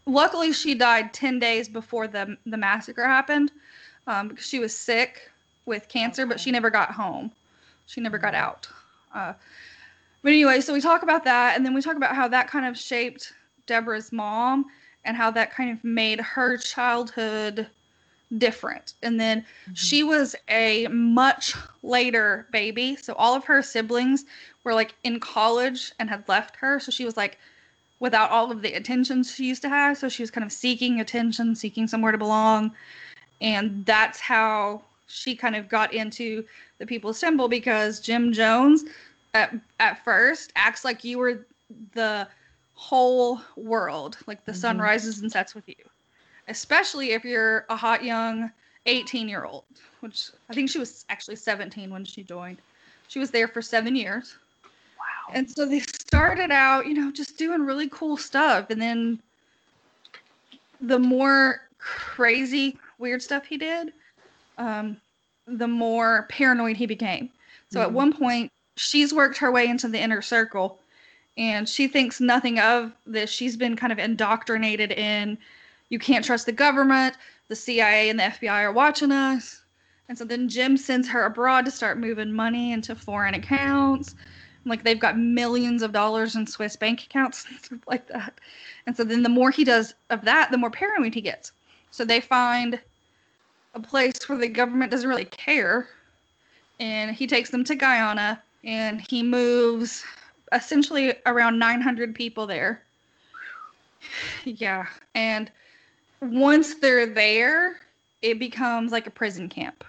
luckily 0.05 0.53
she 0.53 0.75
died 0.75 1.13
ten 1.13 1.39
days 1.39 1.67
before 1.67 2.07
the 2.07 2.37
the 2.45 2.57
massacre 2.57 3.05
happened 3.05 3.51
um, 4.07 4.29
because 4.29 4.45
she 4.45 4.59
was 4.59 4.75
sick 4.75 5.29
with 5.65 5.87
cancer, 5.87 6.25
but 6.25 6.39
she 6.39 6.51
never 6.51 6.69
got 6.69 6.91
home. 6.91 7.31
She 7.89 8.01
never 8.01 8.19
got 8.19 8.35
out. 8.35 8.67
Uh, 9.13 9.33
but 10.21 10.29
anyway, 10.29 10.61
so 10.61 10.73
we 10.73 10.81
talk 10.81 11.01
about 11.03 11.23
that, 11.25 11.55
and 11.55 11.65
then 11.65 11.73
we 11.73 11.81
talk 11.81 11.97
about 11.97 12.15
how 12.15 12.27
that 12.27 12.49
kind 12.49 12.65
of 12.65 12.77
shaped 12.77 13.33
Deborah's 13.65 14.11
mom 14.11 14.65
and 15.05 15.17
how 15.17 15.31
that 15.31 15.51
kind 15.51 15.71
of 15.71 15.83
made 15.83 16.19
her 16.21 16.57
childhood 16.57 17.67
different. 18.37 18.93
And 19.01 19.19
then 19.19 19.45
Mm-hmm. 19.69 19.73
she 19.73 20.03
was 20.03 20.35
a 20.49 20.87
much 20.89 21.55
later 21.81 22.47
baby. 22.51 22.95
So 22.95 23.13
all 23.13 23.35
of 23.35 23.45
her 23.45 23.63
siblings 23.63 24.25
were 24.63 24.75
like 24.75 24.93
in 25.03 25.19
college 25.19 25.93
and 25.99 26.09
had 26.09 26.27
left 26.29 26.55
her. 26.57 26.79
So 26.79 26.91
she 26.91 27.05
was 27.05 27.17
like 27.17 27.39
without 27.99 28.29
all 28.29 28.51
of 28.51 28.61
the 28.61 28.73
attention 28.73 29.23
she 29.23 29.45
used 29.47 29.63
to 29.63 29.69
have. 29.69 29.97
So 29.97 30.09
she 30.09 30.21
was 30.21 30.31
kind 30.31 30.45
of 30.45 30.51
seeking 30.51 30.99
attention, 30.99 31.55
seeking 31.55 31.87
somewhere 31.87 32.11
to 32.11 32.19
belong. 32.19 32.71
And 33.41 33.85
that's 33.85 34.19
how 34.19 34.83
she 35.07 35.35
kind 35.35 35.55
of 35.55 35.69
got 35.69 35.93
into 35.93 36.45
the 36.79 36.85
People's 36.85 37.19
Temple 37.19 37.47
because 37.47 37.99
Jim 37.99 38.31
Jones 38.33 38.83
at, 39.33 39.53
at 39.79 40.03
first 40.03 40.51
acts 40.55 40.83
like 40.83 41.03
you 41.03 41.19
were 41.19 41.47
the 41.93 42.27
whole 42.73 43.41
world, 43.57 44.17
like 44.27 44.45
the 44.45 44.53
sun 44.53 44.77
Mhm. 44.77 44.81
rises 44.81 45.19
and 45.19 45.31
sets 45.31 45.53
with 45.53 45.67
you. 45.67 45.75
Especially 46.47 47.11
if 47.11 47.23
you're 47.23 47.65
a 47.69 47.75
hot 47.75 48.03
young 48.03 48.51
18 48.85 49.29
year 49.29 49.43
old, 49.45 49.65
which 49.99 50.31
I 50.49 50.53
think 50.53 50.69
she 50.69 50.79
was 50.79 51.05
actually 51.09 51.35
17 51.35 51.91
when 51.91 52.05
she 52.05 52.23
joined. 52.23 52.61
She 53.07 53.19
was 53.19 53.29
there 53.29 53.47
for 53.47 53.61
seven 53.61 53.95
years. 53.95 54.37
Wow. 54.97 55.33
And 55.35 55.49
so 55.49 55.65
they 55.65 55.79
started 55.81 56.51
out, 56.51 56.87
you 56.87 56.93
know, 56.93 57.11
just 57.11 57.37
doing 57.37 57.61
really 57.61 57.89
cool 57.89 58.17
stuff. 58.17 58.69
And 58.69 58.81
then 58.81 59.21
the 60.81 60.97
more 60.99 61.61
crazy, 61.77 62.79
weird 62.97 63.21
stuff 63.21 63.45
he 63.45 63.57
did, 63.57 63.93
um, 64.57 64.97
the 65.57 65.67
more 65.67 66.27
paranoid 66.29 66.77
he 66.77 66.85
became. 66.85 67.29
So 67.69 67.81
at 67.81 67.89
Mhm. 67.89 67.93
one 67.93 68.13
point, 68.13 68.51
she's 68.77 69.13
worked 69.13 69.37
her 69.37 69.51
way 69.51 69.67
into 69.67 69.87
the 69.87 69.99
inner 69.99 70.21
circle 70.21 70.79
and 71.37 71.67
she 71.69 71.87
thinks 71.87 72.19
nothing 72.19 72.59
of 72.59 72.91
this. 73.05 73.29
She's 73.29 73.55
been 73.55 73.75
kind 73.75 73.91
of 73.93 73.99
indoctrinated 73.99 74.91
in 74.91 75.37
you 75.89 75.97
can't 75.99 76.23
trust 76.23 76.45
the 76.45 76.51
government, 76.51 77.15
the 77.47 77.55
CIA 77.55 78.09
and 78.09 78.19
the 78.19 78.25
FBI 78.25 78.63
are 78.63 78.71
watching 78.71 79.11
us. 79.11 79.61
And 80.07 80.17
so 80.17 80.23
then 80.25 80.49
Jim 80.49 80.77
sends 80.77 81.07
her 81.09 81.23
abroad 81.23 81.65
to 81.65 81.71
start 81.71 81.97
moving 81.97 82.31
money 82.31 82.71
into 82.71 82.95
foreign 82.95 83.33
accounts. 83.35 84.15
Like 84.65 84.83
they've 84.83 84.99
got 84.99 85.17
millions 85.17 85.81
of 85.81 85.91
dollars 85.91 86.35
in 86.35 86.45
Swiss 86.45 86.75
bank 86.75 87.03
accounts 87.03 87.45
and 87.49 87.59
stuff 87.59 87.79
like 87.87 88.07
that. 88.07 88.39
And 88.85 88.95
so 88.95 89.03
then 89.03 89.23
the 89.23 89.29
more 89.29 89.51
he 89.51 89.63
does 89.63 89.93
of 90.09 90.25
that, 90.25 90.51
the 90.51 90.57
more 90.57 90.71
paranoid 90.71 91.13
he 91.13 91.21
gets. 91.21 91.51
So 91.91 92.05
they 92.05 92.21
find 92.21 92.79
a 93.73 93.79
place 93.79 94.27
where 94.27 94.37
the 94.37 94.47
government 94.47 94.91
doesn't 94.91 95.09
really 95.09 95.25
care. 95.25 95.87
And 96.79 97.15
he 97.15 97.27
takes 97.27 97.49
them 97.49 97.63
to 97.65 97.75
Guyana 97.75 98.41
and 98.63 99.01
he 99.09 99.21
moves 99.23 100.03
essentially 100.51 101.13
around 101.25 101.59
900 101.59 102.15
people 102.15 102.47
there. 102.47 102.83
Yeah. 104.45 104.87
And 105.13 105.51
once 106.21 106.75
they're 106.75 107.05
there, 107.05 107.81
it 108.21 108.39
becomes 108.39 108.91
like 108.91 109.07
a 109.07 109.11
prison 109.11 109.49
camp. 109.49 109.83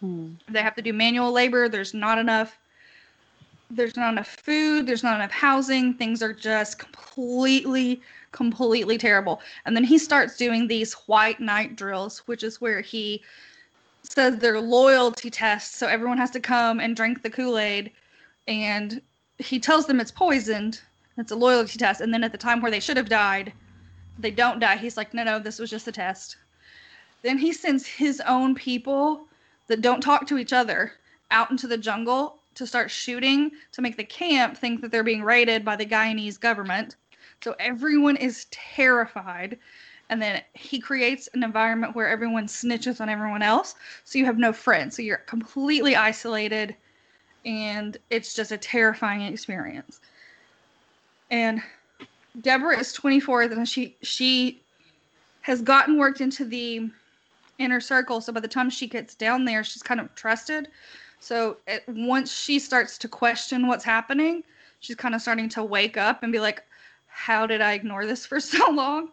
Hmm. 0.00 0.32
They 0.48 0.60
have 0.60 0.74
to 0.74 0.82
do 0.82 0.92
manual 0.92 1.32
labor. 1.32 1.68
There's 1.68 1.94
not 1.94 2.18
enough 2.18 2.58
there's 3.70 3.96
not 3.96 4.12
enough 4.12 4.28
food, 4.28 4.86
there's 4.86 5.02
not 5.02 5.16
enough 5.16 5.30
housing. 5.30 5.94
Things 5.94 6.22
are 6.22 6.32
just 6.32 6.78
completely 6.78 8.00
completely 8.32 8.98
terrible. 8.98 9.40
And 9.64 9.76
then 9.76 9.84
he 9.84 9.96
starts 9.96 10.36
doing 10.36 10.66
these 10.66 10.92
white 11.06 11.38
night 11.38 11.76
drills, 11.76 12.18
which 12.26 12.42
is 12.42 12.60
where 12.60 12.80
he 12.80 13.22
says 14.02 14.38
they're 14.38 14.60
loyalty 14.60 15.30
tests. 15.30 15.76
So 15.76 15.86
everyone 15.86 16.18
has 16.18 16.32
to 16.32 16.40
come 16.40 16.80
and 16.80 16.96
drink 16.96 17.22
the 17.22 17.30
Kool-Aid 17.30 17.92
and 18.48 19.00
he 19.38 19.58
tells 19.58 19.86
them 19.86 20.00
it's 20.00 20.10
poisoned. 20.10 20.80
It's 21.16 21.30
a 21.30 21.36
loyalty 21.36 21.78
test. 21.78 22.00
And 22.00 22.12
then 22.12 22.24
at 22.24 22.32
the 22.32 22.38
time 22.38 22.60
where 22.60 22.72
they 22.72 22.80
should 22.80 22.96
have 22.96 23.08
died, 23.08 23.52
they 24.18 24.32
don't 24.32 24.58
die. 24.58 24.76
He's 24.76 24.96
like, 24.96 25.14
no, 25.14 25.22
no, 25.22 25.38
this 25.38 25.58
was 25.60 25.70
just 25.70 25.88
a 25.88 25.92
test. 25.92 26.36
Then 27.22 27.38
he 27.38 27.52
sends 27.52 27.86
his 27.86 28.20
own 28.26 28.54
people 28.54 29.26
that 29.68 29.80
don't 29.80 30.00
talk 30.00 30.26
to 30.26 30.38
each 30.38 30.52
other 30.52 30.92
out 31.30 31.50
into 31.50 31.66
the 31.66 31.78
jungle 31.78 32.38
to 32.54 32.66
start 32.66 32.90
shooting 32.90 33.50
to 33.72 33.82
make 33.82 33.96
the 33.96 34.04
camp 34.04 34.56
think 34.56 34.80
that 34.80 34.90
they're 34.90 35.02
being 35.02 35.22
raided 35.22 35.64
by 35.64 35.76
the 35.76 35.86
Guyanese 35.86 36.38
government. 36.38 36.96
So 37.42 37.54
everyone 37.58 38.16
is 38.16 38.46
terrified. 38.50 39.58
And 40.10 40.20
then 40.20 40.42
he 40.52 40.78
creates 40.78 41.28
an 41.34 41.42
environment 41.42 41.96
where 41.96 42.08
everyone 42.08 42.46
snitches 42.46 43.00
on 43.00 43.08
everyone 43.08 43.42
else. 43.42 43.74
So 44.04 44.18
you 44.18 44.24
have 44.26 44.38
no 44.38 44.52
friends. 44.52 44.96
So 44.96 45.02
you're 45.02 45.18
completely 45.18 45.96
isolated. 45.96 46.76
And 47.44 47.96
it's 48.10 48.34
just 48.34 48.52
a 48.52 48.58
terrifying 48.58 49.22
experience. 49.22 50.00
And 51.30 51.62
Deborah 52.40 52.78
is 52.78 52.92
24 52.92 53.42
and 53.42 53.68
she 53.68 53.96
she 54.02 54.60
has 55.42 55.60
gotten 55.60 55.98
worked 55.98 56.20
into 56.20 56.44
the 56.44 56.90
inner 57.58 57.80
circle. 57.80 58.20
So 58.20 58.32
by 58.32 58.40
the 58.40 58.48
time 58.48 58.70
she 58.70 58.86
gets 58.86 59.14
down 59.14 59.44
there, 59.44 59.62
she's 59.62 59.82
kind 59.82 60.00
of 60.00 60.14
trusted. 60.14 60.68
So 61.24 61.56
it, 61.66 61.84
once 61.88 62.30
she 62.30 62.58
starts 62.58 62.98
to 62.98 63.08
question 63.08 63.66
what's 63.66 63.82
happening, 63.82 64.44
she's 64.80 64.94
kind 64.94 65.14
of 65.14 65.22
starting 65.22 65.48
to 65.50 65.64
wake 65.64 65.96
up 65.96 66.22
and 66.22 66.30
be 66.30 66.38
like, 66.38 66.62
"How 67.06 67.46
did 67.46 67.62
I 67.62 67.72
ignore 67.72 68.04
this 68.04 68.26
for 68.26 68.40
so 68.52 68.70
long?" 68.70 69.08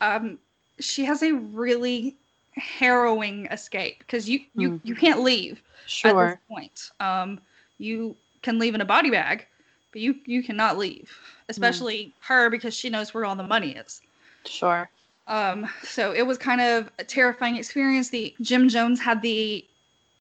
Um, 0.00 0.38
she 0.80 1.04
has 1.04 1.22
a 1.22 1.32
really 1.32 2.16
harrowing 2.56 3.46
escape 3.46 4.00
because 4.00 4.28
you 4.28 4.40
you 4.56 4.70
Mm. 4.70 4.80
you 4.82 4.94
can't 4.96 5.20
leave 5.20 5.62
at 6.02 6.18
this 6.18 6.36
point. 6.48 6.90
Um, 6.98 7.40
you 7.78 8.16
can 8.42 8.58
leave 8.58 8.74
in 8.74 8.80
a 8.80 8.84
body 8.84 9.10
bag, 9.10 9.46
but 9.92 10.00
you 10.00 10.16
you 10.26 10.42
cannot 10.42 10.76
leave, 10.76 11.08
especially 11.48 12.12
her 12.22 12.50
because 12.50 12.74
she 12.74 12.90
knows 12.90 13.14
where 13.14 13.24
all 13.24 13.36
the 13.36 13.46
money 13.46 13.76
is. 13.76 14.02
Sure. 14.44 14.90
Um, 15.28 15.68
so 15.84 16.10
it 16.10 16.26
was 16.26 16.36
kind 16.36 16.60
of 16.60 16.90
a 16.98 17.04
terrifying 17.04 17.54
experience. 17.56 18.10
The 18.10 18.34
Jim 18.40 18.68
Jones 18.68 19.00
had 19.00 19.22
the 19.22 19.64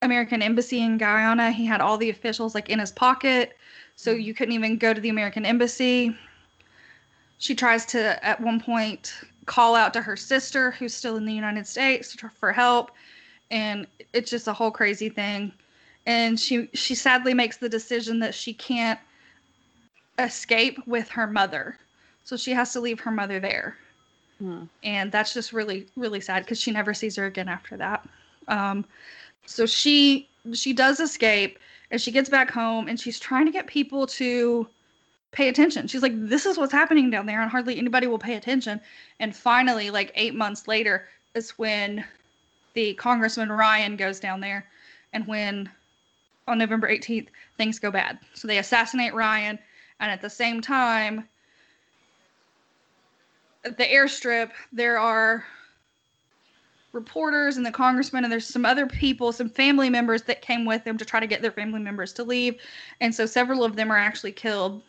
American 0.04 0.42
embassy 0.42 0.82
in 0.82 0.98
Guyana. 0.98 1.52
He 1.52 1.66
had 1.66 1.82
all 1.82 1.98
the 1.98 2.10
officials 2.10 2.56
like 2.56 2.70
in 2.70 2.80
his 2.80 2.92
pocket, 2.92 3.58
so 3.96 4.14
Mhm. 4.14 4.24
you 4.24 4.34
couldn't 4.34 4.54
even 4.56 4.78
go 4.78 4.94
to 4.94 5.02
the 5.02 5.10
American 5.10 5.46
embassy. 5.46 6.18
She 7.38 7.56
tries 7.56 7.86
to 7.88 8.24
at 8.26 8.42
one 8.42 8.60
point 8.60 9.14
call 9.46 9.76
out 9.76 9.94
to 9.94 10.02
her 10.02 10.16
sister 10.18 10.72
who's 10.72 10.94
still 10.96 11.18
in 11.18 11.26
the 11.26 11.34
United 11.34 11.68
States 11.68 12.16
for 12.16 12.54
help, 12.54 12.92
and 13.52 13.88
it's 14.14 14.30
just 14.32 14.48
a 14.48 14.54
whole 14.54 14.72
crazy 14.72 15.10
thing. 15.10 15.54
And 16.06 16.40
she 16.40 16.70
she 16.74 16.96
sadly 16.96 17.34
makes 17.34 17.58
the 17.58 17.70
decision 17.70 18.20
that 18.20 18.36
she 18.36 18.54
can't 18.54 19.00
escape 20.20 20.80
with 20.88 21.10
her 21.10 21.28
mother. 21.28 21.78
So 22.24 22.38
she 22.38 22.52
has 22.52 22.74
to 22.74 22.80
leave 22.80 23.02
her 23.02 23.12
mother 23.12 23.40
there 23.40 23.78
Hmm. 24.40 24.64
and 24.84 25.12
that's 25.12 25.34
just 25.34 25.54
really 25.54 25.88
really 25.96 26.20
sad 26.22 26.44
because 26.44 26.60
she 26.60 26.72
never 26.72 26.94
sees 26.94 27.16
her 27.16 27.26
again 27.26 27.48
after 27.50 27.78
that 27.78 28.08
um, 28.48 28.86
so 29.46 29.66
she 29.66 30.30
she 30.54 30.74
does 30.74 31.00
escape 31.00 31.60
and 31.92 32.02
she 32.02 32.12
gets 32.12 32.30
back 32.30 32.52
home 32.52 32.88
and 32.88 33.00
she's 33.00 33.20
trying 33.20 33.46
to 33.46 33.52
get 33.52 33.68
people 33.68 34.08
to 34.08 34.68
pay 35.32 35.50
attention. 35.50 35.88
She's 35.88 36.02
like 36.02 36.14
this 36.16 36.46
is 36.46 36.58
what's 36.58 36.72
happening 36.72 37.10
down 37.10 37.26
there 37.26 37.42
and 37.42 37.50
hardly 37.50 37.78
anybody 37.78 38.08
will 38.08 38.20
pay 38.20 38.36
attention. 38.36 38.80
And 39.20 39.36
finally 39.36 39.90
like 39.90 40.12
eight 40.16 40.36
months 40.36 40.68
later 40.68 41.08
is 41.36 41.52
when 41.52 42.06
the 42.74 42.94
congressman 42.96 43.52
ryan 43.52 43.96
goes 43.96 44.20
down 44.20 44.40
there 44.40 44.66
and 45.14 45.28
when 45.28 45.70
on 46.48 46.58
november 46.58 46.90
18th 46.90 47.28
things 47.58 47.80
go 47.80 47.92
bad. 47.92 48.20
So 48.34 48.48
they 48.48 48.58
assassinate 48.58 49.14
ryan 49.14 49.60
and 50.00 50.12
at 50.12 50.22
the 50.22 50.30
same 50.30 50.62
time 50.62 51.28
at 53.66 53.78
the 53.78 53.86
airstrip, 53.86 54.52
there 54.72 55.00
are 55.00 55.46
reporters 56.94 57.58
and 57.58 57.66
the 57.66 57.72
congressman, 57.72 58.24
and 58.24 58.32
there's 58.32 58.48
some 58.48 58.66
other 58.66 58.88
people, 58.88 59.32
some 59.32 59.50
family 59.50 59.90
members 59.90 60.22
that 60.24 60.42
came 60.42 60.64
with 60.64 60.84
them 60.86 60.98
to 60.98 61.06
try 61.06 61.20
to 61.20 61.28
get 61.28 61.42
their 61.42 61.52
family 61.52 61.82
members 61.82 62.14
to 62.14 62.24
leave. 62.24 62.56
And 63.02 63.14
so 63.14 63.26
several 63.26 63.64
of 63.64 63.76
them 63.76 63.92
are 63.92 63.98
actually 63.98 64.32
killed 64.32 64.82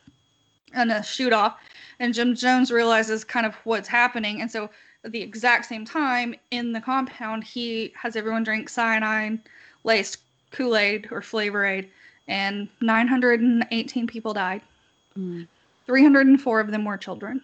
in 0.74 0.90
a 0.90 1.02
shoot 1.02 1.32
off. 1.32 1.58
And 1.98 2.14
Jim 2.14 2.34
Jones 2.34 2.70
realizes 2.70 3.24
kind 3.24 3.46
of 3.46 3.54
what's 3.64 3.88
happening. 3.88 4.40
And 4.40 4.50
so 4.50 4.70
at 5.04 5.12
the 5.12 5.22
exact 5.22 5.66
same 5.66 5.84
time 5.84 6.34
in 6.50 6.72
the 6.72 6.80
compound, 6.80 7.44
he 7.44 7.92
has 7.96 8.16
everyone 8.16 8.44
drink 8.44 8.68
cyanide 8.68 9.38
laced 9.84 10.18
Kool 10.50 10.76
Aid 10.76 11.08
or 11.10 11.20
Flavor 11.20 11.64
Aid, 11.64 11.90
and 12.28 12.68
918 12.80 14.06
people 14.06 14.32
died. 14.32 14.62
Hmm. 15.14 15.42
304 15.86 16.60
of 16.60 16.70
them 16.70 16.84
were 16.84 16.96
children. 16.96 17.42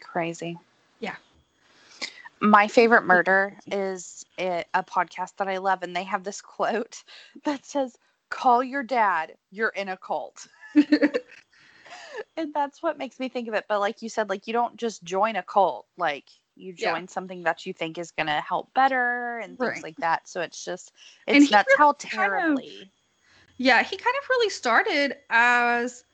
Crazy. 0.00 0.56
Yeah. 2.44 2.50
My 2.50 2.68
favorite 2.68 3.04
murder 3.04 3.56
is 3.66 4.24
a, 4.38 4.64
a 4.74 4.82
podcast 4.84 5.36
that 5.38 5.48
I 5.48 5.58
love, 5.58 5.82
and 5.82 5.94
they 5.96 6.04
have 6.04 6.24
this 6.24 6.40
quote 6.40 7.02
that 7.44 7.64
says, 7.66 7.96
Call 8.30 8.62
your 8.64 8.82
dad, 8.82 9.34
you're 9.50 9.68
in 9.70 9.88
a 9.88 9.96
cult. 9.96 10.46
and 12.36 12.52
that's 12.52 12.82
what 12.82 12.98
makes 12.98 13.20
me 13.20 13.28
think 13.28 13.48
of 13.48 13.54
it. 13.54 13.64
But 13.68 13.80
like 13.80 14.02
you 14.02 14.08
said, 14.08 14.28
like 14.28 14.46
you 14.46 14.52
don't 14.52 14.76
just 14.76 15.04
join 15.04 15.36
a 15.36 15.42
cult, 15.42 15.86
like 15.96 16.24
you 16.56 16.74
Yeah. 16.76 16.92
join 16.92 17.08
something 17.08 17.42
that 17.44 17.66
you 17.66 17.72
think 17.72 17.98
is 17.98 18.10
going 18.12 18.26
to 18.28 18.40
help 18.40 18.72
better 18.74 19.38
and 19.38 19.58
things 19.58 19.70
Right. 19.74 19.82
like 19.82 19.96
that. 19.96 20.28
So 20.28 20.40
it's 20.40 20.64
just, 20.64 20.92
it's 21.26 21.46
he 21.46 21.50
nuts 21.50 21.74
how 21.76 21.92
kind 21.92 22.32
of- 22.32 22.38
terribly. 22.38 22.90
Yeah, 23.56 23.82
he 23.84 23.96
kind 23.96 24.16
of 24.20 24.28
really 24.30 24.50
started 24.50 25.16
as 25.30 26.04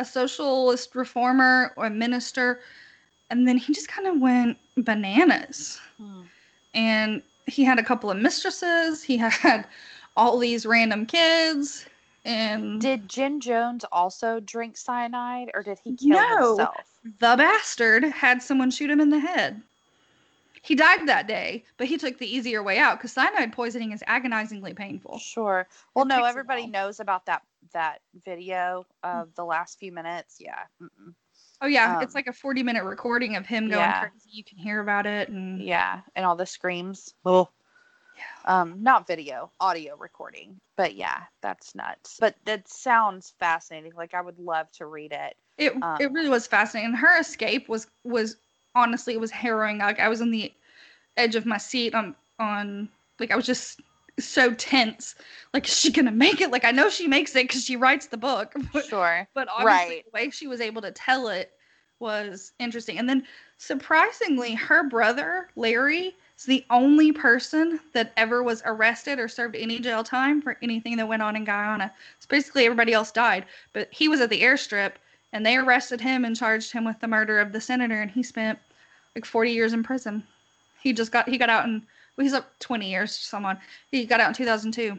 a 0.00 0.04
socialist 0.04 0.94
reformer 0.96 1.72
or 1.76 1.86
a 1.86 1.90
minister, 1.90 2.60
and 3.30 3.46
then 3.46 3.56
he 3.56 3.72
just 3.72 3.86
kind 3.88 4.08
of 4.08 4.18
went 4.20 4.56
bananas. 4.82 5.80
Hmm. 5.98 6.22
And 6.74 7.22
he 7.46 7.64
had 7.64 7.78
a 7.78 7.82
couple 7.82 8.10
of 8.10 8.18
mistresses. 8.18 9.02
He 9.02 9.16
had 9.18 9.66
all 10.16 10.38
these 10.38 10.66
random 10.66 11.06
kids. 11.06 11.86
And 12.24 12.80
Did 12.80 13.08
Jim 13.08 13.40
Jones 13.40 13.84
also 13.90 14.40
drink 14.40 14.76
cyanide 14.76 15.50
or 15.54 15.62
did 15.62 15.78
he 15.84 15.92
kill 15.96 16.18
No. 16.18 16.56
himself? 16.56 17.00
the 17.20 17.36
bastard 17.36 18.04
had 18.04 18.42
someone 18.42 18.70
shoot 18.70 18.90
him 18.90 19.00
in 19.00 19.10
the 19.10 19.18
head. 19.18 19.62
He 20.62 20.74
died 20.74 21.06
that 21.06 21.26
day, 21.26 21.64
but 21.78 21.86
he 21.86 21.96
took 21.96 22.18
the 22.18 22.26
easier 22.26 22.62
way 22.62 22.78
out 22.78 22.98
because 22.98 23.12
cyanide 23.12 23.52
poisoning 23.52 23.92
is 23.92 24.02
agonizingly 24.06 24.74
painful. 24.74 25.18
Sure. 25.18 25.66
Well, 25.94 26.04
It 26.04 26.08
no, 26.08 26.24
everybody 26.24 26.66
knows 26.66 27.00
about 27.00 27.24
that 27.26 27.42
that 27.72 28.00
video 28.24 28.84
of 29.02 29.34
the 29.34 29.44
last 29.44 29.78
few 29.78 29.92
minutes. 29.92 30.36
Yeah. 30.40 30.64
Mm-mm. 30.82 31.14
Oh 31.60 31.66
yeah, 31.66 31.96
Um, 31.96 32.02
it's 32.02 32.14
like 32.14 32.26
a 32.26 32.32
40 32.32 32.62
minute 32.62 32.84
recording 32.84 33.36
of 33.36 33.46
him 33.46 33.68
going 33.68 33.80
yeah. 33.80 34.00
crazy. 34.08 34.30
You 34.30 34.44
can 34.44 34.58
hear 34.58 34.80
about 34.80 35.06
it 35.06 35.28
and 35.28 35.60
Yeah, 35.60 36.00
and 36.14 36.24
all 36.24 36.36
the 36.36 36.46
screams. 36.46 37.14
Oh. 37.24 37.48
Yeah. 38.16 38.60
Um, 38.60 38.82
not 38.82 39.06
video, 39.06 39.50
audio 39.60 39.96
recording. 39.96 40.60
But 40.76 40.94
yeah, 40.94 41.22
that's 41.42 41.74
nuts. 41.74 42.16
But 42.20 42.36
that 42.44 42.68
sounds 42.68 43.34
fascinating. 43.38 43.92
Like 43.96 44.14
I 44.14 44.20
would 44.20 44.38
love 44.38 44.70
to 44.72 44.86
read 44.86 45.12
it. 45.12 45.36
it 45.56 45.74
Um, 45.82 45.96
it 46.00 46.12
really 46.12 46.28
was 46.28 46.46
fascinating. 46.46 46.90
And 46.90 46.98
her 46.98 47.18
escape 47.18 47.68
was 47.68 47.88
was 48.04 48.36
honestly 48.74 49.14
it 49.14 49.20
was 49.20 49.30
harrowing. 49.30 49.78
Like 49.78 50.00
I 50.00 50.08
was 50.08 50.20
on 50.20 50.30
the 50.30 50.52
edge 51.16 51.34
of 51.34 51.46
my 51.46 51.58
seat 51.58 51.94
on 51.94 52.14
on 52.38 52.88
like 53.18 53.32
I 53.32 53.36
was 53.36 53.46
just 53.46 53.80
so 54.18 54.52
tense. 54.54 55.14
Like 55.54 55.66
is 55.68 55.76
she 55.76 55.92
gonna 55.92 56.10
make 56.12 56.40
it? 56.40 56.50
Like 56.50 56.64
I 56.64 56.70
know 56.72 56.90
she 56.90 57.08
makes 57.08 57.34
it 57.36 57.48
because 57.48 57.64
she 57.64 57.76
writes 57.76 58.06
the 58.06 58.16
book, 58.16 58.54
but 58.72 58.84
Sure. 58.86 59.28
but 59.34 59.48
obviously 59.48 59.96
Right. 59.96 60.04
the 60.04 60.10
way 60.12 60.30
she 60.30 60.46
was 60.46 60.60
able 60.60 60.82
to 60.82 60.90
tell 60.92 61.28
it 61.28 61.52
was 62.00 62.52
interesting. 62.58 62.98
And 62.98 63.08
then 63.08 63.26
surprisingly, 63.56 64.54
her 64.54 64.84
brother 64.88 65.48
Larry 65.56 66.16
is 66.36 66.44
the 66.44 66.64
only 66.70 67.12
person 67.12 67.80
that 67.92 68.12
ever 68.16 68.42
was 68.42 68.62
arrested 68.64 69.18
or 69.18 69.28
served 69.28 69.56
any 69.56 69.80
jail 69.80 70.04
time 70.04 70.40
for 70.40 70.56
anything 70.62 70.96
that 70.96 71.08
went 71.08 71.22
on 71.22 71.36
in 71.36 71.44
Guyana. 71.44 71.92
So 72.20 72.26
basically, 72.28 72.66
everybody 72.66 72.92
else 72.92 73.10
died, 73.10 73.46
but 73.72 73.88
he 73.92 74.08
was 74.08 74.20
at 74.20 74.30
the 74.30 74.42
airstrip, 74.42 74.92
and 75.32 75.44
they 75.44 75.56
arrested 75.56 76.00
him 76.00 76.24
and 76.24 76.36
charged 76.36 76.72
him 76.72 76.84
with 76.84 77.00
the 77.00 77.08
murder 77.08 77.38
of 77.40 77.52
the 77.52 77.60
senator, 77.60 78.00
and 78.00 78.10
he 78.10 78.22
spent 78.22 78.58
like 79.14 79.24
40 79.24 79.50
years 79.50 79.72
in 79.72 79.82
prison. 79.82 80.22
He 80.80 80.92
just 80.92 81.10
got 81.12 81.28
he 81.28 81.38
got 81.38 81.50
out 81.50 81.64
in 81.66 81.82
well, 82.18 82.24
he's 82.24 82.34
up 82.34 82.58
20 82.58 82.90
years. 82.90 83.10
or 83.12 83.22
Someone 83.22 83.58
he 83.92 84.04
got 84.04 84.18
out 84.20 84.28
in 84.28 84.34
2002. 84.34 84.98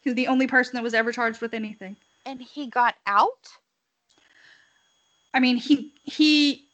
He's 0.00 0.14
the 0.14 0.26
only 0.28 0.46
person 0.46 0.74
that 0.74 0.82
was 0.82 0.94
ever 0.94 1.12
charged 1.12 1.42
with 1.42 1.52
anything. 1.52 1.94
And 2.24 2.40
he 2.40 2.68
got 2.68 2.94
out? 3.06 3.48
I 5.34 5.40
mean, 5.40 5.56
he 5.56 5.92
he 6.04 6.64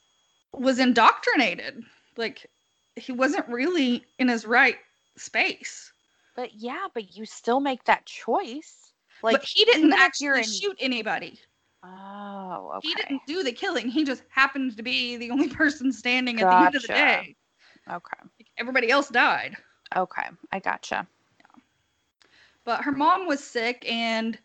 was 0.53 0.79
indoctrinated. 0.79 1.83
Like 2.17 2.47
he 2.95 3.13
wasn't 3.13 3.49
really 3.49 4.05
in 4.21 4.29
his 4.29 4.47
right 4.47 4.77
space. 5.17 5.93
But 6.37 6.55
yeah, 6.55 6.87
but 6.95 7.17
you 7.17 7.27
still 7.27 7.59
make 7.59 7.83
that 7.85 8.07
choice. 8.07 8.93
Like 9.25 9.41
but 9.41 9.45
he 9.45 9.65
didn't 9.65 9.93
actually 9.93 10.39
in- 10.39 10.45
shoot 10.45 10.77
anybody. 10.79 11.41
Oh, 11.83 12.73
okay. 12.77 12.89
He 12.89 12.95
didn't 12.95 13.23
do 13.27 13.43
the 13.43 13.53
killing. 13.53 13.89
He 13.89 14.05
just 14.05 14.23
happened 14.31 14.77
to 14.77 14.83
be 14.83 15.17
the 15.17 15.31
only 15.33 15.49
person 15.63 15.93
standing 15.93 16.41
at 16.41 16.49
the 16.49 16.57
end 16.57 16.75
of 16.77 16.83
the 16.83 16.89
day. 16.89 17.37
Okay. 17.91 18.38
Everybody 18.59 18.91
else 18.91 19.09
died. 19.09 19.57
Okay. 19.97 20.29
I 20.53 20.59
gotcha. 20.59 21.07
But 22.65 22.85
her 22.85 22.93
mom 22.93 23.27
was 23.27 23.43
sick, 23.43 23.91
and 23.91 24.39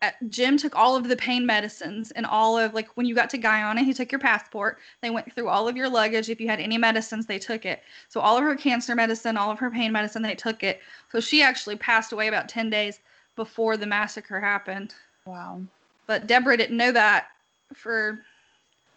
uh, 0.00 0.10
Jim 0.28 0.56
took 0.58 0.76
all 0.76 0.94
of 0.96 1.08
the 1.08 1.16
pain 1.16 1.46
medicines 1.46 2.10
and 2.10 2.26
all 2.26 2.58
of 2.58 2.74
like 2.74 2.96
when 2.96 3.06
you 3.06 3.14
got 3.14 3.30
to 3.30 3.38
Guyana, 3.38 3.82
he 3.82 3.94
took 3.94 4.12
your 4.12 4.18
passport. 4.18 4.78
They 5.00 5.10
went 5.10 5.34
through 5.34 5.48
all 5.48 5.66
of 5.66 5.76
your 5.76 5.88
luggage. 5.88 6.28
If 6.28 6.40
you 6.40 6.46
had 6.46 6.60
any 6.60 6.78
medicines, 6.78 7.26
they 7.26 7.38
took 7.38 7.64
it. 7.64 7.82
So 8.08 8.20
all 8.20 8.36
of 8.36 8.44
her 8.44 8.54
cancer 8.54 8.94
medicine, 8.94 9.36
all 9.36 9.50
of 9.50 9.58
her 9.58 9.70
pain 9.70 9.92
medicine, 9.92 10.22
they 10.22 10.34
took 10.34 10.62
it. 10.62 10.82
So 11.10 11.20
she 11.20 11.42
actually 11.42 11.76
passed 11.76 12.12
away 12.12 12.28
about 12.28 12.48
ten 12.48 12.68
days 12.70 13.00
before 13.34 13.76
the 13.76 13.86
massacre 13.86 14.40
happened. 14.40 14.94
Wow. 15.24 15.62
But 16.06 16.26
Deborah 16.26 16.56
didn't 16.56 16.76
know 16.76 16.92
that 16.92 17.28
for 17.74 18.20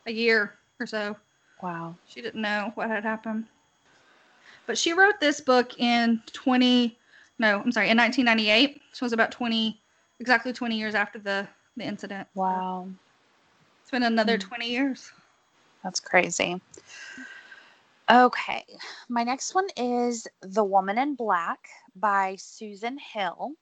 a 0.06 0.12
year 0.12 0.56
or 0.80 0.86
so. 0.86 1.16
Wow. 1.64 1.96
She 2.06 2.22
didn't 2.22 2.42
know 2.42 2.72
what 2.76 2.90
had 2.90 3.04
happened. 3.04 3.46
But 4.68 4.78
she 4.78 4.94
wrote 4.94 5.20
this 5.20 5.42
book 5.42 5.80
in 5.80 6.22
20 6.34 6.98
no, 7.40 7.62
I'm 7.62 7.72
sorry, 7.72 7.90
in 7.90 7.98
1998. 7.98 8.82
So 8.94 9.04
it 9.04 9.06
was 9.06 9.14
about 9.14 9.32
20 9.32 9.80
exactly 10.20 10.54
20 10.54 10.78
years 10.78 10.96
after 10.96 11.20
the 11.20 11.48
the 11.78 11.84
incident. 11.86 12.28
Wow. 12.36 12.90
It's 13.82 13.92
been 13.92 14.04
another 14.04 14.38
Mm. 14.38 14.42
20 14.42 14.70
years. 14.70 15.12
That's 15.84 16.00
crazy. 16.00 16.60
Okay. 18.10 18.66
My 19.10 19.24
next 19.24 19.54
one 19.54 19.68
is 19.78 20.28
The 20.42 20.64
Woman 20.64 20.98
in 20.98 21.16
Black 21.16 21.60
by 21.96 22.36
Susan 22.38 22.98
Hill. 22.98 23.54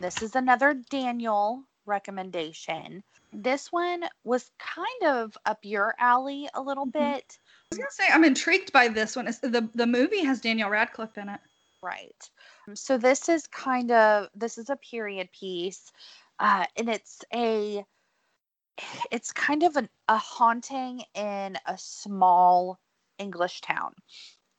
This 0.00 0.22
is 0.22 0.34
another 0.34 0.74
Daniel 0.74 1.62
recommendation. 1.86 3.02
This 3.32 3.70
one 3.70 4.04
was 4.24 4.50
kind 4.58 5.02
of 5.14 5.36
up 5.46 5.58
your 5.62 5.94
alley 5.98 6.48
a 6.54 6.60
little 6.60 6.86
Mhm. 6.86 6.92
bit. 6.92 7.38
I 7.72 7.74
was 7.74 7.78
gonna 7.78 8.08
say 8.08 8.14
I'm 8.14 8.24
intrigued 8.24 8.72
by 8.72 8.88
this 8.88 9.16
one. 9.16 9.24
The 9.24 9.68
the 9.74 9.86
movie 9.86 10.24
has 10.24 10.40
Daniel 10.40 10.68
Radcliffe 10.68 11.16
in 11.16 11.28
it. 11.28 11.40
Right. 11.82 12.30
So 12.74 12.98
this 12.98 13.28
is 13.28 13.46
kind 13.46 13.90
of 13.90 14.28
this 14.34 14.58
is 14.58 14.70
a 14.70 14.76
period 14.76 15.30
piece, 15.32 15.90
uh, 16.38 16.66
and 16.76 16.88
it's 16.88 17.24
a 17.34 17.84
it's 19.10 19.32
kind 19.32 19.62
of 19.62 19.76
an, 19.76 19.88
a 20.08 20.16
haunting 20.16 21.02
in 21.14 21.56
a 21.66 21.76
small 21.78 22.78
English 23.18 23.60
town. 23.62 23.94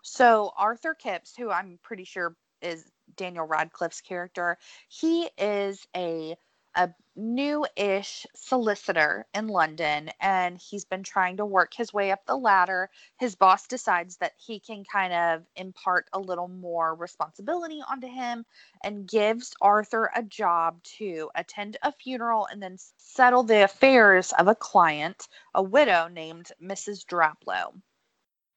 So 0.04 0.52
Arthur 0.58 0.94
Kipps, 0.94 1.36
who 1.36 1.50
I'm 1.50 1.80
pretty 1.84 2.04
sure 2.04 2.36
is 2.62 2.86
Daniel 3.16 3.46
Radcliffe's 3.46 4.02
character, 4.02 4.58
he 4.90 5.30
is 5.38 5.86
a 5.96 6.36
a 6.76 6.90
new-ish 7.16 8.26
solicitor 8.36 9.26
in 9.36 9.48
London 9.48 10.10
and 10.20 10.58
he's 10.58 10.86
been 10.86 11.04
trying 11.04 11.38
to 11.38 11.46
work 11.46 11.74
his 11.74 11.94
way 11.94 12.12
up 12.12 12.26
the 12.26 12.36
ladder. 12.36 12.90
His 13.20 13.36
boss 13.36 13.68
decides 13.68 14.18
that 14.18 14.34
he 14.38 14.60
can 14.60 14.84
kind 14.84 15.14
of 15.14 15.44
impart 15.56 16.08
a 16.14 16.20
little 16.20 16.48
more 16.48 16.96
responsibility 16.96 17.82
onto 17.88 18.08
him 18.08 18.46
and 18.84 19.08
gives 19.08 19.54
Arthur 19.62 20.10
a 20.16 20.24
job 20.24 20.82
to 20.98 21.30
attend 21.36 21.78
a 21.84 21.92
funeral 21.92 22.48
and 22.48 22.62
then 22.62 22.78
settle 22.98 23.44
the 23.44 23.64
affairs 23.64 24.32
of 24.34 24.48
a 24.48 24.56
client, 24.56 25.28
a 25.54 25.62
widow 25.62 26.08
named 26.08 26.52
Mrs. 26.62 27.06
Drablow 27.06 27.74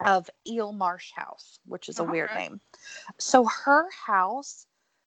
of 0.04 0.28
Eel 0.46 0.72
Marsh 0.72 1.12
House, 1.12 1.58
which 1.66 1.88
is 1.88 1.98
a 1.98 2.04
weird 2.04 2.30
name. 2.34 2.60
So 3.18 3.44
her 3.44 3.86
house, 3.90 4.66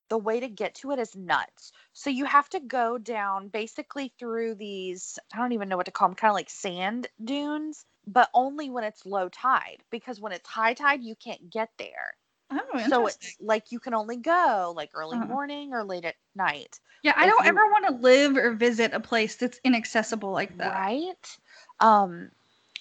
the 0.10 0.18
way 0.18 0.40
to 0.40 0.48
get 0.48 0.76
to 0.76 0.92
it 0.92 1.00
is 1.00 1.16
nuts. 1.16 1.72
So 1.94 2.10
you 2.10 2.26
have 2.26 2.50
to 2.50 2.60
go 2.60 2.98
down 2.98 3.48
basically 3.50 4.12
through 4.20 4.56
these, 4.56 5.18
I 5.34 5.38
don't 5.38 5.52
even 5.54 5.70
know 5.70 5.78
what 5.78 5.86
to 5.86 5.92
call 5.92 6.08
them, 6.10 6.16
kind 6.16 6.32
of 6.32 6.36
like 6.36 6.50
sand 6.50 7.08
dunes, 7.24 7.86
but 8.08 8.30
only 8.34 8.70
when 8.70 8.84
it's 8.84 9.06
low 9.06 9.30
tide 9.30 9.78
because 9.92 10.20
when 10.20 10.32
it's 10.32 10.48
high 10.50 10.74
tide, 10.74 11.04
you 11.04 11.16
can't 11.16 11.50
get 11.50 11.70
there. 11.78 12.16
Oh. 12.52 12.80
So 12.90 13.06
it's 13.06 13.36
like 13.40 13.72
you 13.72 13.80
can 13.80 13.94
only 13.94 14.18
go 14.18 14.74
like 14.76 14.90
early 14.96 15.18
Uh-huh. 15.18 15.28
morning 15.28 15.72
or 15.74 15.84
late 15.84 16.06
at 16.06 16.16
night. 16.36 16.80
yeah, 17.04 17.14
I 17.16 17.28
don't 17.28 17.44
you- 17.46 17.50
ever 17.50 17.66
want 17.72 17.86
to 17.88 17.94
live 18.02 18.36
or 18.36 18.52
visit 18.54 18.94
a 18.94 19.00
place 19.00 19.36
that's 19.36 19.60
inaccessible 19.64 20.32
like 20.32 20.58
that. 20.58 20.74
Right. 20.74 21.38
Um, 21.80 22.32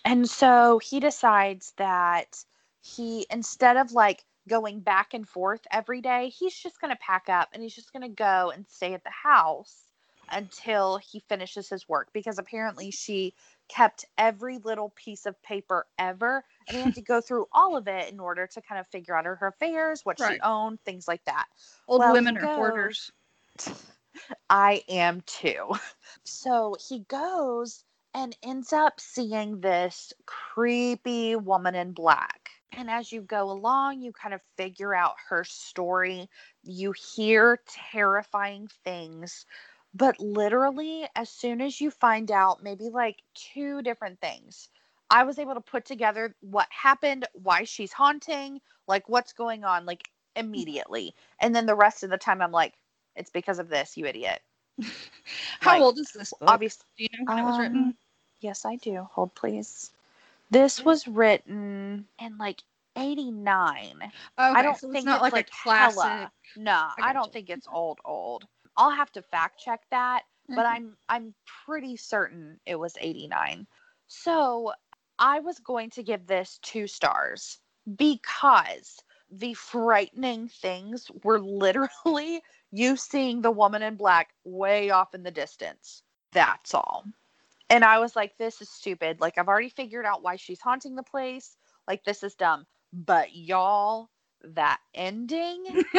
and 0.04 0.28
so 0.28 0.78
he 0.78 1.00
decides 1.00 1.72
that 1.76 2.42
he, 2.80 3.26
instead 3.30 3.76
of 3.76 3.92
like 3.92 4.24
going 4.48 4.80
back 4.80 5.14
and 5.14 5.28
forth 5.28 5.62
every 5.72 6.02
day, 6.02 6.30
he's 6.30 6.56
just 6.56 6.80
going 6.80 6.92
to 6.92 7.00
pack 7.00 7.28
up 7.28 7.50
and 7.52 7.62
he's 7.62 7.74
just 7.76 7.92
going 7.92 8.02
to 8.02 8.08
go 8.08 8.50
and 8.54 8.66
stay 8.68 8.94
at 8.94 9.04
the 9.04 9.10
house 9.10 9.84
until 10.30 10.98
he 10.98 11.20
finishes 11.20 11.68
his 11.70 11.88
work 11.88 12.08
because 12.12 12.38
apparently 12.38 12.90
she 12.90 13.34
kept 13.68 14.04
every 14.18 14.58
little 14.58 14.90
piece 14.96 15.26
of 15.26 15.40
paper 15.42 15.86
ever 15.98 16.44
and 16.68 16.76
he 16.76 16.82
had 16.82 16.94
to 16.94 17.02
go 17.02 17.20
through 17.20 17.46
all 17.52 17.76
of 17.76 17.88
it 17.88 18.12
in 18.12 18.20
order 18.20 18.46
to 18.46 18.62
kind 18.62 18.80
of 18.80 18.86
figure 18.88 19.16
out 19.16 19.26
her 19.26 19.38
affairs, 19.46 20.04
what 20.04 20.18
Right. 20.18 20.38
she 20.38 20.38
owned, 20.42 20.80
things 20.84 21.08
like 21.08 21.24
that. 21.26 21.46
Old 21.88 22.04
Well, 22.04 22.06
women 22.06 22.36
are 22.38 22.46
hoarders. 22.46 23.12
I 24.50 24.84
am 24.88 25.22
too. 25.22 25.72
So 26.24 26.76
he 26.88 27.00
goes 27.00 27.84
and 28.14 28.36
ends 28.42 28.72
up 28.72 29.00
seeing 29.00 29.60
this 29.60 30.12
creepy 30.26 31.36
woman 31.36 31.74
in 31.74 31.92
black. 31.92 32.47
And 32.72 32.90
as 32.90 33.12
you 33.12 33.22
go 33.22 33.50
along, 33.50 34.02
you 34.02 34.12
kind 34.12 34.34
of 34.34 34.40
figure 34.56 34.94
out 34.94 35.16
her 35.28 35.44
story. 35.44 36.28
You 36.62 36.92
hear 36.92 37.60
terrifying 37.66 38.68
things. 38.84 39.46
But 39.94 40.20
literally, 40.20 41.08
as 41.16 41.30
soon 41.30 41.60
as 41.60 41.80
you 41.80 41.90
find 41.90 42.30
out 42.30 42.62
maybe 42.62 42.90
like 42.90 43.22
two 43.34 43.82
different 43.82 44.20
things, 44.20 44.68
I 45.10 45.24
was 45.24 45.38
able 45.38 45.54
to 45.54 45.60
put 45.60 45.84
together 45.86 46.34
what 46.40 46.68
happened, 46.70 47.26
why 47.32 47.64
she's 47.64 47.92
haunting, 47.92 48.60
like 48.86 49.08
what's 49.08 49.32
going 49.32 49.64
on, 49.64 49.86
like 49.86 50.08
immediately. 50.36 51.14
And 51.40 51.54
then 51.54 51.66
the 51.66 51.74
rest 51.74 52.02
of 52.04 52.10
the 52.10 52.18
time, 52.18 52.42
I'm 52.42 52.52
like, 52.52 52.74
it's 53.16 53.30
because 53.30 53.58
of 53.58 53.68
this, 53.68 53.96
you 53.96 54.06
idiot. 54.06 54.40
How 55.60 55.78
like, 55.78 55.82
old 55.82 55.98
is 55.98 56.12
this 56.12 56.34
book? 56.34 56.48
Obviously, 56.48 56.86
Do 56.98 57.04
you 57.04 57.08
know 57.18 57.24
when 57.26 57.38
it 57.38 57.44
was 57.44 57.58
written? 57.58 57.88
um, 57.88 57.94
yes, 58.40 58.64
I 58.64 58.76
do. 58.76 59.08
Hold, 59.12 59.34
please. 59.34 59.90
This 60.50 60.84
was 60.84 61.06
written 61.06 62.08
in 62.18 62.38
like 62.38 62.62
89. 62.96 64.02
Okay, 64.02 64.12
I 64.38 64.62
don't 64.62 64.78
so 64.78 64.90
think 64.90 64.96
it's 64.96 65.06
not 65.06 65.22
it's 65.26 65.32
like, 65.32 65.48
a 65.48 65.50
classic. 65.62 66.04
hella. 66.04 66.32
No, 66.56 66.88
I, 67.00 67.12
don't 67.12 67.24
gotcha. 67.24 67.30
think 67.32 67.50
it's 67.50 67.68
old 67.72 67.98
old. 68.04 68.46
I'll 68.76 68.90
have 68.90 69.12
to 69.12 69.22
fact 69.22 69.60
check 69.60 69.82
that, 69.90 70.22
but 70.48 70.64
Mhm. 70.64 70.66
I'm 70.66 70.96
I'm 71.08 71.34
pretty 71.66 71.96
certain 71.96 72.60
it 72.66 72.76
was 72.76 72.96
89. 73.00 73.66
So, 74.06 74.72
I 75.18 75.40
was 75.40 75.58
going 75.58 75.90
to 75.90 76.02
give 76.02 76.26
this 76.26 76.58
2 76.62 76.86
stars 76.86 77.58
because 77.96 78.98
the 79.30 79.54
frightening 79.54 80.48
things 80.48 81.10
were 81.24 81.40
literally 81.42 82.42
you 82.70 82.96
seeing 82.96 83.42
the 83.42 83.50
woman 83.50 83.82
in 83.82 83.96
black 83.96 84.30
way 84.44 84.90
off 84.90 85.14
in 85.14 85.22
the 85.22 85.30
distance. 85.30 86.02
That's 86.32 86.74
all. 86.74 87.04
And 87.70 87.84
I 87.84 87.98
was 87.98 88.16
like, 88.16 88.36
this 88.38 88.60
is 88.60 88.70
stupid. 88.70 89.20
Like, 89.20 89.38
I've 89.38 89.48
already 89.48 89.68
figured 89.70 90.06
out 90.06 90.22
why 90.22 90.36
she's 90.36 90.60
haunting 90.60 90.96
the 90.96 91.02
place. 91.02 91.56
Like, 91.86 92.04
this 92.04 92.22
is 92.22 92.34
dumb. 92.34 92.66
But 92.92 93.34
y'all, 93.34 94.08
that 94.42 94.80
ending, 94.94 95.64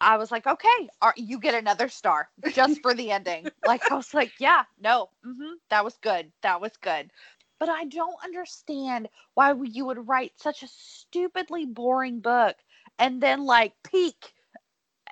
I 0.00 0.16
was 0.16 0.30
like, 0.30 0.46
okay, 0.46 0.88
are, 1.02 1.14
you 1.16 1.38
get 1.38 1.54
another 1.54 1.88
star 1.88 2.28
just 2.48 2.80
for 2.82 2.94
the 2.94 3.10
ending. 3.12 3.50
Like, 3.64 3.90
I 3.90 3.94
was 3.94 4.14
like, 4.14 4.32
yeah, 4.38 4.64
no, 4.78 5.10
hmm 5.24 5.54
that 5.70 5.84
was 5.84 5.96
good. 5.98 6.32
That 6.42 6.60
was 6.60 6.72
good. 6.82 7.10
But 7.58 7.68
I 7.68 7.84
don't 7.84 8.16
understand 8.24 9.08
why 9.34 9.54
you 9.62 9.84
would 9.86 10.08
write 10.08 10.32
such 10.36 10.62
a 10.62 10.68
stupidly 10.68 11.66
boring 11.66 12.20
book 12.20 12.56
and 12.98 13.22
then 13.22 13.44
like 13.44 13.74
peak 13.84 14.32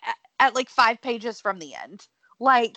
at, 0.06 0.16
at 0.40 0.54
like 0.54 0.70
five 0.70 1.00
pages 1.02 1.40
from 1.40 1.58
the 1.58 1.74
end. 1.74 2.06
Like, 2.40 2.76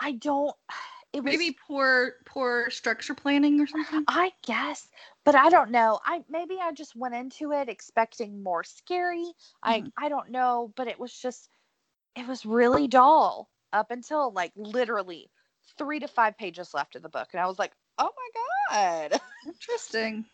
I 0.00 0.12
don't. 0.12 0.56
It 1.12 1.22
was 1.22 1.44
Maybe 1.44 1.52
poor 1.52 2.14
poor 2.24 2.70
structure 2.70 3.14
planning 3.14 3.60
or 3.60 3.66
something. 3.66 4.06
I 4.06 4.32
guess, 4.42 4.90
but 5.24 5.34
I 5.34 5.48
don't 5.50 5.70
know. 5.70 6.00
I 6.04 6.24
maybe 6.28 6.58
I 6.60 6.72
just 6.72 6.94
went 6.96 7.14
into 7.14 7.52
it 7.52 7.68
expecting 7.68 8.42
more 8.42 8.64
scary. 8.64 9.32
I 9.62 9.84
Mhm. 9.84 9.92
I 9.96 10.08
don't 10.08 10.30
know, 10.30 10.72
but 10.76 10.88
it 10.88 10.98
was 10.98 11.16
just 11.18 11.48
it 12.16 12.26
was 12.28 12.46
really 12.46 12.88
dull 12.88 13.50
up 13.72 13.90
until 13.90 14.32
like 14.32 14.52
literally 14.56 15.30
3 15.78 16.00
to 16.00 16.08
5 16.08 16.36
pages 16.38 16.74
left 16.74 16.96
of 16.96 17.02
the 17.02 17.10
book 17.10 17.30
and 17.32 17.40
I 17.40 17.46
was 17.46 17.58
like, 17.58 17.74
"Oh 17.98 18.10
my 18.16 19.10
god." 19.10 19.20
Interesting. 19.46 20.26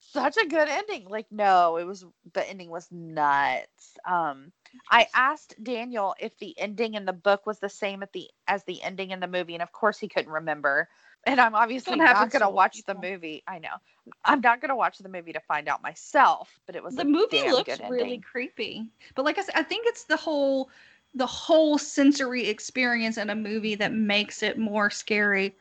Such 0.00 0.36
a 0.36 0.46
good 0.46 0.68
ending. 0.68 1.06
Like 1.08 1.30
no, 1.30 1.76
it 1.76 1.84
was 1.84 2.04
the 2.32 2.48
ending 2.48 2.70
was 2.70 2.90
nuts. 2.92 3.96
Um 4.04 4.52
I 4.90 5.06
asked 5.14 5.62
Daniel 5.62 6.14
if 6.18 6.36
the 6.38 6.58
ending 6.58 6.94
in 6.94 7.04
the 7.04 7.12
book 7.12 7.46
was 7.46 7.58
the 7.58 7.68
same 7.68 8.02
at 8.02 8.12
the 8.12 8.28
as 8.46 8.64
the 8.64 8.82
ending 8.82 9.10
in 9.10 9.20
the 9.20 9.26
movie, 9.26 9.54
and 9.54 9.62
of 9.62 9.72
course 9.72 9.98
he 9.98 10.08
couldn't 10.08 10.32
remember. 10.32 10.88
And 11.26 11.40
I'm 11.40 11.54
obviously 11.54 11.96
not 11.96 12.30
gonna 12.30 12.46
old 12.46 12.54
watch 12.54 12.82
the 12.84 12.94
movie. 12.94 13.42
I 13.46 13.58
know. 13.58 13.76
I'm 14.24 14.40
not 14.40 14.60
gonna 14.60 14.76
watch 14.76 14.98
the 14.98 15.08
movie 15.08 15.32
to 15.32 15.40
find 15.40 15.68
out 15.68 15.82
myself, 15.82 16.50
but 16.66 16.76
it 16.76 16.82
was 16.82 16.96
the 16.96 17.04
movie 17.04 17.42
looks 17.50 17.80
really 17.88 18.18
creepy 18.18 18.86
but 19.14 19.24
like 19.24 19.38
i 19.38 19.42
said 19.42 19.54
i 19.56 19.62
think 19.62 19.86
it's 19.86 20.04
the 20.04 20.16
whole 20.16 20.70
the 21.14 21.26
whole 21.26 21.78
sensory 21.78 22.48
experience 22.48 23.16
in 23.16 23.30
a 23.30 23.34
movie 23.34 23.74
that 23.76 23.92
makes 23.92 24.42
it 24.42 24.58
more 24.58 24.90
scary 24.90 25.54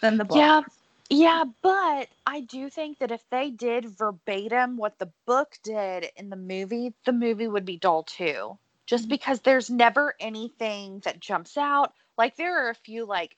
than 0.00 0.16
the 0.16 0.24
book 0.24 0.36
Yeah, 0.36 0.62
yeah, 1.10 1.44
but 1.62 2.08
I 2.26 2.40
do 2.42 2.70
think 2.70 2.98
that 2.98 3.10
if 3.12 3.28
they 3.30 3.50
did 3.50 3.86
verbatim 3.98 4.76
what 4.76 4.98
the 4.98 5.12
book 5.26 5.56
did 5.62 6.06
in 6.16 6.30
the 6.30 6.36
movie, 6.36 6.94
the 7.04 7.12
movie 7.12 7.48
would 7.48 7.64
be 7.66 7.78
dull 7.78 8.04
too. 8.04 8.58
Just 8.86 9.08
Mhm. 9.08 9.10
because 9.10 9.40
there's 9.40 9.70
never 9.70 10.14
anything 10.20 11.00
that 11.00 11.20
jumps 11.20 11.56
out. 11.56 11.94
Like 12.18 12.36
there 12.36 12.66
are 12.66 12.70
a 12.70 12.74
few 12.74 13.06
like 13.06 13.36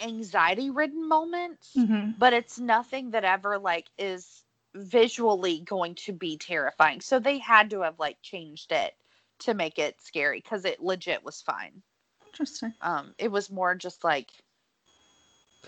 anxiety 0.00 0.70
ridden 0.70 1.08
moments, 1.08 1.86
Mhm. 1.86 2.14
but 2.16 2.32
it's 2.32 2.58
nothing 2.58 3.10
that 3.10 3.24
ever 3.24 3.58
like 3.58 3.90
is 3.98 4.44
visually 4.74 5.60
going 5.60 5.94
to 5.96 6.12
be 6.12 6.38
terrifying. 6.38 7.00
So 7.00 7.18
they 7.18 7.38
had 7.38 7.70
to 7.70 7.82
have 7.82 7.98
like 7.98 8.22
changed 8.22 8.72
it 8.72 8.96
to 9.40 9.54
make 9.54 9.78
it 9.78 10.00
scary 10.02 10.40
because 10.40 10.64
it 10.64 10.80
legit 10.82 11.24
was 11.24 11.42
fine. 11.42 11.82
interesting 12.26 12.74
Um, 12.80 13.14
it 13.18 13.30
was 13.30 13.50
more 13.50 13.74
just 13.74 14.04
like, 14.04 14.30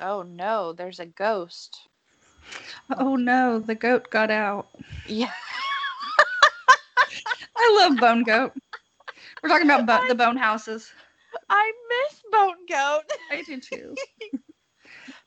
oh 0.00 0.22
no, 0.22 0.72
there's 0.72 0.98
a 0.98 1.06
ghost. 1.06 1.86
oh 2.98 3.16
no 3.16 3.58
the 3.58 3.74
goat 3.74 4.10
got 4.10 4.30
out 4.30 4.68
Yeah. 5.06 5.32
i 7.56 7.76
love 7.80 7.98
bone 7.98 8.22
goat 8.22 8.52
we're 9.42 9.48
talking 9.48 9.68
about 9.68 9.86
bo- 9.86 10.06
the 10.06 10.14
bone 10.14 10.36
houses 10.36 10.92
I 11.48 11.72
miss 11.88 12.22
Bone 12.30 12.66
Goat. 12.66 13.04
i 13.30 13.42
do 13.42 13.60
too 13.60 13.96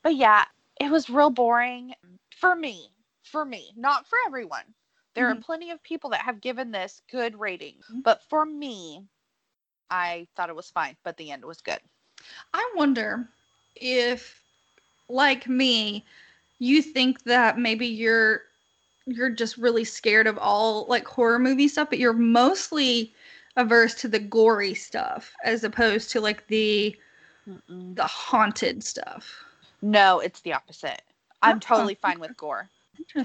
But 0.04 0.15
yeah, 0.15 0.45
it 0.80 0.89
was 0.91 1.10
real 1.10 1.30
boring 1.30 1.93
for 2.36 2.56
me. 2.56 2.93
For 3.24 3.45
me, 3.45 3.71
not 3.76 4.08
for 4.08 4.17
everyone. 4.26 4.74
There 5.13 5.30
are 5.30 5.36
Mhm. 5.36 5.38
plenty 5.38 5.71
of 5.71 5.84
people 5.84 6.10
that 6.12 6.21
have 6.26 6.41
given 6.41 6.71
this 6.71 7.02
good 7.10 7.39
ratings, 7.39 7.86
Mhm. 7.89 8.04
but 8.04 8.24
for 8.24 8.45
me, 8.45 9.08
I 9.89 10.28
thought 10.36 10.50
it 10.50 10.56
was 10.56 10.71
fine, 10.71 10.97
but 11.04 11.17
the 11.17 11.32
end 11.32 11.45
was 11.45 11.62
good. 11.62 11.82
i 12.54 12.71
wonder 12.76 13.28
if 13.76 14.40
like 15.12 15.47
me 15.47 16.06
you 16.60 16.82
think 16.82 17.24
that 17.24 17.58
maybe 17.58 17.88
you're 17.88 18.41
you're 19.06 19.30
just 19.30 19.58
really 19.58 19.84
scared 19.84 20.28
of 20.28 20.38
all 20.38 20.86
like 20.88 21.06
horror 21.08 21.39
movie 21.39 21.67
stuff 21.67 21.89
but 21.89 22.00
you're 22.00 22.13
mostly 22.13 23.13
averse 23.58 23.95
to 23.95 24.08
the 24.08 24.19
gory 24.19 24.74
stuff 24.74 25.34
as 25.43 25.63
opposed 25.63 26.12
to 26.12 26.21
like 26.21 26.47
the 26.47 26.95
the 27.95 28.06
haunted 28.06 28.84
stuff 28.84 29.43
No, 29.82 30.19
it's 30.19 30.41
the 30.41 30.54
opposite. 30.54 31.02
I'm 31.41 31.58
Oh, 31.58 31.60
totally 31.60 31.95
fine 31.95 32.19
with 32.19 32.36
gore. 32.38 32.69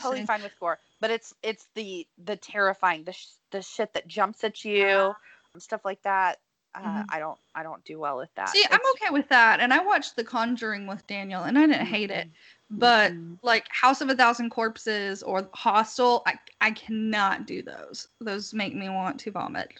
Totally 0.01 0.23
fine 0.23 0.43
with 0.43 0.59
gore, 0.59 0.79
but 1.01 1.11
it's 1.11 1.35
it's 1.43 1.67
the 1.75 2.07
the 2.19 2.37
terrifying, 2.37 3.05
the 3.05 3.13
sh- 3.13 3.27
the 3.51 3.63
shit 3.63 3.93
that 3.95 4.07
jumps 4.07 4.45
at 4.45 4.65
you, 4.65 5.15
and 5.53 5.63
stuff 5.63 5.85
like 5.85 6.03
that. 6.03 6.39
Uh, 6.85 7.03
Mhm. 7.03 7.07
I 7.09 7.19
don't 7.19 7.39
I 7.55 7.63
don't 7.63 7.85
do 7.85 7.99
well 7.99 8.17
with 8.17 8.35
that. 8.37 8.51
see 8.51 8.65
i'm 8.71 8.81
okay 8.95 9.11
with 9.13 9.29
that 9.29 9.61
and 9.61 9.73
i 9.73 9.79
watched 9.79 10.17
the 10.17 10.25
conjuring 10.25 10.87
with 10.87 11.07
daniel 11.07 11.43
and 11.45 11.59
i 11.59 11.67
didn't 11.67 11.87
hate 11.87 12.11
it 12.11 12.29
but 12.71 13.13
Mm-mm. 13.13 13.39
like 13.43 13.67
house 13.71 14.01
of 14.01 14.09
a 14.11 14.15
thousand 14.15 14.51
corpses 14.51 15.23
or 15.23 15.49
hostel 15.55 16.23
i 16.27 16.35
i 16.61 16.71
cannot 16.71 17.47
do 17.47 17.63
those 17.63 18.09
those 18.21 18.53
make 18.55 18.75
me 18.75 18.89
want 18.89 19.19
to 19.21 19.31
vomit 19.31 19.73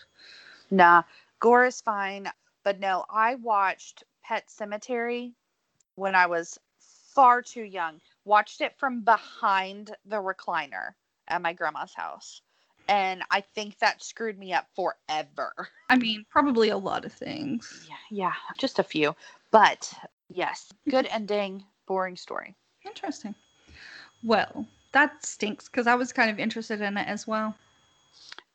Nah, 0.71 1.03
gore 1.41 1.65
is 1.67 1.81
fine. 1.81 2.31
But 2.63 2.79
no, 2.81 3.05
I 3.11 3.35
watched 3.37 4.05
Pet 4.23 4.47
Sematary 4.49 5.35
when 5.97 6.15
I 6.15 6.27
was 6.27 6.59
far 6.79 7.43
too 7.43 7.63
young. 7.63 8.01
Watched 8.25 8.61
it 8.61 8.77
from 8.79 9.03
behind 9.03 9.97
the 10.05 10.17
recliner 10.23 10.95
at 11.29 11.43
my 11.43 11.53
grandma's 11.53 11.95
house. 11.95 12.43
And 12.89 13.23
I 13.31 13.41
think 13.41 13.79
that 13.79 14.03
screwed 14.03 14.39
me 14.39 14.53
up 14.53 14.67
forever. 14.75 15.69
i 15.89 15.97
mean 15.97 16.25
probably 16.31 16.69
a 16.71 16.77
lot 16.79 17.05
of 17.05 17.13
things 17.13 17.87
Yeah, 17.89 17.97
yeah, 18.11 18.33
just 18.59 18.79
a 18.79 18.83
few. 18.85 19.15
But 19.51 19.93
yes, 20.29 20.73
good 20.89 21.07
ending, 21.11 21.65
boring 21.87 22.17
story. 22.17 22.55
Interesting. 22.85 23.35
Well, 24.23 24.67
that 24.93 25.25
stinks 25.25 25.69
because 25.69 25.87
I 25.87 25.95
was 25.95 26.13
kind 26.13 26.31
of 26.31 26.39
interested 26.39 26.81
in 26.81 26.97
it 26.97 27.07
as 27.07 27.27
well. 27.27 27.55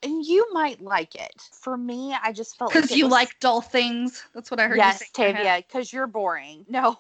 And 0.04 0.26
you 0.26 0.52
might 0.54 0.82
like 0.82 1.16
it. 1.16 1.42
For 1.54 1.78
me, 1.78 2.16
I 2.24 2.32
just 2.34 2.58
felt 2.58 2.74
Because 2.74 2.92
it 2.92 2.98
you 2.98 3.06
was- 3.06 3.12
like 3.12 3.40
dull 3.40 3.62
things. 3.62 4.24
That's 4.34 4.50
what 4.50 4.60
I 4.60 4.68
heard 4.68 4.78
yes, 4.78 5.02
you 5.02 5.08
say. 5.14 5.28
in 5.30 5.34
my 5.34 5.38
head. 5.40 5.44
Tavia, 5.46 5.66
because 5.68 5.94
you're 5.94 6.08
boring. 6.08 6.66
No, 6.70 6.98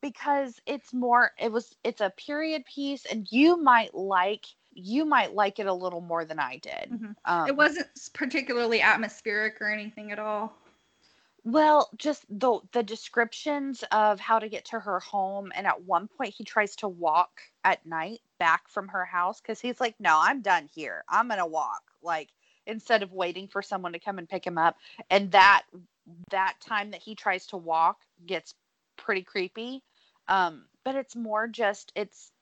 because 0.00 0.60
it's 0.66 0.92
more. 0.94 1.32
It 1.38 1.50
was. 1.50 1.74
It's 1.84 2.00
a 2.00 2.10
period 2.10 2.64
piece, 2.66 3.04
and 3.06 3.26
you 3.30 3.56
might 3.62 3.94
like. 3.94 4.46
You 4.78 5.04
might 5.04 5.34
like 5.34 5.58
it 5.58 5.66
a 5.66 5.72
little 5.74 6.00
more 6.00 6.24
than 6.24 6.38
I 6.38 6.56
did. 6.58 6.92
Mhm. 6.92 7.16
Um, 7.24 7.48
It 7.48 7.56
wasn't 7.56 7.88
particularly 8.14 8.80
atmospheric 8.80 9.60
or 9.60 9.68
anything 9.70 10.12
at 10.12 10.18
all. 10.18 10.54
well, 11.44 11.88
just 11.96 12.24
the 12.28 12.60
the 12.72 12.82
descriptions 12.82 13.84
of 13.92 14.20
how 14.20 14.38
to 14.38 14.48
get 14.48 14.66
to 14.66 14.80
her 14.80 15.00
home, 15.00 15.52
and 15.54 15.66
at 15.66 15.82
one 15.82 16.08
point 16.08 16.34
he 16.36 16.44
tries 16.44 16.76
to 16.76 16.88
walk 16.88 17.40
at 17.64 17.86
night 17.86 18.20
back 18.38 18.68
from 18.68 18.88
her 18.88 19.04
house 19.04 19.40
because 19.40 19.60
he's 19.60 19.80
like, 19.80 19.94
"No, 20.00 20.18
I'm 20.20 20.42
done 20.42 20.68
here. 20.74 21.04
I'm 21.08 21.28
gonna 21.28 21.46
walk." 21.46 21.82
Like 22.02 22.30
instead 22.66 23.02
of 23.02 23.12
waiting 23.12 23.48
for 23.48 23.62
someone 23.62 23.92
to 23.94 23.98
come 23.98 24.18
and 24.18 24.28
pick 24.28 24.46
him 24.46 24.58
up, 24.58 24.76
and 25.10 25.30
that 25.32 25.64
that 26.30 26.60
time 26.60 26.90
that 26.90 27.02
he 27.02 27.14
tries 27.14 27.46
to 27.48 27.56
walk 27.56 27.98
gets 28.26 28.54
pretty 28.96 29.22
creepy. 29.22 29.82
Um, 30.28 30.68
but 30.84 30.96
it's 30.96 31.16
more 31.16 31.46
just 31.48 31.92
it's 31.96 32.32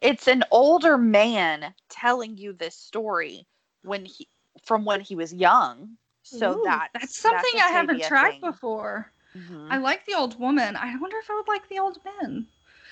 it's 0.00 0.26
an 0.28 0.44
older 0.50 0.96
man 0.98 1.74
telling 1.88 2.36
you 2.36 2.52
this 2.52 2.74
story 2.74 3.46
when 3.82 4.04
he 4.04 4.28
from 4.62 4.84
when 4.84 5.00
he 5.00 5.14
was 5.14 5.32
young. 5.34 5.96
So 6.22 6.54
Ooh, 6.54 6.62
that 6.64 6.88
that's 6.94 7.16
something 7.16 7.52
I 7.62 7.68
haven't 7.68 8.02
tried 8.02 8.32
thing. 8.32 8.40
before. 8.40 9.12
Mhm. 9.36 9.68
I 9.70 9.78
like 9.78 10.04
the 10.06 10.14
old 10.14 10.38
woman. 10.38 10.76
I 10.76 10.96
wonder 10.96 11.16
if 11.18 11.30
I 11.30 11.34
would 11.34 11.48
like 11.48 11.68
the 11.68 11.78
old 11.78 11.98
men. 12.04 12.46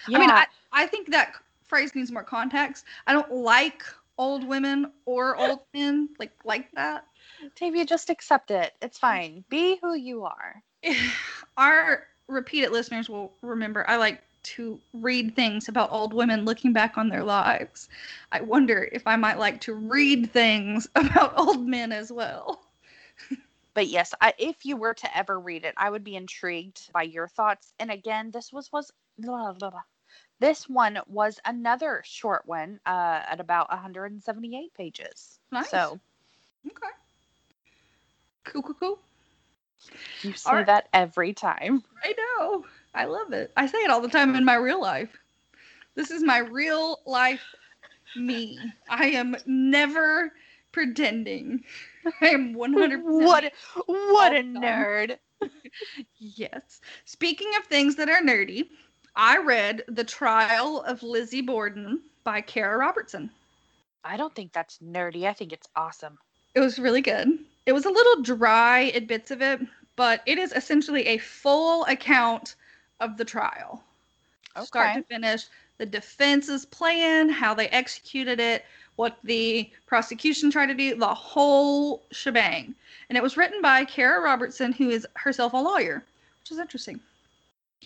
Yeah. 0.06 0.16
I 0.16 0.20
mean, 0.20 0.30
I, 0.30 0.46
I 0.72 0.86
think 0.86 1.10
that 1.10 1.34
phrase 1.64 1.94
needs 1.94 2.10
more 2.12 2.24
context. 2.24 2.84
I 3.06 3.12
don't 3.12 3.32
like 3.32 3.82
old 4.18 4.46
women 4.46 4.92
or 5.04 5.36
old 5.40 5.60
men 5.74 6.08
like 6.18 6.32
like 6.44 6.70
that. 6.72 7.04
Tavia, 7.54 7.84
just 7.84 8.10
accept 8.10 8.50
it. 8.50 8.72
It's 8.80 8.98
fine. 8.98 9.44
Be 9.48 9.78
who 9.80 9.94
you 9.94 10.24
are. 10.24 10.62
Our 11.56 12.06
repeated 12.28 12.70
listeners 12.72 13.08
will 13.08 13.32
remember 13.42 13.84
I 13.88 13.96
like 13.96 14.22
to 14.54 14.80
read 14.92 15.34
things 15.36 15.68
about 15.68 15.92
old 15.92 16.12
women 16.14 16.44
looking 16.44 16.72
back 16.72 16.98
on 16.98 17.08
their 17.08 17.24
lives, 17.24 17.88
I 18.32 18.40
wonder 18.42 18.88
if 18.92 19.06
I 19.06 19.16
might 19.16 19.38
like 19.38 19.60
to 19.62 19.74
read 19.74 20.32
things 20.32 20.88
about 20.96 21.38
old 21.38 21.66
men 21.66 21.92
as 21.92 22.12
well. 22.12 22.60
But 23.74 23.88
yes, 23.88 24.14
I, 24.20 24.34
if 24.38 24.64
you 24.64 24.76
were 24.76 24.94
to 24.94 25.16
ever 25.16 25.38
read 25.38 25.64
it, 25.64 25.74
I 25.76 25.90
would 25.90 26.04
be 26.04 26.16
intrigued 26.16 26.90
by 26.92 27.02
your 27.02 27.28
thoughts. 27.28 27.72
And 27.78 27.90
again, 27.90 28.30
this 28.30 28.52
was 28.52 28.72
was 28.72 28.90
blah, 29.18 29.52
blah, 29.52 29.70
blah. 29.70 29.82
this 30.40 30.68
one 30.68 30.98
was 31.06 31.38
another 31.44 32.02
short 32.04 32.46
one 32.46 32.80
uh, 32.86 33.22
at 33.28 33.40
about 33.40 33.70
178 33.70 34.74
pages. 34.74 35.40
Nice. 35.52 35.68
So 35.70 36.00
Okay. 36.66 36.92
Cool, 38.44 38.62
cool, 38.62 38.74
cool. 38.74 38.98
you 40.22 40.32
say 40.34 40.50
Alright. 40.50 40.66
that 40.66 40.88
every 40.92 41.32
time. 41.34 41.82
I 42.04 42.14
know. 42.16 42.64
I 42.96 43.04
love 43.04 43.32
it. 43.32 43.52
I 43.56 43.66
say 43.66 43.78
it 43.78 43.90
all 43.90 44.00
the 44.00 44.08
time 44.08 44.34
in 44.34 44.44
my 44.44 44.56
real 44.56 44.80
life. 44.80 45.10
This 45.94 46.10
is 46.10 46.22
my 46.22 46.38
real 46.38 47.00
life 47.06 47.42
me. 48.16 48.58
I 48.88 49.06
am 49.08 49.36
never 49.46 50.32
pretending. 50.72 51.64
I 52.22 52.28
am 52.28 52.54
100% 52.54 53.02
What 53.04 53.52
what 53.86 54.32
a 54.32 54.38
all 54.38 54.54
the 54.54 54.60
time. 54.60 54.62
nerd. 54.62 55.18
Yes. 56.18 56.80
Speaking 57.04 57.50
of 57.58 57.64
things 57.66 57.96
that 57.96 58.08
are 58.08 58.22
nerdy, 58.22 58.68
I 59.14 59.38
read 59.38 59.84
The 59.88 60.04
Trial 60.04 60.80
of 60.82 61.02
Lizzie 61.02 61.42
Borden 61.42 62.00
by 62.24 62.40
Cara 62.40 62.78
Robertson. 62.78 63.30
I 64.04 64.16
don't 64.16 64.34
think 64.34 64.52
that's 64.52 64.78
nerdy. 64.78 65.26
I 65.26 65.32
think 65.34 65.52
it's 65.52 65.68
awesome. 65.76 66.18
It 66.54 66.60
was 66.60 66.78
really 66.78 67.02
good. 67.02 67.28
It 67.66 67.72
was 67.72 67.84
a 67.84 67.90
little 67.90 68.22
dry 68.22 68.86
at 68.94 69.06
bits 69.06 69.30
of 69.30 69.42
it, 69.42 69.60
but 69.96 70.22
it 70.26 70.38
is 70.38 70.52
essentially 70.52 71.06
a 71.08 71.18
full 71.18 71.84
account 71.86 72.56
of 73.00 73.16
the 73.16 73.24
trial. 73.24 73.82
Start 74.64 74.96
to 74.96 75.02
finish, 75.02 75.46
the 75.78 75.86
defense's 75.86 76.64
plan, 76.64 77.28
how 77.28 77.52
they 77.52 77.68
executed 77.68 78.40
it, 78.40 78.64
what 78.96 79.18
the 79.24 79.70
prosecution 79.86 80.50
tried 80.50 80.66
to 80.66 80.74
do, 80.74 80.94
the 80.94 81.06
whole 81.06 82.02
shebang. 82.10 82.74
And 83.08 83.18
it 83.18 83.22
was 83.22 83.36
written 83.36 83.60
by 83.60 83.84
Cara 83.84 84.22
Robertson, 84.22 84.72
who 84.72 84.88
is 84.88 85.06
herself 85.14 85.52
a 85.52 85.58
lawyer, 85.58 86.02
which 86.40 86.50
is 86.50 86.58
interesting. 86.58 86.98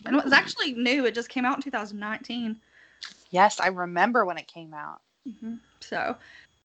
And 0.06 0.16
it 0.16 0.24
was 0.24 0.32
actually 0.32 0.72
new. 0.74 1.04
It 1.04 1.14
just 1.14 1.28
came 1.28 1.44
out 1.44 1.56
in 1.56 1.62
2019. 1.62 2.56
Yes, 3.30 3.58
I 3.60 3.66
remember 3.66 4.24
when 4.24 4.38
it 4.38 4.46
came 4.46 4.72
out. 4.72 5.00
Mhm. 5.28 5.58
So 5.80 6.16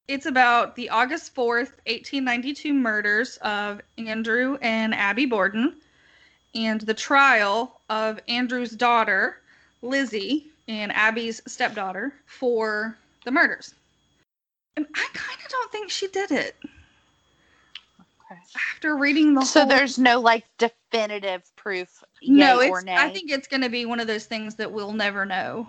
it's 0.08 0.28
about 0.28 0.76
the 0.76 0.89
August 0.89 1.34
4th, 1.34 1.74
1892 1.88 2.74
murders 2.74 3.38
of 3.38 3.82
Andrew 3.98 4.58
and 4.62 4.93
Abby 4.93 5.26
Borden 5.26 5.82
and 6.56 6.82
the 6.82 6.93
trial 6.93 7.82
of 7.89 8.20
Andrew's 8.28 8.72
daughter, 8.72 9.41
Lizzie, 9.82 10.47
and 10.68 10.91
Abby's 10.93 11.41
stepdaughter 11.45 12.14
for 12.26 12.97
the 13.26 13.32
murders. 13.32 13.76
And 14.78 14.88
I 14.95 15.08
kind 15.14 15.39
of 15.43 15.51
don't 15.51 15.72
think 15.72 15.91
she 15.91 16.08
did 16.08 16.32
it. 16.32 16.56
Okay. 17.99 18.39
After 18.74 18.95
reading 18.97 19.34
the 19.34 19.41
whole 19.41 19.47
So 19.47 19.60
whole 19.62 19.70
there's 19.70 19.99
no 19.99 20.20
like 20.20 20.45
definitive 20.58 21.43
proof 21.56 22.03
no, 22.24 22.60
it's 22.60 22.72
or 22.72 22.82
nay. 22.82 22.95
I 22.95 23.10
think 23.10 23.32
it's 23.32 23.47
going 23.47 23.62
to 23.62 23.70
be 23.70 23.86
one 23.86 23.99
of 23.99 24.08
those 24.08 24.26
things 24.26 24.56
that 24.56 24.72
we'll 24.72 24.93
never 24.93 25.26
know. 25.26 25.68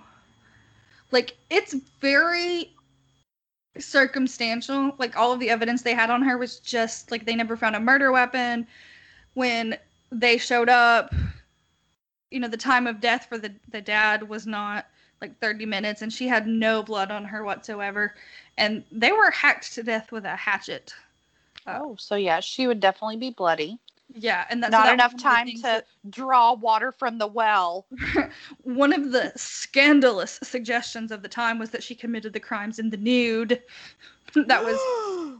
Like 1.12 1.36
it's 1.50 1.74
very 2.00 2.72
circumstantial. 3.78 4.94
Like 4.98 5.16
all 5.16 5.32
of 5.32 5.40
the 5.40 5.50
evidence 5.50 5.82
they 5.82 5.94
had 5.94 6.10
on 6.10 6.22
her 6.22 6.38
was 6.38 6.58
just 6.60 7.10
like 7.10 7.26
they 7.26 7.36
never 7.36 7.56
found 7.56 7.76
a 7.76 7.80
murder 7.80 8.10
weapon 8.10 8.66
when 9.34 9.76
they 10.10 10.38
showed 10.38 10.68
up. 10.68 11.14
You 12.30 12.40
know, 12.40 12.48
the 12.48 12.56
time 12.56 12.86
of 12.86 13.00
death 13.00 13.26
for 13.28 13.38
the 13.38 13.52
the 13.70 13.80
dad 13.80 14.28
was 14.28 14.46
not 14.46 14.86
like 15.22 15.38
30 15.40 15.64
minutes 15.64 16.02
and 16.02 16.12
she 16.12 16.28
had 16.28 16.46
no 16.46 16.82
blood 16.82 17.10
on 17.10 17.24
her 17.24 17.42
whatsoever 17.42 18.14
and 18.58 18.84
they 18.92 19.12
were 19.12 19.30
hacked 19.30 19.72
to 19.74 19.82
death 19.82 20.12
with 20.12 20.24
a 20.24 20.36
hatchet. 20.36 20.92
Uh, 21.66 21.78
oh, 21.80 21.96
so 21.98 22.16
yeah, 22.16 22.40
she 22.40 22.66
would 22.66 22.80
definitely 22.80 23.16
be 23.16 23.30
bloody. 23.30 23.78
Yeah, 24.14 24.44
and 24.50 24.62
that's 24.62 24.72
Not 24.72 24.84
that 24.84 24.94
enough 24.94 25.12
one 25.12 25.16
of 25.16 25.18
the 25.18 25.22
time 25.24 25.46
to 25.48 25.62
that- 25.62 25.86
draw 26.10 26.52
water 26.54 26.92
from 26.92 27.18
the 27.18 27.26
well. 27.26 27.86
one 28.62 28.92
of 28.92 29.10
the 29.10 29.32
scandalous 29.36 30.38
suggestions 30.42 31.10
of 31.10 31.22
the 31.22 31.28
time 31.28 31.58
was 31.58 31.70
that 31.70 31.82
she 31.82 31.94
committed 31.94 32.32
the 32.32 32.40
crimes 32.40 32.78
in 32.78 32.90
the 32.90 32.96
nude. 32.96 33.62
that 34.34 34.62
was 34.62 34.78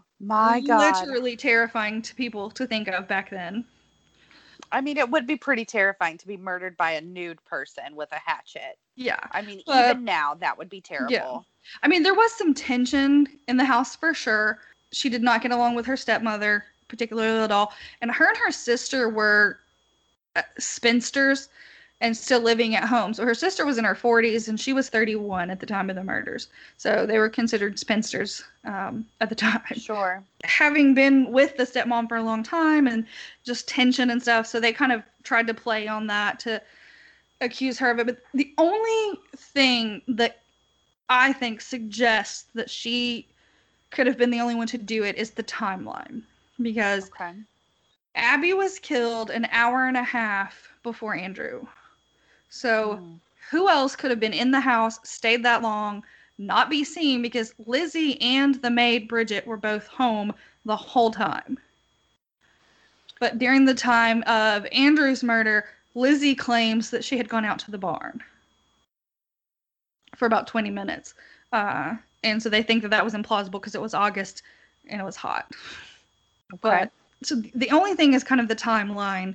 my 0.20 0.60
god. 0.60 1.06
literally 1.06 1.36
terrifying 1.36 2.00
to 2.02 2.14
people 2.14 2.50
to 2.50 2.66
think 2.66 2.88
of 2.88 3.06
back 3.06 3.30
then. 3.30 3.64
I 4.72 4.80
mean, 4.80 4.96
it 4.96 5.10
would 5.10 5.26
be 5.26 5.36
pretty 5.36 5.64
terrifying 5.64 6.18
to 6.18 6.26
be 6.26 6.36
murdered 6.36 6.76
by 6.76 6.92
a 6.92 7.00
nude 7.00 7.44
person 7.44 7.94
with 7.94 8.10
a 8.12 8.20
hatchet. 8.24 8.78
Yeah. 8.94 9.20
I 9.32 9.42
mean, 9.42 9.62
But- 9.66 9.90
even 9.90 10.04
now, 10.04 10.34
that 10.34 10.56
would 10.58 10.68
be 10.68 10.80
terrible. 10.80 11.12
Yeah. 11.12 11.38
I 11.82 11.88
mean, 11.88 12.02
there 12.02 12.14
was 12.14 12.32
some 12.32 12.54
tension 12.54 13.26
in 13.48 13.56
the 13.56 13.64
house 13.64 13.96
for 13.96 14.14
sure. 14.14 14.60
She 14.92 15.08
did 15.08 15.22
not 15.22 15.42
get 15.42 15.50
along 15.50 15.74
with 15.74 15.86
her 15.86 15.96
stepmother 15.96 16.64
particularly 16.88 17.42
at 17.42 17.50
all. 17.50 17.72
And 18.00 18.10
her 18.10 18.28
and 18.28 18.36
her 18.38 18.52
sister 18.52 19.08
were 19.08 19.58
uh, 20.34 20.42
spinsters 20.58 21.48
and 22.00 22.14
still 22.16 22.40
living 22.40 22.74
at 22.74 22.84
home. 22.84 23.14
So 23.14 23.24
her 23.24 23.34
sister 23.34 23.64
was 23.64 23.78
in 23.78 23.84
her 23.84 23.94
40s 23.94 24.48
and 24.48 24.60
she 24.60 24.72
was 24.74 24.88
31 24.90 25.50
at 25.50 25.60
the 25.60 25.66
time 25.66 25.88
of 25.88 25.96
the 25.96 26.04
murders. 26.04 26.48
So 26.76 27.06
they 27.06 27.18
were 27.18 27.30
considered 27.30 27.78
spinsters 27.78 28.44
um, 28.64 29.06
at 29.20 29.30
the 29.30 29.34
time. 29.48 29.62
Sure. 29.76 30.22
having 30.44 30.94
been 30.94 31.32
with 31.32 31.56
the 31.56 31.64
stepmom 31.64 32.08
for 32.08 32.16
a 32.18 32.22
long 32.22 32.42
time 32.42 32.86
and 32.86 33.06
just 33.44 33.66
tension 33.68 34.10
and 34.10 34.20
stuff, 34.20 34.46
so 34.46 34.60
they 34.60 34.72
kind 34.72 34.92
of 34.92 35.02
tried 35.22 35.46
to 35.46 35.54
play 35.54 35.88
on 35.88 36.06
that 36.08 36.38
to 36.40 36.60
accuse 37.40 37.78
her 37.78 37.90
of 37.90 37.98
it. 37.98 38.06
But 38.06 38.18
the 38.34 38.52
only 38.58 39.18
thing 39.36 40.02
that 40.08 40.42
I 41.08 41.32
think 41.32 41.60
suggests 41.60 42.46
that 42.54 42.68
she 42.68 43.26
could 43.90 44.06
have 44.06 44.18
been 44.18 44.30
the 44.30 44.40
only 44.40 44.54
one 44.54 44.66
to 44.68 44.78
do 44.78 45.04
it 45.04 45.16
is 45.16 45.30
the 45.30 45.44
timeline. 45.44 46.22
Because 46.60 47.08
Okay. 47.08 47.32
Abby 48.14 48.52
was 48.54 48.78
killed 48.78 49.30
an 49.30 49.46
hour 49.50 49.86
and 49.86 49.96
a 49.96 50.02
half 50.02 50.72
before 50.82 51.14
Andrew. 51.14 51.66
So 52.56 52.96
Hmm. 52.96 53.14
who 53.50 53.68
else 53.68 53.94
could 53.96 54.10
have 54.10 54.20
been 54.20 54.32
in 54.32 54.50
the 54.50 54.60
house, 54.60 54.98
stayed 55.04 55.42
that 55.44 55.62
long, 55.62 56.02
not 56.38 56.70
be 56.70 56.84
seen 56.84 57.22
because 57.22 57.54
Lizzie 57.66 58.20
and 58.20 58.54
the 58.56 58.70
maid 58.70 59.08
Bridget 59.08 59.46
were 59.46 59.56
both 59.56 59.86
home 59.86 60.34
the 60.64 60.76
whole 60.76 61.10
time. 61.10 61.58
But 63.20 63.38
during 63.38 63.64
the 63.64 63.74
time 63.74 64.22
of 64.26 64.66
Andrew's 64.72 65.22
murder, 65.22 65.68
Lizzie 65.94 66.34
claims 66.34 66.90
that 66.90 67.04
she 67.04 67.16
had 67.16 67.28
gone 67.28 67.44
out 67.44 67.58
to 67.60 67.70
the 67.70 67.78
barn 67.78 68.22
for 70.14 70.26
about 70.26 70.46
20 70.46 70.70
minutes. 70.70 71.14
Uh, 71.52 71.96
and 72.24 72.42
so 72.42 72.48
they 72.48 72.62
think 72.62 72.82
that 72.82 72.90
that 72.90 73.04
was 73.04 73.14
implausible 73.14 73.52
because 73.52 73.74
it 73.74 73.80
was 73.80 73.94
August 73.94 74.42
and 74.88 75.00
it 75.00 75.04
was 75.04 75.16
hot. 75.16 75.50
Okay. 76.54 76.58
But 76.60 76.90
so 77.22 77.36
the 77.54 77.70
only 77.70 77.94
thing 77.94 78.14
is 78.14 78.24
kind 78.24 78.40
of 78.40 78.48
the 78.48 78.56
timeline. 78.56 79.34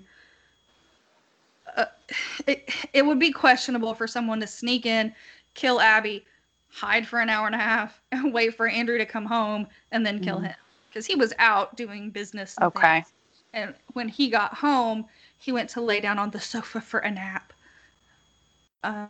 It 2.48 2.70
it 2.94 3.06
would 3.06 3.20
be 3.20 3.32
questionable 3.32 3.94
for 3.94 4.08
someone 4.08 4.40
to 4.42 4.48
sneak 4.48 4.86
in, 4.86 5.14
kill 5.54 5.80
Abby, 5.82 6.26
hide 6.70 7.08
for 7.08 7.20
an 7.20 7.30
hour 7.30 7.46
and 7.46 7.56
a 7.56 7.60
half, 7.60 8.02
and 8.12 8.34
wait 8.34 8.56
for 8.56 8.68
Andrew 8.68 8.98
to 8.98 9.06
come 9.06 9.26
home 9.26 9.68
and 9.92 10.06
then 10.06 10.20
kill 10.20 10.40
Mhm. 10.40 10.42
him 10.42 10.56
because 10.90 11.06
he 11.08 11.16
was 11.16 11.34
out 11.40 11.76
doing 11.76 12.12
business. 12.12 12.58
and 12.60 12.70
Okay. 12.70 12.94
things. 12.94 13.14
And 13.54 13.76
when 13.94 14.10
he 14.10 14.30
got 14.30 14.56
home, 14.56 15.06
he 15.38 15.52
went 15.52 15.70
to 15.72 15.82
lay 15.82 16.00
down 16.02 16.20
on 16.20 16.32
the 16.32 16.40
sofa 16.40 16.82
for 16.82 17.00
a 17.00 17.12
nap. 17.12 17.54
Um, 18.84 19.10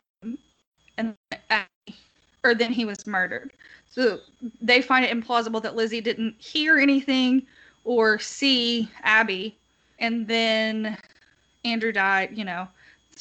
and 0.97 1.15
Abby, 1.49 1.95
or 2.43 2.53
then 2.55 2.73
he 2.73 2.85
was 2.85 3.05
murdered. 3.07 3.53
So 3.89 4.21
they 4.61 4.81
find 4.81 5.05
it 5.05 5.11
implausible 5.15 5.61
that 5.63 5.75
Lizzie 5.75 6.01
didn't 6.01 6.41
hear 6.41 6.77
anything 6.77 7.47
or 7.83 8.19
see 8.19 8.91
Abby, 9.03 9.59
and 9.99 10.27
then 10.27 10.97
Andrew 11.63 11.91
died. 11.91 12.37
You 12.37 12.45
know, 12.45 12.67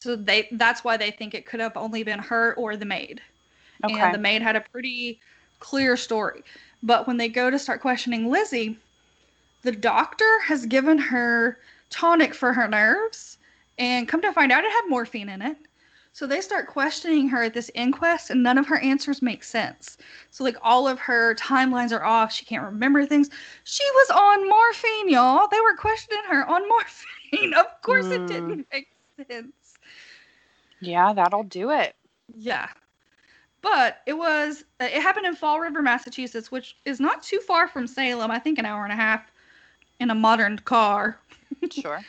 so 0.01 0.17
they 0.17 0.49
that's 0.53 0.85
why 0.85 0.97
they 0.97 1.11
think 1.11 1.35
it 1.35 1.47
could 1.47 1.61
have 1.61 1.77
only 1.77 2.03
been 2.03 2.19
her 2.19 2.55
or 2.55 2.77
the 2.77 2.87
maid. 2.87 3.21
Okay. 3.85 3.95
And 4.01 4.15
the 4.15 4.19
maid 4.19 4.43
had 4.43 4.57
a 4.57 4.61
pretty 4.61 5.21
clear 5.61 5.97
story. 5.97 6.43
But 6.83 7.07
when 7.07 7.17
they 7.19 7.29
go 7.29 7.51
to 7.51 7.59
start 7.59 7.81
questioning 7.81 8.31
Lizzie, 8.31 8.79
the 9.63 9.73
doctor 9.73 10.41
has 10.43 10.67
given 10.67 10.99
her 10.99 11.59
tonic 11.91 12.35
for 12.35 12.53
her 12.53 12.69
nerves, 12.69 13.39
and 13.79 14.09
come 14.09 14.23
to 14.23 14.33
find 14.33 14.53
out, 14.53 14.65
it 14.65 14.71
had 14.73 14.89
morphine 14.89 15.29
in 15.29 15.43
it. 15.43 15.57
So 16.13 16.27
they 16.27 16.41
start 16.41 16.67
questioning 16.69 17.29
her 17.29 17.45
at 17.45 17.55
this 17.55 17.71
inquest, 17.75 18.31
and 18.31 18.43
none 18.43 18.59
of 18.59 18.67
her 18.67 18.79
answers 18.79 19.23
make 19.23 19.45
sense. 19.45 19.97
So, 20.31 20.45
like, 20.45 20.57
all 20.63 20.89
of 20.89 20.99
her 21.01 21.35
timelines 21.37 21.93
are 21.93 22.05
off. 22.05 22.33
She 22.33 22.45
can't 22.45 22.65
remember 22.65 23.05
things. 23.07 23.31
She 23.65 23.85
was 23.95 24.11
on 24.11 24.49
morphine, 24.49 25.09
y'all. 25.11 25.49
They 25.49 25.61
were 25.61 25.77
questioning 25.77 26.25
her 26.29 26.47
on 26.47 26.69
morphine. 26.69 27.55
Of 27.55 27.67
course, 27.83 28.11
it 28.11 28.23
Hmm. 28.23 28.27
didn't 28.27 28.67
make 28.73 28.89
sense. 29.29 29.53
Yeah, 30.81 31.13
that'll 31.13 31.45
do 31.45 31.71
it. 31.71 31.95
Yeah. 32.35 32.69
But 33.63 33.99
it 34.07 34.15
was, 34.15 34.65
uh, 34.81 34.85
it 34.85 35.03
happened 35.03 35.27
in 35.27 35.37
Fall 35.37 35.61
River, 35.61 35.83
Massachusetts, 35.83 36.51
which 36.51 36.77
is 36.87 36.99
not 36.99 37.23
too 37.23 37.41
far 37.41 37.69
from 37.69 37.87
Salem. 37.87 38.31
I 38.31 38.39
think 38.39 38.59
an 38.59 38.65
hour 38.65 38.85
and 38.85 38.93
a 38.93 38.97
half 38.97 39.31
in 39.99 40.11
a 40.11 40.15
modern 40.15 40.59
car. 40.59 41.19
Sure. 41.73 42.01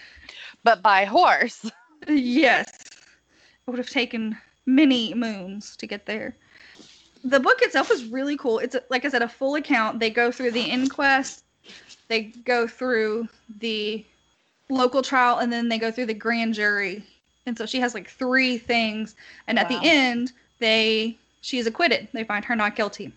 but 0.64 0.82
by 0.82 1.04
horse. 1.04 1.70
Yes. 2.08 2.70
It 2.70 3.70
would 3.70 3.80
have 3.80 3.90
taken 3.90 4.38
many 4.66 5.14
moons 5.14 5.76
to 5.78 5.88
get 5.88 6.06
there. 6.06 6.36
The 7.24 7.40
book 7.40 7.62
itself 7.62 7.92
is 7.92 8.06
really 8.06 8.38
cool. 8.38 8.60
It's 8.60 8.76
like 8.90 9.04
I 9.04 9.10
said, 9.10 9.24
a 9.24 9.28
full 9.28 9.56
account. 9.56 10.00
They 10.00 10.10
go 10.10 10.32
through 10.32 10.52
the 10.52 10.62
inquest, 10.62 11.44
they 12.08 12.32
go 12.46 12.68
through 12.68 13.28
the 13.60 14.06
local 14.70 15.02
trial, 15.02 15.40
and 15.40 15.52
then 15.52 15.70
they 15.70 15.78
go 15.78 15.92
through 15.92 16.08
the 16.08 16.14
grand 16.14 16.54
jury. 16.54 17.04
And 17.46 17.58
so 17.58 17.66
she 17.66 17.80
has 17.80 17.94
like 17.94 18.08
three 18.10 18.58
things, 18.58 19.16
and 19.48 19.58
at 19.58 19.68
the 19.68 19.80
end, 19.84 20.32
they 20.60 21.18
she 21.42 21.58
is 21.58 21.66
acquitted. 21.68 22.08
They 22.14 22.24
find 22.24 22.46
her 22.46 22.56
not 22.56 22.76
guilty. 22.76 23.12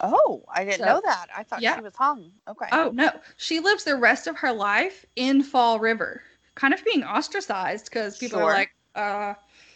Oh, 0.00 0.42
I 0.52 0.64
didn't 0.64 0.78
So- 0.80 0.84
know 0.86 1.02
that. 1.04 1.26
I 1.36 1.42
thought 1.44 1.60
Yeah. 1.62 1.76
she 1.76 1.82
was 1.82 1.94
hung. 1.96 2.32
Okay. 2.48 2.66
Oh 2.72 2.90
no, 2.92 3.10
she 3.36 3.60
lives 3.60 3.84
the 3.84 3.96
rest 3.96 4.26
of 4.26 4.36
her 4.38 4.52
life 4.52 5.04
in 5.16 5.42
Fall 5.42 5.78
River, 5.78 6.22
kind 6.56 6.74
of 6.74 6.84
being 6.84 7.04
ostracized 7.04 7.84
because 7.86 8.18
people 8.18 8.38
Sure. 8.40 8.50
are 8.50 8.54
like, 8.54 8.74
uh. 8.94 9.34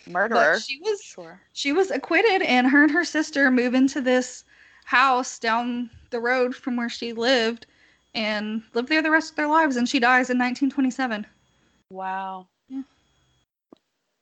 Murderer. 0.09 0.55
But 0.55 0.63
she 0.63 0.81
was 0.81 1.01
sure. 1.01 1.41
she 1.53 1.71
was 1.73 1.93
acquitted 1.93 2.43
and 2.43 2.67
her 2.67 2.83
and 2.83 2.91
her 2.91 3.05
sister 3.05 3.53
move 3.53 3.73
into 3.73 4.01
this 4.01 4.43
house 4.85 5.39
down 5.39 5.91
the 6.11 6.19
road 6.19 6.57
from 6.57 6.75
where 6.77 6.89
she 6.89 7.13
lived 7.13 7.67
and 8.13 8.63
live 8.75 8.89
there 8.89 9.01
the 9.01 9.13
rest 9.13 9.31
of 9.31 9.37
their 9.37 9.47
lives 9.47 9.77
and 9.77 9.89
she 9.89 10.01
dies 10.01 10.29
in 10.29 10.39
1927 10.39 11.25
Wow. 11.91 12.49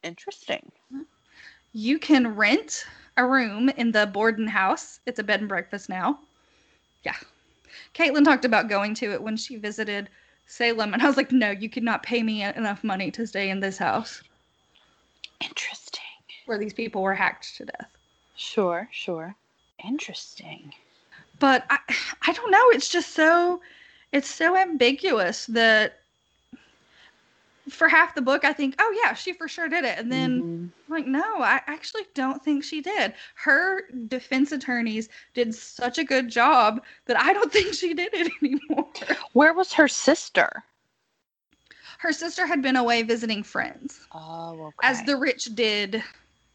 Interesting. 0.03 0.71
you 1.73 1.99
can 1.99 2.35
rent 2.35 2.87
a 3.17 3.27
room 3.27 3.69
in 3.71 3.93
the 3.93 4.07
borden 4.07 4.47
house 4.49 5.01
it's 5.07 5.19
a 5.19 5.23
bed 5.23 5.41
and 5.41 5.49
breakfast 5.49 5.89
now 5.89 6.19
yeah 7.05 7.17
caitlin 7.95 8.25
talked 8.25 8.45
about 8.45 8.69
going 8.69 8.95
to 8.95 9.13
it 9.13 9.23
when 9.23 9.37
she 9.37 9.57
visited 9.57 10.09
salem 10.47 10.95
and 10.95 11.03
i 11.03 11.07
was 11.07 11.17
like 11.17 11.31
no 11.33 11.51
you 11.51 11.69
could 11.69 11.83
not 11.83 12.03
pay 12.03 12.23
me 12.23 12.43
enough 12.43 12.83
money 12.83 13.11
to 13.11 13.27
stay 13.27 13.51
in 13.51 13.61
this 13.61 13.79
house 13.79 14.23
Interesting. 15.41 16.03
where 16.47 16.59
these 16.59 16.73
people 16.75 17.03
were 17.03 17.15
hacked 17.15 17.57
to 17.57 17.65
death 17.67 17.91
Sure, 18.37 18.89
sure. 18.91 19.35
Interesting. 19.85 20.73
but 21.39 21.65
I, 21.71 21.79
I 22.27 22.33
don't 22.33 22.51
know 22.51 22.71
it's 22.71 22.89
just 22.89 23.11
so 23.15 23.61
it's 24.13 24.29
so 24.29 24.57
ambiguous 24.57 25.47
that 25.47 26.00
for 27.71 27.89
half 27.89 28.15
the 28.15 28.23
book 28.23 28.45
i 28.45 28.53
think 28.53 28.75
oh 28.79 29.01
yeah 29.03 29.15
she 29.15 29.33
for 29.33 29.49
sure 29.49 29.69
did 29.69 29.85
it 29.85 29.99
and 29.99 30.11
then 30.13 30.43
Mhm. 30.43 30.71
Like 30.89 31.07
no 31.07 31.23
i 31.43 31.61
actually 31.67 32.05
don't 32.15 32.43
think 32.45 32.65
she 32.65 32.81
did 32.81 33.15
her 33.37 33.83
defense 34.09 34.53
attorneys 34.53 35.09
did 35.35 35.55
such 35.55 35.99
a 35.99 36.05
good 36.05 36.29
job 36.29 36.83
that 37.07 37.19
i 37.21 37.33
don't 37.33 37.53
think 37.57 37.75
she 37.75 37.95
did 37.95 38.13
it 38.13 38.33
anymore 38.43 38.89
where 39.33 39.55
was 39.55 39.73
her 39.73 39.89
sister? 39.89 40.65
her 41.99 42.13
sister 42.13 42.47
had 42.47 42.63
been 42.63 42.77
away 42.77 43.03
visiting 43.03 43.43
friends 43.43 44.01
Oh, 44.13 44.65
okay. 44.67 44.89
as 44.89 45.03
the 45.05 45.17
rich 45.17 45.45
did 45.55 46.03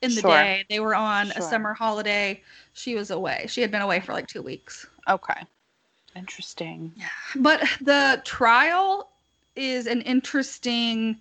in 0.01 0.13
the 0.16 0.22
Sure. 0.22 0.32
day 0.32 0.66
they 0.70 0.80
were 0.80 0.95
on 0.95 1.32
a 1.32 1.41
summer 1.41 1.74
holiday 1.74 2.41
she 2.74 2.95
was 2.95 3.09
away 3.11 3.45
she 3.47 3.61
had 3.61 3.72
been 3.72 3.82
away 3.82 3.99
for 4.01 4.13
like 4.13 4.28
two 4.28 4.41
weeks 4.41 4.86
Okay. 5.07 5.41
Interesting. 6.16 6.91
Yeah. 6.95 7.07
But 7.36 7.61
the 7.82 8.22
trial 8.26 9.09
is 9.56 9.88
an 9.88 10.01
interesting 10.01 11.20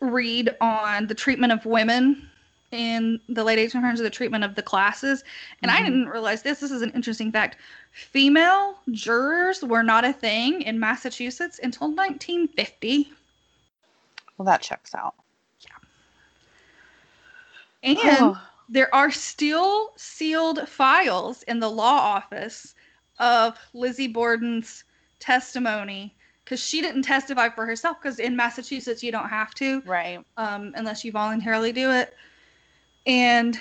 read 0.00 0.56
on 0.60 1.06
the 1.06 1.14
treatment 1.14 1.52
of 1.52 1.66
women 1.66 2.28
in 2.72 3.20
the 3.28 3.42
late 3.42 3.58
1800s, 3.58 3.98
the 3.98 4.10
treatment 4.10 4.44
of 4.44 4.54
the 4.54 4.62
classes. 4.62 5.24
And 5.62 5.70
I 5.70 5.80
Mhm. 5.80 5.84
didn't 5.84 6.08
realize 6.08 6.42
this. 6.42 6.60
This 6.60 6.70
is 6.70 6.82
an 6.82 6.92
interesting 6.92 7.32
fact. 7.32 7.56
Female 7.92 8.78
jurors 8.92 9.62
were 9.62 9.82
not 9.82 10.04
a 10.04 10.12
thing 10.12 10.62
in 10.62 10.78
Massachusetts 10.78 11.58
until 11.62 11.88
1950. 11.88 13.12
Well, 14.36 14.46
that 14.46 14.62
checks 14.62 14.94
out. 14.94 15.14
Yeah. 15.60 15.76
And 17.82 17.98
Oh, 18.04 18.40
there 18.68 18.94
are 18.94 19.10
still 19.10 19.92
sealed 19.96 20.68
files 20.68 21.42
in 21.42 21.58
the 21.58 21.70
law 21.70 21.98
office 21.98 22.74
of 23.18 23.58
Lizzie 23.74 24.08
Borden's 24.08 24.84
testimony 25.18 26.14
because 26.50 26.60
she 26.60 26.80
didn't 26.80 27.02
testify 27.02 27.48
for 27.48 27.64
herself 27.64 27.98
because 28.02 28.18
in 28.18 28.34
Massachusetts 28.34 29.04
you 29.04 29.12
don't 29.12 29.28
have 29.28 29.54
to 29.54 29.80
right. 29.86 30.18
um, 30.36 30.72
unless 30.74 31.04
you 31.04 31.12
voluntarily 31.12 31.70
do 31.70 31.92
it. 31.92 32.16
And 33.06 33.56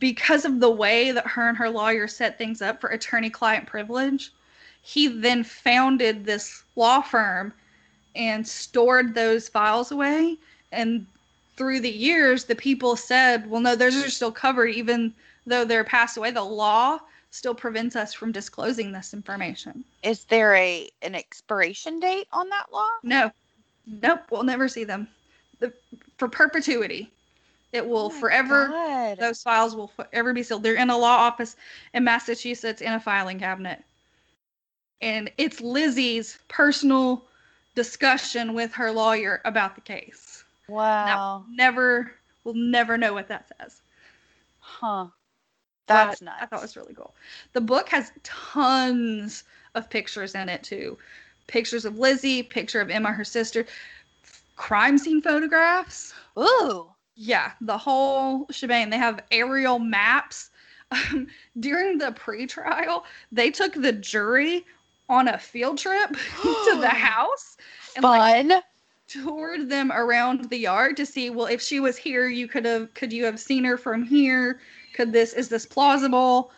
because 0.00 0.44
of 0.44 0.58
the 0.58 0.70
way 0.70 1.12
that 1.12 1.24
her 1.24 1.48
and 1.48 1.56
her 1.56 1.70
lawyer 1.70 2.08
set 2.08 2.36
things 2.36 2.60
up 2.60 2.80
for 2.80 2.90
attorney 2.90 3.30
client 3.30 3.68
privilege, 3.68 4.32
he 4.82 5.06
then 5.06 5.44
founded 5.44 6.24
this 6.24 6.64
law 6.74 7.00
firm 7.00 7.52
and 8.16 8.44
stored 8.44 9.14
those 9.14 9.48
files 9.48 9.92
away. 9.92 10.36
And 10.72 11.06
through 11.56 11.78
the 11.78 11.92
years, 11.92 12.42
the 12.42 12.56
people 12.56 12.96
said, 12.96 13.48
well, 13.48 13.60
no, 13.60 13.76
those 13.76 13.94
are 13.94 14.10
still 14.10 14.32
covered, 14.32 14.70
even 14.70 15.14
though 15.46 15.64
they're 15.64 15.84
passed 15.84 16.16
away. 16.16 16.32
The 16.32 16.42
law 16.42 16.98
still 17.34 17.54
prevents 17.54 17.96
us 17.96 18.14
from 18.14 18.30
disclosing 18.30 18.92
this 18.92 19.12
information. 19.12 19.84
Is 20.04 20.24
there 20.24 20.54
a 20.54 20.88
an 21.02 21.16
expiration 21.16 21.98
date 21.98 22.28
on 22.32 22.48
that 22.50 22.66
law? 22.72 22.88
No, 23.02 23.32
nope, 23.86 24.20
we'll 24.30 24.44
never 24.44 24.68
see 24.68 24.84
them. 24.84 25.08
The, 25.58 25.72
for 26.16 26.28
perpetuity, 26.28 27.10
it 27.72 27.84
will 27.84 28.06
Oh 28.06 28.10
forever. 28.10 28.68
God. 28.68 29.18
Those 29.18 29.42
files 29.42 29.74
will 29.74 29.88
forever 29.88 30.32
be 30.32 30.44
sealed. 30.44 30.62
They're 30.62 30.76
in 30.76 30.90
a 30.90 30.96
law 30.96 31.16
office 31.16 31.56
in 31.92 32.04
Massachusetts 32.04 32.80
in 32.80 32.92
a 32.92 33.00
filing 33.00 33.40
cabinet, 33.40 33.82
and 35.00 35.28
it's 35.36 35.60
Lizzie's 35.60 36.38
personal 36.46 37.24
discussion 37.74 38.54
with 38.54 38.72
her 38.74 38.92
lawyer 38.92 39.42
about 39.44 39.74
the 39.74 39.80
case. 39.80 40.44
Wow. 40.68 41.04
Now, 41.04 41.46
Never, 41.50 42.12
we'll 42.44 42.54
never 42.54 42.96
know 42.96 43.12
what 43.12 43.26
that 43.26 43.50
says. 43.58 43.80
Huh. 44.60 45.06
That's 45.86 46.22
nuts. 46.22 46.38
I 46.40 46.46
thought 46.46 46.60
it 46.60 46.62
was 46.62 46.76
really 46.76 46.94
cool. 46.94 47.14
The 47.52 47.60
book 47.60 47.88
has 47.90 48.12
tons 48.22 49.44
of 49.74 49.90
pictures 49.90 50.34
in 50.34 50.48
it 50.48 50.62
too. 50.62 50.98
Pictures 51.46 51.84
of 51.84 51.98
Lizzie, 51.98 52.42
picture 52.42 52.80
of 52.80 52.90
Emma, 52.90 53.12
her 53.12 53.24
sister, 53.24 53.66
crime 54.56 54.96
scene 54.98 55.20
photographs. 55.20 56.14
Ooh. 56.38 56.88
Yeah, 57.16 57.52
the 57.60 57.78
whole 57.78 58.46
shebang. 58.50 58.90
They 58.90 58.98
have 58.98 59.22
aerial 59.30 59.78
maps. 59.78 60.50
Um, 60.90 61.28
during 61.60 61.98
the 61.98 62.12
pre-trial, 62.12 63.04
they 63.32 63.50
took 63.50 63.74
the 63.74 63.92
jury 63.92 64.64
on 65.08 65.28
a 65.28 65.38
field 65.38 65.78
trip 65.78 66.10
to 66.42 66.78
the 66.80 66.88
house 66.88 67.56
and 67.96 68.04
like 68.04 68.48
Fun. 68.48 68.62
toured 69.06 69.68
them 69.68 69.92
around 69.92 70.50
the 70.50 70.56
yard 70.56 70.96
to 70.96 71.06
see 71.06 71.30
well 71.30 71.46
if 71.46 71.60
she 71.60 71.78
was 71.78 71.96
here 71.96 72.26
you 72.26 72.48
could 72.48 72.64
have 72.64 72.92
could 72.94 73.12
you 73.12 73.24
have 73.24 73.38
seen 73.38 73.64
her 73.64 73.76
from 73.76 74.02
here 74.02 74.60
could 74.94 75.12
this 75.12 75.32
is 75.34 75.48
this 75.48 75.66
plausible 75.66 76.50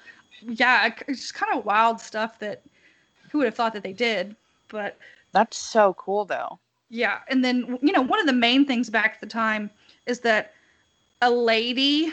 yeah 0.42 0.92
it's 1.08 1.20
just 1.22 1.34
kind 1.34 1.58
of 1.58 1.64
wild 1.64 2.00
stuff 2.00 2.38
that 2.38 2.62
who 3.30 3.38
would 3.38 3.46
have 3.46 3.54
thought 3.54 3.72
that 3.72 3.82
they 3.82 3.92
did 3.92 4.36
but 4.68 4.96
That's 5.32 5.56
so 5.58 5.94
cool 5.94 6.24
though. 6.24 6.58
yeah 6.90 7.20
and 7.28 7.44
then 7.44 7.78
you 7.82 7.92
know 7.92 8.02
one 8.02 8.20
of 8.20 8.26
the 8.26 8.32
main 8.32 8.64
things 8.66 8.88
back 8.90 9.14
at 9.14 9.20
the 9.20 9.26
time 9.26 9.70
is 10.06 10.20
that 10.20 10.52
a 11.22 11.30
lady 11.30 12.12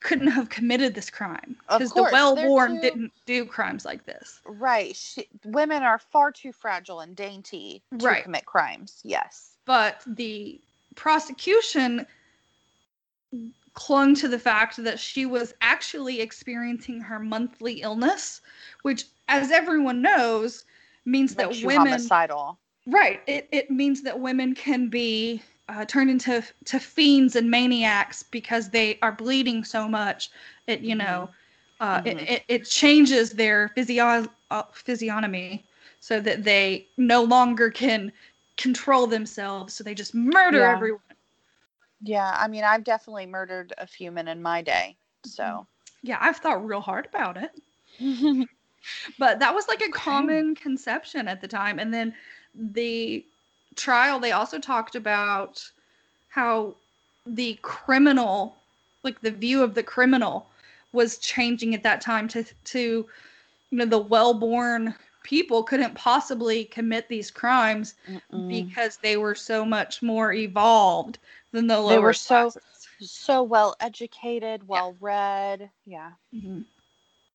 couldn't 0.00 0.26
have 0.28 0.48
committed 0.50 0.94
this 0.94 1.08
crime 1.10 1.56
because 1.68 1.92
the 1.92 2.02
well-born 2.02 2.74
too- 2.76 2.80
didn't 2.80 3.12
do 3.26 3.44
crimes 3.46 3.84
like 3.84 4.04
this 4.04 4.40
Right. 4.46 4.94
She, 4.96 5.26
women 5.44 5.82
are 5.82 5.98
far 5.98 6.30
too 6.32 6.52
fragile 6.52 7.00
and 7.00 7.14
dainty 7.16 7.82
to 7.98 8.06
Right. 8.06 8.22
commit 8.24 8.44
crimes. 8.46 9.00
Yes. 9.04 9.56
but 9.66 10.02
the 10.06 10.60
prosecution 10.94 12.06
clung 13.74 14.14
to 14.16 14.28
the 14.28 14.38
fact 14.38 14.82
that 14.82 14.98
she 14.98 15.26
was 15.26 15.54
actually 15.60 16.20
experiencing 16.20 17.00
her 17.02 17.18
monthly 17.20 17.82
illness, 17.82 18.40
which, 18.82 19.04
as 19.28 19.50
everyone 19.50 20.02
knows, 20.02 20.64
means 21.04 21.34
Makes 21.36 21.60
that 21.60 21.64
women 21.64 22.12
homicidal. 22.12 22.58
right 22.86 23.20
it, 23.26 23.48
it 23.52 23.70
means 23.70 24.02
that 24.02 24.20
women 24.20 24.54
can 24.54 24.88
be 24.88 25.42
uh, 25.68 25.84
turned 25.84 26.10
into 26.10 26.42
to 26.64 26.78
fiends 26.80 27.36
and 27.36 27.50
maniacs 27.50 28.22
because 28.22 28.70
they 28.70 28.98
are 29.02 29.12
bleeding 29.12 29.64
so 29.64 29.88
much 29.88 30.30
it 30.66 30.80
you 30.80 30.94
know 30.94 31.30
uh, 31.80 32.00
Mhm. 32.00 32.06
it, 32.06 32.18
it, 32.28 32.44
it 32.48 32.64
changes 32.64 33.32
their 33.32 33.68
physio- 33.70 34.28
uh, 34.50 34.62
physiognomy 34.72 35.64
so 36.00 36.20
that 36.20 36.44
they 36.44 36.88
no 36.96 37.22
longer 37.22 37.70
can 37.70 38.12
control 38.56 39.06
themselves 39.06 39.74
so 39.74 39.82
they 39.84 39.94
just 39.94 40.14
murder 40.14 40.64
Yeah. 40.64 40.72
everyone 40.72 41.00
Yeah. 42.04 42.36
I 42.38 42.48
mean, 42.48 42.64
I've 42.64 42.84
definitely 42.84 43.26
murdered 43.26 43.72
a 43.78 43.86
few 43.86 44.12
men 44.12 44.28
in 44.28 44.40
my 44.40 44.62
day. 44.62 44.96
Mm-hmm. 45.26 45.30
So. 45.30 45.66
yeah 46.02 46.18
i've 46.20 46.36
thought 46.36 46.66
real 46.66 46.80
hard 46.80 47.06
about 47.06 47.38
it 47.38 47.50
but 49.18 49.38
that 49.38 49.54
was 49.54 49.66
like 49.68 49.80
a 49.80 49.90
common 49.90 50.54
conception 50.54 51.28
at 51.28 51.40
the 51.40 51.48
time 51.48 51.78
and 51.78 51.92
then 51.94 52.14
the 52.54 53.24
trial 53.74 54.20
they 54.20 54.32
also 54.32 54.58
talked 54.58 54.94
about 54.94 55.66
how 56.28 56.76
the 57.26 57.58
criminal 57.62 58.56
like 59.02 59.20
the 59.22 59.30
view 59.30 59.62
of 59.62 59.74
the 59.74 59.82
criminal 59.82 60.50
was 60.92 61.16
changing 61.18 61.74
at 61.74 61.82
that 61.82 62.02
time 62.02 62.28
to 62.28 62.44
to 62.64 63.06
you 63.70 63.78
know 63.78 63.86
the 63.86 63.98
well-born 63.98 64.94
people 65.24 65.64
couldn't 65.64 65.94
possibly 65.94 66.66
commit 66.66 67.08
these 67.08 67.30
crimes 67.32 67.94
Mm-mm. 68.08 68.48
because 68.48 68.98
they 68.98 69.16
were 69.16 69.34
so 69.34 69.64
much 69.64 70.00
more 70.02 70.32
evolved 70.32 71.18
than 71.50 71.66
the 71.66 71.80
lower 71.80 71.90
They 71.90 71.98
were 71.98 72.12
so- 72.12 72.50
classes. 72.50 72.62
So 73.00 73.42
well 73.42 73.74
educated, 73.80 74.66
well 74.68 74.96
read. 75.00 75.68
Yeah. 75.84 76.12
Mm-hmm. 76.32 76.60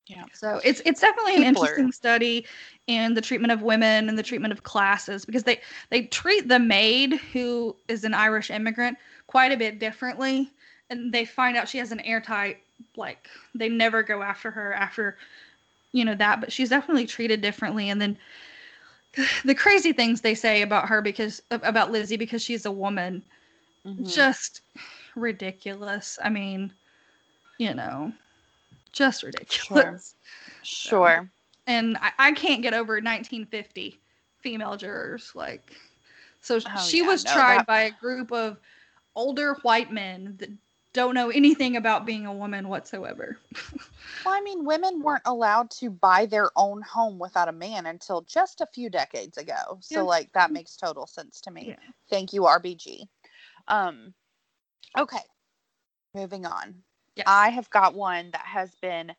Yeah. 0.07 0.23
So 0.33 0.59
it's 0.63 0.81
it's 0.85 1.01
definitely 1.01 1.35
an 1.35 1.43
People 1.43 1.63
are- 1.63 1.65
interesting 1.65 1.91
study 1.91 2.45
in 2.87 3.13
the 3.13 3.21
treatment 3.21 3.51
of 3.51 3.61
women 3.61 4.07
and 4.09 4.17
the 4.17 4.23
treatment 4.23 4.53
of 4.53 4.63
classes 4.63 5.25
because 5.25 5.43
they 5.43 5.59
they 5.89 6.03
treat 6.03 6.47
the 6.47 6.57
maid 6.57 7.15
who 7.33 7.75
is 7.89 8.03
an 8.05 8.13
Irish 8.15 8.49
immigrant 8.49 8.97
quite 9.27 9.51
a 9.51 9.57
bit 9.57 9.77
differently 9.79 10.49
and 10.89 11.13
they 11.13 11.25
find 11.25 11.55
out 11.57 11.69
she 11.69 11.77
has 11.77 11.91
an 11.91 11.99
airtight 11.99 12.57
like 12.95 13.29
they 13.53 13.69
never 13.69 14.01
go 14.01 14.23
after 14.23 14.49
her 14.49 14.73
after 14.73 15.17
you 15.91 16.05
know 16.05 16.15
that 16.15 16.39
but 16.39 16.51
she's 16.51 16.69
definitely 16.69 17.05
treated 17.05 17.41
differently 17.41 17.89
and 17.89 18.01
then 18.01 18.17
the 19.45 19.55
crazy 19.55 19.91
things 19.91 20.21
they 20.21 20.35
say 20.35 20.61
about 20.61 20.87
her 20.87 21.01
because 21.01 21.41
about 21.51 21.91
Lizzie 21.91 22.17
because 22.17 22.41
she's 22.43 22.65
a 22.65 22.71
woman 22.71 23.23
Mhm. 23.85 24.13
just 24.13 24.61
ridiculous. 25.15 26.19
I 26.23 26.29
mean, 26.29 26.73
you 27.57 27.73
know, 27.73 28.11
just 28.91 29.23
ridiculous. 29.23 30.15
Sure. 30.63 31.29
And 31.65 31.97
I, 31.97 32.11
I 32.19 32.31
can't 32.33 32.61
get 32.61 32.73
over 32.73 32.95
1950 32.95 33.97
female 34.41 34.75
jurors. 34.75 35.31
Like, 35.33 35.73
so 36.41 36.59
Oh, 36.65 36.77
she 36.85 36.99
yeah, 37.01 37.07
was 37.07 37.23
no, 37.23 37.33
tried 37.33 37.59
that- 37.59 37.67
by 37.67 37.81
a 37.83 37.91
group 37.91 38.31
of 38.33 38.57
older 39.15 39.53
white 39.61 39.91
men 39.93 40.35
that 40.39 40.49
don't 40.93 41.13
know 41.15 41.29
anything 41.29 41.77
about 41.77 42.05
being 42.05 42.25
a 42.25 42.33
woman 42.33 42.67
whatsoever. 42.67 43.37
Well, 44.25 44.33
I 44.33 44.41
mean, 44.41 44.65
women 44.65 45.01
weren't 45.01 45.23
allowed 45.25 45.71
to 45.71 45.89
buy 45.89 46.25
their 46.25 46.51
own 46.55 46.81
home 46.81 47.19
without 47.19 47.47
a 47.47 47.53
man 47.53 47.85
until 47.85 48.21
just 48.23 48.59
a 48.59 48.65
few 48.65 48.89
decades 48.89 49.37
ago. 49.37 49.79
So, 49.81 49.95
Yeah. 49.95 50.01
like, 50.01 50.31
that 50.33 50.51
makes 50.51 50.75
total 50.75 51.07
sense 51.07 51.39
to 51.41 51.51
me. 51.51 51.67
Yeah. 51.69 51.75
Thank 52.09 52.33
you, 52.33 52.45
RBG. 52.45 53.07
Um, 53.67 54.13
okay, 54.97 55.23
moving 56.13 56.45
on. 56.45 56.83
Yes. 57.15 57.25
I 57.27 57.49
have 57.49 57.69
got 57.69 57.93
one 57.93 58.31
that 58.31 58.45
has 58.45 58.75
been 58.75 59.15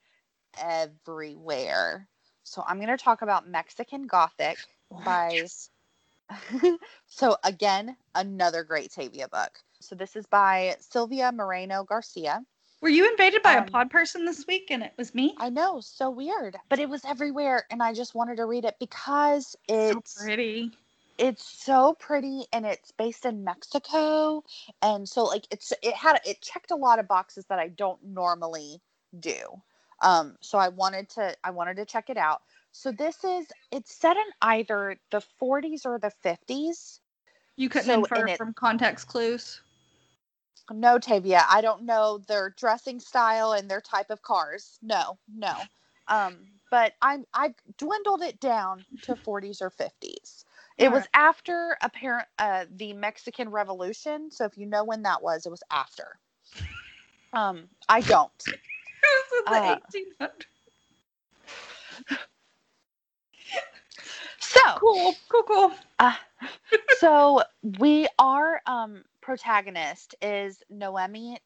everywhere. 0.59 2.07
So, 2.43 2.63
I'm 2.67 2.77
going 2.77 2.89
to 2.89 3.03
talk 3.03 3.23
about 3.23 3.49
Mexican 3.49 4.07
Gothic 4.07 4.59
by. 4.91 5.47
so, 7.07 7.37
again, 7.43 7.97
another 8.15 8.65
great 8.65 8.93
Tavia 8.93 9.29
book. 9.29 9.59
So, 9.81 9.95
this 9.95 10.15
is 10.15 10.27
by 10.27 10.77
Silvia 10.79 11.33
Moreno-Garcia. 11.33 12.45
Were 12.83 12.89
you 12.89 13.09
invaded 13.11 13.43
by 13.43 13.57
Um, 13.57 13.65
a 13.67 13.71
pod 13.71 13.91
person 13.91 14.25
this 14.25 14.47
week 14.47 14.71
and 14.71 14.83
it 14.83 14.93
was 14.97 15.15
me? 15.15 15.35
I 15.39 15.51
know, 15.51 15.81
so 15.81 16.11
weird, 16.11 16.57
but 16.69 16.79
it 16.79 16.89
was 16.89 17.05
everywhere, 17.05 17.67
and 17.71 17.83
I 17.83 17.93
just 17.93 18.15
wanted 18.15 18.37
to 18.37 18.45
read 18.47 18.65
it 18.65 18.77
because 18.79 19.57
it's 19.69 20.15
so 20.15 20.25
pretty. 20.25 20.73
it's 21.19 21.45
so 21.45 21.95
pretty, 21.95 22.47
and 22.53 22.65
it's 22.65 22.91
based 22.93 23.25
in 23.27 23.45
Mexico, 23.45 24.45
and 24.83 25.09
so 25.09 25.25
like 25.25 25.47
it's 25.51 25.73
it 25.83 25.95
had 25.95 26.21
it 26.27 26.41
checked 26.41 26.71
a 26.71 26.77
lot 26.77 26.99
of 26.99 27.09
boxes 27.09 27.45
that 27.47 27.59
I 27.59 27.69
don't 27.69 28.03
normally 28.03 28.81
do. 29.19 29.61
Um, 30.03 30.37
so 30.41 30.57
I 30.59 30.69
wanted 30.69 31.09
to 31.11 31.37
I 31.45 31.51
wanted 31.51 31.77
to 31.77 31.85
check 31.85 32.09
it 32.09 32.17
out. 32.17 32.43
So 32.73 32.93
this 32.93 33.25
is 33.25 33.47
it's 33.71 33.95
set 33.95 34.17
in 34.17 34.25
either 34.41 34.97
the 35.11 35.23
40s 35.41 35.85
or 35.85 35.99
the 35.99 36.13
50s. 36.25 37.01
You 37.57 37.69
couldn't 37.69 37.87
so 37.87 37.95
infer 38.05 38.23
in 38.23 38.29
it- 38.29 38.39
from 38.39 38.55
context 38.55 39.09
clues. 39.09 39.61
No, 40.71 40.99
Tavia, 40.99 41.45
I 41.51 41.61
don't 41.61 41.83
know 41.85 42.19
their 42.29 42.51
dressing 42.51 43.01
style 43.01 43.53
and 43.53 43.71
their 43.71 43.81
type 43.81 44.11
of 44.11 44.23
cars. 44.23 44.79
No, 44.83 45.19
no. 45.35 45.69
Um, 46.09 46.49
but 46.71 46.95
I'm 47.03 47.25
I've 47.35 47.55
dwindled 47.79 48.23
it 48.23 48.41
down 48.41 48.85
to 49.03 49.17
40s 49.17 49.61
or 49.61 49.71
50s. 49.71 50.45
It 50.79 50.91
was 50.93 51.07
after 51.15 51.77
apparent 51.83 52.29
uh, 52.39 52.67
the 52.71 52.93
Mexican 52.93 53.51
Revolution. 53.51 54.31
So 54.31 54.45
if 54.45 54.57
you 54.57 54.67
know 54.67 54.85
when 54.85 55.03
that 55.03 55.23
was, 55.23 55.47
it 55.47 55.51
was 55.51 55.63
after. 55.71 56.19
Um, 57.33 57.69
I 57.89 58.01
don't. 58.01 58.33
It 58.47 58.61
was 59.03 59.45
in 59.45 59.53
the 59.53 59.59
Uh, 59.59 59.77
So 64.41 64.61
Cool, 64.79 65.15
cool, 65.29 65.43
cool. 65.43 65.73
Uh, 65.99 66.15
so 66.99 67.43
we 67.79 68.09
are 68.19 68.61
um 68.67 69.05
protagonist 69.21 70.15
is 70.23 70.63
Noemi 70.71 71.39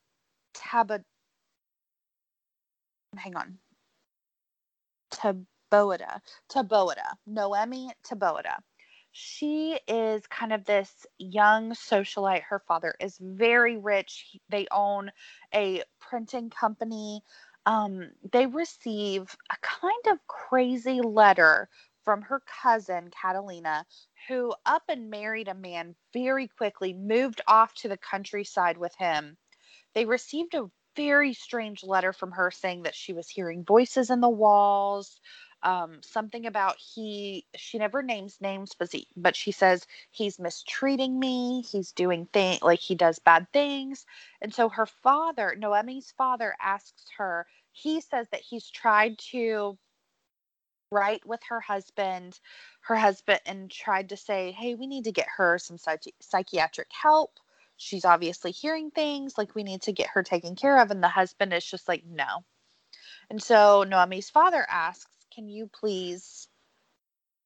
Taba 0.55 1.03
hang 3.17 3.37
on. 3.37 3.59
Taboada. 5.11 6.21
Taboada. 6.51 7.17
Noemi 7.27 7.91
Taboada. 8.07 8.57
She 9.13 9.79
is 9.87 10.27
kind 10.27 10.53
of 10.53 10.65
this 10.65 11.07
young 11.19 11.71
socialite. 11.73 12.43
Her 12.43 12.63
father 12.67 12.95
is 13.01 13.17
very 13.21 13.77
rich. 13.77 14.37
They 14.49 14.67
own 14.73 15.13
a 15.55 15.83
printing 16.01 16.51
company. 16.51 17.23
Um, 17.65 18.11
they 18.33 18.47
receive 18.47 19.37
a 19.51 19.57
kind 19.63 20.07
of 20.11 20.19
crazy 20.27 21.01
letter 21.01 21.69
from 22.05 22.23
her 22.23 22.43
cousin 22.63 23.11
Catalina, 23.11 23.87
who 24.29 24.55
up 24.67 24.83
and 24.89 25.11
married 25.11 25.49
a 25.49 25.55
man 25.55 25.95
very 26.13 26.49
quickly, 26.49 26.93
moved 26.93 27.41
off 27.49 27.75
to 27.75 27.89
the 27.89 27.97
countryside 27.97 28.79
with 28.79 28.95
him. 28.97 29.37
They 29.95 30.05
received 30.05 30.55
a 30.55 30.71
very 30.97 31.35
strange 31.35 31.83
letter 31.83 32.13
from 32.13 32.33
her 32.33 32.51
saying 32.51 32.83
that 32.83 32.95
she 32.95 33.13
was 33.13 33.29
hearing 33.29 33.65
voices 33.65 34.11
in 34.11 34.21
the 34.21 34.29
walls. 34.29 35.19
Um, 35.63 36.03
something 36.03 36.45
about 36.45 36.77
he 36.77 37.47
she 37.57 37.79
never 37.79 38.03
names 38.03 38.37
names 38.39 38.73
but 38.79 38.95
but 39.17 39.35
she 39.35 39.51
says 39.51 39.87
he's 40.11 40.39
mistreating 40.39 41.19
me 41.19 41.63
he's 41.63 41.93
doing 41.93 42.27
thing 42.35 42.59
like 42.61 42.81
he 42.81 42.95
does 42.95 43.19
bad 43.19 43.47
things 43.51 44.05
and 44.43 44.53
so 44.53 44.69
her 44.69 44.85
father 44.85 45.57
noemi's 45.59 46.13
father 46.19 46.55
asks 46.61 47.07
her 47.17 47.47
he 47.73 48.03
says 48.03 48.27
that 48.31 48.43
he's 48.43 48.69
tried 48.69 49.17
to 49.19 49.79
write 50.95 51.27
with 51.27 51.41
her 51.49 51.61
husband 51.61 52.39
her 52.83 52.95
husband 52.97 53.41
and 53.47 53.71
tried 53.71 54.09
to 54.09 54.17
say 54.17 54.53
hey 54.53 54.75
we 54.75 54.87
need 54.87 55.05
to 55.05 55.13
get 55.13 55.27
her 55.37 55.59
some 55.59 55.77
psychi- 55.77 56.15
psychiatric 56.21 56.89
help. 56.93 57.39
She's 57.77 58.05
obviously 58.05 58.53
hearing 58.53 58.91
things 58.93 59.37
like 59.37 59.55
we 59.55 59.65
need 59.65 59.83
to 59.83 59.93
get 59.93 60.11
her 60.15 60.23
taken 60.23 60.55
care 60.55 60.81
of. 60.81 60.93
And 60.93 61.03
the 61.03 61.09
husband 61.09 61.53
is 61.53 61.65
just 61.65 61.89
like 61.89 62.05
no. 62.07 62.45
And 63.29 63.43
so 63.43 63.83
noemi's 63.83 64.31
father 64.31 64.65
asks 64.69 65.11
can 65.35 65.49
you 65.49 65.69
please 65.73 66.49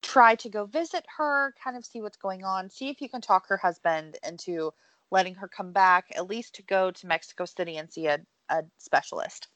try 0.03 0.35
to 0.37 0.49
go 0.49 0.67
visit 0.67 1.05
her 1.17 1.55
kind 1.63 1.77
of 1.77 1.85
see 1.85 2.01
what's 2.01 2.17
going 2.17 2.45
on 2.45 2.71
see 2.71 2.89
if 2.89 3.01
you 3.01 3.09
can 3.09 3.21
talk 3.21 3.49
her 3.49 3.57
husband 3.57 4.17
into 4.27 4.73
letting 5.11 5.35
her 5.35 5.49
come 5.49 5.73
back 5.73 6.05
at 6.15 6.29
least 6.29 6.55
to 6.55 6.63
go 6.63 6.91
to 6.91 7.07
mexico 7.07 7.45
city 7.45 7.77
and 7.77 7.93
see 7.93 8.07
a, 8.07 8.21
a 8.49 8.63
specialist 8.79 9.49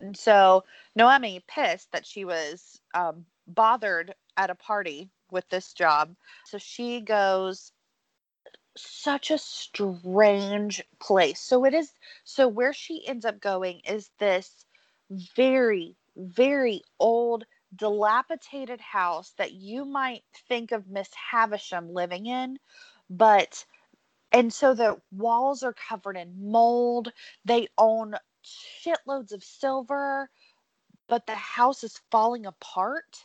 and 0.00 0.16
so 0.16 0.64
Noemi, 0.96 1.44
pissed 1.46 1.92
that 1.92 2.06
she 2.06 2.24
was 2.24 2.80
um, 2.94 3.24
bothered 3.46 4.14
at 4.36 4.50
a 4.50 4.54
party 4.54 5.10
with 5.30 5.48
this 5.48 5.72
job, 5.72 6.14
so 6.46 6.58
she 6.58 7.00
goes 7.00 7.72
such 8.76 9.30
a 9.30 9.38
strange 9.38 10.82
place. 11.00 11.40
So 11.40 11.64
it 11.64 11.74
is 11.74 11.92
so 12.24 12.48
where 12.48 12.72
she 12.72 13.06
ends 13.06 13.24
up 13.24 13.40
going 13.40 13.80
is 13.80 14.10
this 14.18 14.64
very 15.36 15.96
very 16.16 16.82
old 16.98 17.44
dilapidated 17.76 18.80
house 18.80 19.32
that 19.38 19.52
you 19.52 19.84
might 19.84 20.24
think 20.48 20.72
of 20.72 20.88
Miss 20.88 21.08
Havisham 21.14 21.92
living 21.92 22.26
in, 22.26 22.58
but 23.08 23.64
and 24.32 24.52
so 24.52 24.74
the 24.74 25.00
walls 25.10 25.62
are 25.62 25.74
covered 25.88 26.16
in 26.16 26.50
mold. 26.50 27.12
They 27.44 27.68
own 27.76 28.14
shitloads 28.44 29.32
of 29.32 29.44
silver, 29.44 30.30
but 31.08 31.26
the 31.26 31.34
house 31.34 31.84
is 31.84 32.00
falling 32.10 32.46
apart. 32.46 33.24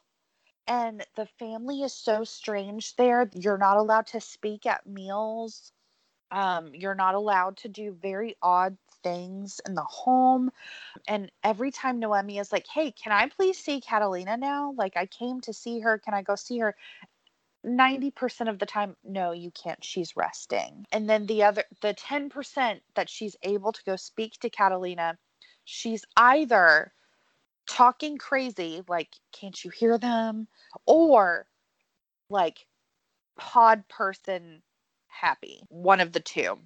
And 0.68 1.06
the 1.16 1.28
family 1.38 1.84
is 1.84 1.94
so 1.94 2.24
strange 2.24 2.96
there. 2.96 3.30
You're 3.36 3.58
not 3.58 3.78
allowed 3.78 4.08
to 4.08 4.22
speak 4.22 4.66
at 4.66 4.88
meals. 4.88 5.72
Um, 6.32 6.72
you're 6.74 6.96
not 6.96 7.16
allowed 7.16 7.58
to 7.58 7.70
do 7.70 7.96
very 8.02 8.36
odd 8.42 8.78
things 9.04 9.62
in 9.68 9.76
the 9.76 9.84
home. 9.84 10.52
And 11.08 11.32
every 11.44 11.72
time 11.72 12.00
Noemi 12.00 12.40
is 12.40 12.52
like, 12.52 12.68
Hey, 12.68 12.92
can 12.92 13.12
I 13.12 13.30
please 13.30 13.60
see 13.60 13.80
Catalina 13.82 14.38
now? 14.38 14.74
Like, 14.76 14.98
I 14.98 15.06
came 15.06 15.42
to 15.42 15.54
see 15.54 15.80
her. 15.82 16.00
Can 16.00 16.16
I 16.16 16.24
go 16.24 16.36
see 16.36 16.60
her? 16.60 16.76
90% 17.66 18.50
of 18.50 18.60
the 18.60 18.66
time, 18.66 18.96
no, 19.04 19.32
you 19.32 19.52
can't. 19.52 19.84
She's 19.84 20.16
resting. 20.16 20.86
And 20.92 21.10
then 21.10 21.26
the 21.26 21.44
other, 21.44 21.64
the 21.82 21.94
10% 21.94 22.80
that 22.96 23.10
she's 23.10 23.36
able 23.44 23.72
to 23.72 23.84
go 23.86 23.96
speak 23.96 24.34
to 24.40 24.50
Catalina, 24.50 25.18
she's 25.64 26.06
either 26.16 26.94
talking 27.68 28.18
crazy, 28.18 28.84
like, 28.88 29.10
can't 29.32 29.64
you 29.64 29.72
hear 29.72 29.98
them? 29.98 30.48
Or 30.86 31.48
like 32.30 32.66
pod 33.38 33.88
person 33.88 34.62
happy, 35.08 35.62
one 35.70 36.00
of 36.00 36.12
the 36.12 36.20
two. 36.20 36.58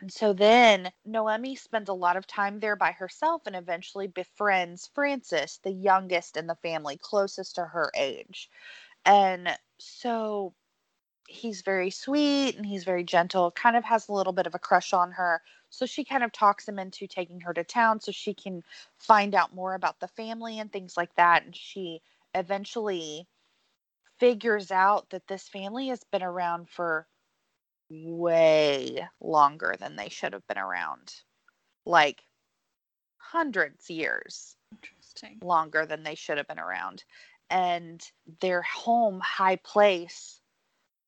And 0.00 0.12
so 0.12 0.34
then 0.34 0.92
Noemi 1.06 1.56
spends 1.56 1.88
a 1.88 1.94
lot 1.94 2.16
of 2.16 2.26
time 2.26 2.60
there 2.60 2.76
by 2.76 2.92
herself 2.92 3.42
and 3.46 3.56
eventually 3.56 4.08
befriends 4.08 4.90
Francis, 4.94 5.58
the 5.62 5.72
youngest 5.72 6.36
in 6.36 6.46
the 6.46 6.54
family, 6.56 6.98
closest 7.00 7.54
to 7.54 7.64
her 7.64 7.90
age. 7.96 8.50
And 9.06 9.56
so 9.78 10.54
he's 11.28 11.62
very 11.62 11.90
sweet 11.90 12.56
and 12.56 12.64
he's 12.64 12.84
very 12.84 13.04
gentle, 13.04 13.50
kind 13.50 13.76
of 13.76 13.84
has 13.84 14.08
a 14.08 14.12
little 14.12 14.32
bit 14.32 14.46
of 14.46 14.54
a 14.54 14.58
crush 14.58 14.92
on 14.92 15.12
her. 15.12 15.42
So 15.70 15.86
she 15.86 16.04
kind 16.04 16.22
of 16.22 16.32
talks 16.32 16.68
him 16.68 16.78
into 16.78 17.06
taking 17.06 17.40
her 17.40 17.52
to 17.52 17.64
town 17.64 18.00
so 18.00 18.12
she 18.12 18.34
can 18.34 18.62
find 18.98 19.34
out 19.34 19.54
more 19.54 19.74
about 19.74 19.98
the 20.00 20.08
family 20.08 20.58
and 20.58 20.72
things 20.72 20.96
like 20.96 21.14
that. 21.16 21.44
And 21.44 21.54
she 21.54 22.00
eventually 22.34 23.26
figures 24.18 24.70
out 24.70 25.10
that 25.10 25.26
this 25.26 25.48
family 25.48 25.88
has 25.88 26.02
been 26.04 26.22
around 26.22 26.68
for 26.68 27.06
way 27.90 29.06
longer 29.20 29.74
than 29.78 29.96
they 29.96 30.08
should 30.08 30.32
have 30.32 30.46
been 30.46 30.58
around. 30.58 31.14
Like 31.84 32.22
hundreds 33.18 33.90
years 33.90 34.56
Interesting. 34.72 35.38
longer 35.42 35.84
than 35.86 36.02
they 36.02 36.14
should 36.14 36.38
have 36.38 36.48
been 36.48 36.58
around. 36.58 37.04
And 37.50 38.02
their 38.40 38.62
home, 38.62 39.20
High 39.20 39.56
Place, 39.56 40.40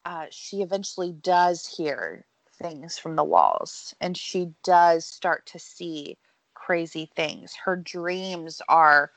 uh, 0.05 0.27
she 0.31 0.63
eventually 0.63 1.13
does 1.13 1.67
hear 1.67 2.25
things 2.63 2.99
from 2.99 3.17
the 3.17 3.25
walls 3.25 3.95
and 4.01 4.17
she 4.17 4.53
does 4.65 5.07
start 5.07 5.47
to 5.47 5.59
see 5.59 6.17
crazy 6.55 7.11
things. 7.15 7.55
Her 7.55 7.77
dreams 7.77 8.61
are 8.69 9.13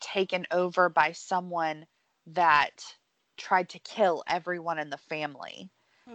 taken 0.00 0.46
over 0.50 0.88
by 0.88 1.12
someone 1.12 1.86
that 2.26 2.84
tried 3.36 3.68
to 3.70 3.78
kill 3.80 4.22
everyone 4.26 4.78
in 4.78 4.90
the 4.90 4.98
family 4.98 5.70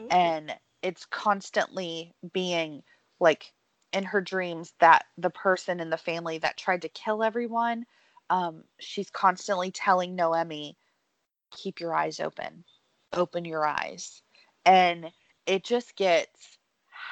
and 0.09 0.55
it's 0.81 1.05
constantly 1.05 2.13
being 2.33 2.83
like 3.19 3.51
in 3.93 4.03
her 4.03 4.21
dreams 4.21 4.73
that 4.79 5.05
the 5.17 5.29
person 5.29 5.79
in 5.79 5.89
the 5.89 5.97
family 5.97 6.37
that 6.39 6.57
tried 6.57 6.81
to 6.83 6.89
kill 6.89 7.23
everyone 7.23 7.85
um, 8.29 8.63
she's 8.79 9.09
constantly 9.09 9.71
telling 9.71 10.15
noemi 10.15 10.77
keep 11.51 11.79
your 11.79 11.95
eyes 11.95 12.19
open. 12.19 12.63
Open 13.13 13.45
your 13.45 13.65
eyes. 13.65 14.21
And 14.65 15.11
it 15.45 15.63
just 15.63 15.95
gets 15.95 16.57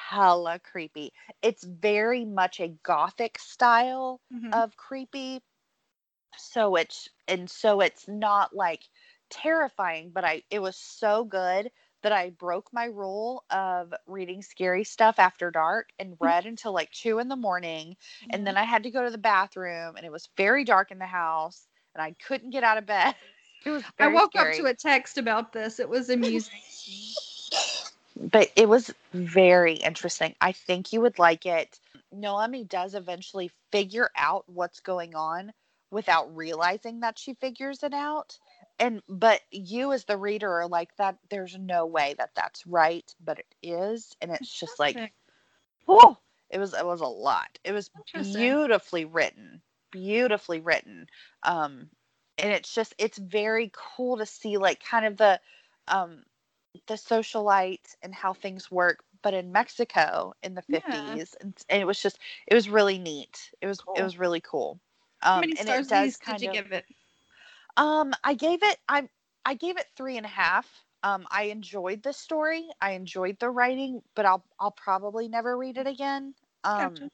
hella 0.08 0.58
creepy. 0.60 1.12
It's 1.42 1.64
very 1.64 2.24
much 2.24 2.60
a 2.60 2.68
gothic 2.68 3.38
style 3.38 4.20
Mhm. 4.30 4.52
of 4.52 4.76
creepy. 4.76 5.42
So 6.38 6.76
it's 6.76 7.08
and 7.28 7.50
so 7.50 7.80
it's 7.80 8.08
not 8.08 8.54
like 8.54 8.88
terrifying 9.28 10.10
but 10.10 10.24
i 10.24 10.42
it 10.50 10.60
was 10.60 10.76
so 10.76 11.24
good 11.24 11.70
that 12.06 12.12
i 12.12 12.30
broke 12.30 12.72
my 12.72 12.84
rule 12.84 13.42
of 13.50 13.92
reading 14.06 14.40
scary 14.40 14.84
stuff 14.84 15.18
after 15.18 15.50
dark 15.50 15.88
and 15.98 16.16
read 16.20 16.46
until 16.46 16.72
like 16.72 16.88
two 16.92 17.18
in 17.18 17.26
the 17.28 17.34
morning 17.34 17.96
and 18.30 18.46
then 18.46 18.56
i 18.56 18.62
had 18.62 18.84
to 18.84 18.90
go 18.90 19.02
to 19.02 19.10
the 19.10 19.18
bathroom 19.18 19.96
and 19.96 20.06
it 20.06 20.12
was 20.12 20.28
very 20.36 20.62
dark 20.62 20.92
in 20.92 20.98
the 21.00 21.04
house 21.04 21.66
and 21.96 22.02
i 22.02 22.14
couldn't 22.24 22.50
get 22.50 22.62
out 22.62 22.78
of 22.78 22.86
bed 22.86 23.12
I 23.98 24.06
woke 24.06 24.32
scary. 24.32 24.52
up 24.52 24.56
to 24.58 24.66
a 24.66 24.74
text 24.74 25.18
about 25.18 25.52
this. 25.52 25.80
It 25.80 25.88
was 25.88 26.08
amusing. 26.08 26.52
but 28.30 28.50
it 28.54 28.68
was 28.68 28.92
very 29.12 29.74
interesting. 29.74 30.34
I 30.40 30.52
think 30.52 30.92
you 30.92 31.00
would 31.00 31.18
like 31.18 31.46
it. 31.46 31.80
Noemi 32.12 32.64
does 32.64 32.94
eventually 32.94 33.50
figure 33.72 34.10
out 34.16 34.44
what's 34.46 34.80
going 34.80 35.14
on 35.16 35.52
without 35.90 36.34
realizing 36.36 37.00
that 37.00 37.18
she 37.18 37.34
figures 37.34 37.82
it 37.82 37.92
out. 37.92 38.38
And 38.78 39.02
but 39.08 39.42
you 39.50 39.92
as 39.92 40.04
the 40.04 40.16
reader 40.16 40.52
are 40.60 40.68
like 40.68 40.96
that 40.96 41.18
there's 41.30 41.56
no 41.58 41.86
way 41.86 42.14
that 42.18 42.34
that's 42.34 42.66
right, 42.66 43.14
but 43.20 43.38
it 43.38 43.54
is 43.62 44.16
and 44.20 44.30
it's 44.30 44.52
just 44.58 44.78
like 44.78 45.06
oh, 45.88 46.18
it 46.50 46.58
was 46.58 46.74
it 46.74 46.84
was 46.86 47.00
a 47.00 47.06
lot. 47.06 47.58
It 47.64 47.72
was 47.72 47.90
beautifully 48.14 49.04
written. 49.04 49.62
Beautifully 49.90 50.60
written. 50.60 51.06
Um 51.42 51.90
and 52.38 52.52
it's 52.52 52.74
just 52.74 52.94
it's 52.98 53.18
very 53.18 53.70
cool 53.74 54.16
to 54.18 54.26
see 54.26 54.56
like 54.58 54.82
kind 54.82 55.06
of 55.06 55.16
the 55.16 55.40
um 55.88 56.24
the 56.86 56.94
socialite 56.94 57.94
and 58.02 58.14
how 58.14 58.32
things 58.34 58.70
work 58.70 59.04
but 59.22 59.34
in 59.34 59.52
mexico 59.52 60.32
in 60.42 60.54
the 60.54 60.62
Yeah. 60.68 60.72
50s 60.72 61.34
and, 61.40 61.54
and 61.68 61.80
it 61.80 61.86
was 61.86 62.00
just 62.02 62.18
it 62.46 62.54
was 62.54 62.68
really 62.68 62.98
neat 62.98 63.50
it 63.60 63.66
was 63.66 63.82
Cool. 63.84 63.94
it 63.94 64.02
was 64.02 64.18
really 64.18 64.40
cool 64.40 64.80
How 65.34 65.38
um 65.38 65.50
many 65.50 65.56
and 65.56 65.68
stars 65.68 65.86
it 65.88 65.88
does 65.88 66.18
did 66.18 66.40
you 66.40 66.48
of 66.48 66.48
give 66.48 66.72
it? 66.72 66.86
Um 67.76 68.12
i 68.24 68.34
gave 68.34 68.62
it 68.62 68.78
i 68.88 69.08
i 69.44 69.54
gave 69.54 69.76
it 69.78 69.86
three 69.96 70.16
and 70.16 70.26
a 70.26 70.30
half 70.30 70.84
um 71.02 71.26
i 71.30 71.44
enjoyed 71.44 72.02
the 72.02 72.12
story 72.12 72.68
i 72.80 72.92
enjoyed 72.92 73.38
the 73.40 73.50
writing 73.50 74.02
but 74.14 74.24
i'll 74.26 74.44
i'll 74.60 74.70
probably 74.72 75.28
never 75.28 75.56
read 75.56 75.76
it 75.76 75.86
again 75.86 76.34
um 76.64 77.04
Gotcha. 77.04 77.10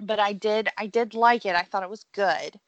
but 0.00 0.18
I 0.18 0.32
did 0.32 0.68
I 0.78 0.86
did 0.86 1.14
like 1.14 1.46
it. 1.46 1.54
I 1.56 1.62
thought 1.62 1.82
it 1.82 1.90
was 1.90 2.04
good. 2.12 2.58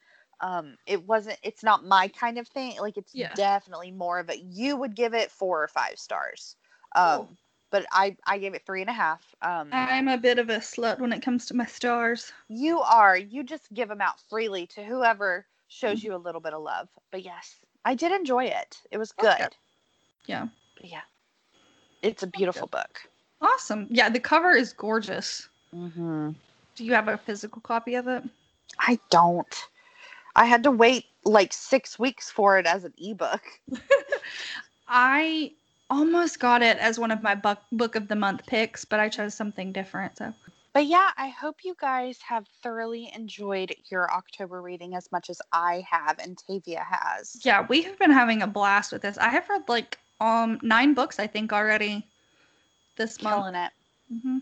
Um 0.40 0.76
it 0.86 1.04
wasn't 1.06 1.38
it's 1.42 1.62
not 1.62 1.84
my 1.84 2.08
kind 2.08 2.38
of 2.38 2.48
thing. 2.48 2.78
Like 2.80 2.96
it's 2.96 3.14
Yeah. 3.14 3.34
definitely 3.34 3.90
more 3.92 4.18
of 4.18 4.30
a 4.30 4.38
you 4.38 4.76
would 4.76 4.94
give 4.96 5.14
it 5.14 5.30
four 5.30 5.62
or 5.62 5.68
five 5.68 5.98
stars. 5.98 6.56
Um 6.94 7.28
Cool. 7.28 7.36
but 7.70 7.86
I 7.92 8.16
I 8.26 8.38
gave 8.38 8.54
it 8.54 8.66
three 8.66 8.80
and 8.82 8.90
a 8.90 8.94
half. 8.94 9.34
Um 9.42 9.80
I'm 9.90 10.08
a 10.08 10.16
bit 10.16 10.38
of 10.38 10.48
a 10.48 10.56
slut 10.60 10.98
when 11.00 11.12
it 11.12 11.20
comes 11.20 11.44
to 11.46 11.54
my 11.54 11.66
stars. 11.66 12.32
you 12.48 12.80
are 12.80 13.16
you 13.16 13.42
just 13.42 13.72
give 13.72 13.88
them 13.88 14.00
out 14.00 14.20
freely 14.20 14.66
to 14.68 14.84
whoever 14.84 15.46
shows 15.74 15.98
Mm-hmm. 15.98 16.06
you 16.06 16.14
a 16.14 16.18
little 16.18 16.40
bit 16.40 16.54
of 16.54 16.62
love. 16.62 16.88
But 17.10 17.22
yes, 17.24 17.56
I 17.84 17.94
did 17.94 18.12
enjoy 18.12 18.44
it. 18.44 18.78
It 18.90 18.98
was 18.98 19.12
good. 19.12 19.54
Yeah. 20.26 20.46
But 20.76 20.86
yeah. 20.88 21.00
It's 22.02 22.22
a 22.22 22.26
beautiful 22.26 22.68
book. 22.68 23.00
Awesome. 23.40 23.86
Yeah, 23.90 24.08
the 24.08 24.20
cover 24.20 24.52
is 24.52 24.72
gorgeous. 24.72 25.48
Mm-hmm. 25.74 26.30
Do 26.76 26.84
you 26.84 26.92
have 26.94 27.08
a 27.08 27.18
physical 27.18 27.60
copy 27.60 27.94
of 27.96 28.06
it? 28.08 28.22
I 28.78 28.98
don't. 29.10 29.54
I 30.36 30.44
had 30.46 30.62
to 30.64 30.70
wait 30.70 31.06
like 31.24 31.52
six 31.52 31.98
weeks 31.98 32.30
for 32.30 32.58
it 32.58 32.66
as 32.66 32.84
an 32.84 32.92
ebook. 32.98 33.42
I 34.88 35.52
almost 35.90 36.40
got 36.40 36.62
it 36.62 36.78
as 36.78 36.98
one 36.98 37.10
of 37.10 37.22
my 37.22 37.34
book 37.34 37.58
book 37.72 37.94
of 37.96 38.08
the 38.08 38.16
month 38.16 38.46
picks, 38.46 38.84
but 38.84 39.00
I 39.00 39.08
chose 39.08 39.34
something 39.34 39.72
different. 39.72 40.18
So 40.18 40.32
But 40.74 40.86
yeah, 40.86 41.10
I 41.16 41.28
hope 41.28 41.58
you 41.64 41.76
guys 41.80 42.18
have 42.28 42.46
thoroughly 42.62 43.10
enjoyed 43.14 43.74
your 43.90 44.12
October 44.12 44.60
reading 44.60 44.96
as 44.96 45.10
much 45.12 45.30
as 45.30 45.40
I 45.52 45.84
have 45.88 46.18
and 46.18 46.36
Tavia 46.36 46.84
has. 46.90 47.36
yeah, 47.44 47.64
we 47.68 47.82
have 47.82 47.96
been 47.98 48.10
having 48.10 48.42
a 48.42 48.46
blast 48.48 48.92
with 48.92 49.02
this. 49.02 49.16
I 49.16 49.28
have 49.28 49.48
read 49.48 49.62
like 49.68 49.98
um 50.20 50.58
nine 50.62 50.94
books 50.94 51.18
I 51.20 51.28
think 51.28 51.52
already 51.52 52.04
this 52.96 53.22
month. 53.22 53.36
Killing 53.36 53.54
it. 53.54 53.72
hmm 54.10 54.38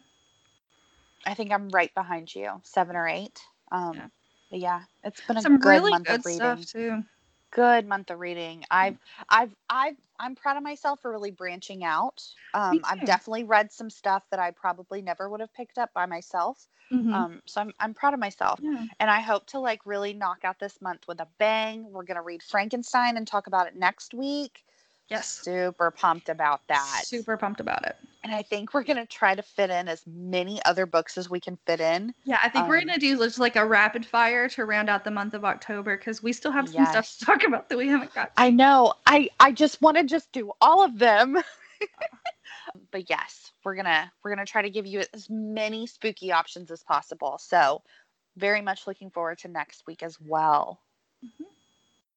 I 1.26 1.34
think 1.34 1.52
I'm 1.52 1.68
right 1.68 1.94
behind 1.94 2.34
you, 2.34 2.60
seven 2.64 2.96
or 2.96 3.06
eight. 3.06 3.38
Um, 3.70 3.94
Yeah. 3.96 4.08
But 4.50 4.60
yeah, 4.60 4.80
it's 5.04 5.20
been 5.20 5.36
a 5.36 5.42
Some 5.42 5.58
good 5.58 5.66
really 5.68 5.90
month 5.90 6.08
good 6.08 6.20
of 6.20 6.26
reading. 6.26 6.36
stuff 6.36 6.66
too. 6.66 7.04
Good 7.52 7.86
month 7.86 8.10
of 8.10 8.18
reading. 8.18 8.64
I've, 8.70 8.96
I've, 9.28 9.54
I've, 9.68 9.96
I'm 10.18 10.34
proud 10.34 10.56
of 10.56 10.62
myself 10.62 11.00
for 11.02 11.10
really 11.10 11.30
branching 11.30 11.84
out. 11.84 12.22
Um, 12.54 12.80
I've 12.84 13.04
definitely 13.04 13.44
read 13.44 13.70
some 13.70 13.90
stuff 13.90 14.22
that 14.30 14.40
I 14.40 14.52
probably 14.52 15.02
never 15.02 15.28
would 15.28 15.40
have 15.40 15.52
picked 15.52 15.78
up 15.78 15.92
by 15.92 16.06
myself. 16.06 16.66
Mhm. 16.92 17.14
Um, 17.14 17.42
so 17.46 17.60
I'm, 17.60 17.72
I'm 17.78 17.94
proud 17.94 18.14
of 18.14 18.20
myself. 18.20 18.60
yeah. 18.62 18.86
and 19.00 19.10
I 19.10 19.20
hope 19.20 19.46
to 19.48 19.58
like 19.58 19.84
really 19.84 20.14
knock 20.14 20.44
out 20.44 20.58
this 20.58 20.80
month 20.80 21.06
with 21.08 21.20
a 21.20 21.28
bang. 21.38 21.90
We're 21.90 22.04
gonna 22.04 22.22
read 22.22 22.42
Frankenstein 22.42 23.16
and 23.16 23.26
talk 23.26 23.46
about 23.46 23.66
it 23.66 23.76
next 23.76 24.14
week. 24.14 24.64
Yes. 25.12 25.40
Super 25.42 25.90
pumped 25.90 26.28
about 26.28 26.60
that. 26.68 27.02
Super 27.04 27.36
pumped 27.36 27.60
about 27.60 27.84
it. 27.86 27.96
And 28.24 28.34
I 28.34 28.42
think 28.42 28.72
we're 28.72 28.84
gonna 28.84 29.04
try 29.06 29.34
to 29.34 29.42
fit 29.42 29.68
in 29.70 29.88
as 29.88 30.02
many 30.06 30.62
other 30.64 30.86
books 30.86 31.18
as 31.18 31.28
we 31.28 31.40
can 31.40 31.58
fit 31.66 31.80
in. 31.80 32.14
Yeah, 32.24 32.38
I 32.42 32.48
think 32.48 32.68
we're 32.68 32.78
Um, 32.78 32.86
gonna 32.86 32.98
do 32.98 33.18
just 33.18 33.38
like 33.38 33.56
a 33.56 33.66
rapid 33.66 34.06
fire 34.06 34.48
to 34.50 34.64
round 34.64 34.88
out 34.88 35.04
the 35.04 35.10
month 35.10 35.34
of 35.34 35.44
October 35.44 35.96
because 35.96 36.22
we 36.22 36.32
still 36.32 36.52
have 36.52 36.68
some 36.68 36.86
stuff 36.86 37.18
to 37.18 37.24
talk 37.26 37.44
about 37.44 37.68
that 37.68 37.76
we 37.76 37.88
haven't 37.88 38.14
got. 38.14 38.32
I 38.36 38.50
know. 38.50 38.94
I 39.06 39.28
I 39.40 39.52
just 39.52 39.82
want 39.82 39.96
to 39.98 40.04
just 40.04 40.32
do 40.32 40.52
all 40.60 40.82
of 40.84 40.98
them. 40.98 41.36
but 42.92 43.10
yes, 43.10 43.52
we're 43.64 43.74
gonna 43.74 44.10
we're 44.22 44.30
gonna 44.30 44.46
try 44.46 44.62
to 44.62 44.70
give 44.70 44.86
you 44.86 45.02
as 45.12 45.28
many 45.28 45.86
spooky 45.86 46.32
options 46.32 46.70
as 46.70 46.82
possible. 46.82 47.38
So 47.38 47.82
very 48.36 48.62
much 48.62 48.86
looking 48.86 49.10
forward 49.10 49.38
to 49.38 49.48
next 49.48 49.86
week 49.86 50.02
as 50.02 50.18
well. 50.20 50.80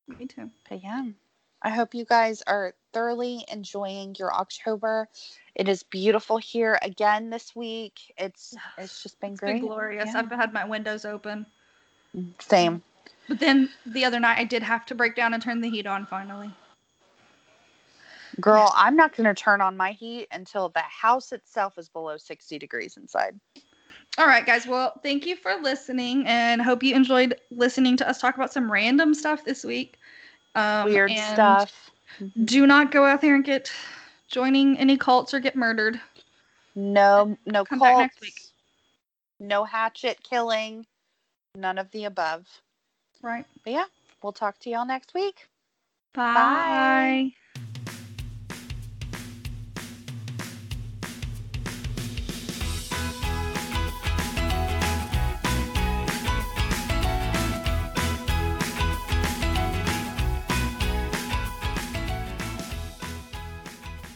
Me 0.08 0.28
too. 0.28 0.52
But 0.70 0.84
yeah, 0.84 1.04
I 1.66 1.70
hope 1.70 1.96
you 1.96 2.06
guys 2.06 2.44
are 2.46 2.76
thoroughly 2.94 3.44
enjoying 3.52 4.16
your 4.20 4.32
October. 4.32 5.10
It 5.56 5.68
is 5.68 5.82
beautiful 5.82 6.38
here 6.38 6.78
again 6.84 7.32
this 7.32 7.56
week. 7.56 8.14
It's 8.20 8.54
it's 8.78 9.02
just 9.02 9.20
been 9.20 9.32
It's 9.32 9.40
great. 9.40 9.62
been 9.62 9.68
glorious. 9.68 10.12
Yeah. 10.14 10.20
I've 10.20 10.30
had 10.30 10.54
my 10.54 10.64
windows 10.64 11.06
open. 11.06 11.44
Same. 12.40 12.84
But 13.28 13.40
then 13.40 13.70
the 13.88 14.06
other 14.06 14.20
night 14.20 14.38
I 14.38 14.44
did 14.44 14.62
have 14.62 14.86
to 14.86 14.96
break 14.96 15.16
down 15.16 15.34
and 15.34 15.42
turn 15.42 15.60
the 15.60 15.70
heat 15.70 15.88
on 15.88 16.06
finally. 16.06 16.52
Girl, 18.40 18.72
I'm 18.76 18.96
not 18.96 19.16
going 19.16 19.26
to 19.26 19.34
turn 19.34 19.60
on 19.60 19.76
my 19.76 19.94
heat 19.94 20.28
until 20.32 20.70
the 20.70 20.82
house 20.82 21.32
itself 21.32 21.80
is 21.80 21.90
below 21.90 22.18
60 22.18 22.60
degrees 22.60 22.96
inside. 22.98 23.40
All 24.20 24.28
right, 24.28 24.46
guys. 24.46 24.68
Well, 24.68 25.00
thank 25.02 25.26
you 25.26 25.36
for 25.36 25.56
listening 25.56 26.28
and 26.28 26.62
hope 26.62 26.84
you 26.84 26.94
enjoyed 26.94 27.36
listening 27.50 27.98
to 27.98 28.08
us 28.08 28.20
talk 28.20 28.36
about 28.36 28.54
some 28.54 28.72
random 28.72 29.16
stuff 29.16 29.44
this 29.44 29.64
week. 29.64 29.98
Um, 30.56 30.86
Weird 30.86 31.12
stuff. 31.12 31.92
Do 32.44 32.66
not 32.66 32.92
go 32.92 33.06
out 33.06 33.22
there 33.22 33.36
and 33.36 33.44
get 33.44 33.72
joining 34.28 34.78
any 34.78 34.98
cults 34.98 35.34
or 35.34 35.40
get 35.40 35.56
murdered. 35.56 36.00
No, 36.76 37.38
no 37.46 37.66
Come 37.66 37.80
back 37.80 37.96
cults. 37.96 38.02
next 38.02 38.22
week. 38.22 38.40
No 39.40 39.64
hatchet 39.64 40.22
killing. 40.24 40.86
None 41.56 41.78
of 41.78 41.92
the 41.92 42.06
above. 42.06 42.48
Right. 43.22 43.46
But 43.64 43.74
yeah, 43.74 43.86
we'll 44.22 44.34
talk 44.34 44.60
to 44.60 44.70
y'all 44.70 44.86
next 44.86 45.14
week. 45.14 45.48
Bye. 46.14 47.34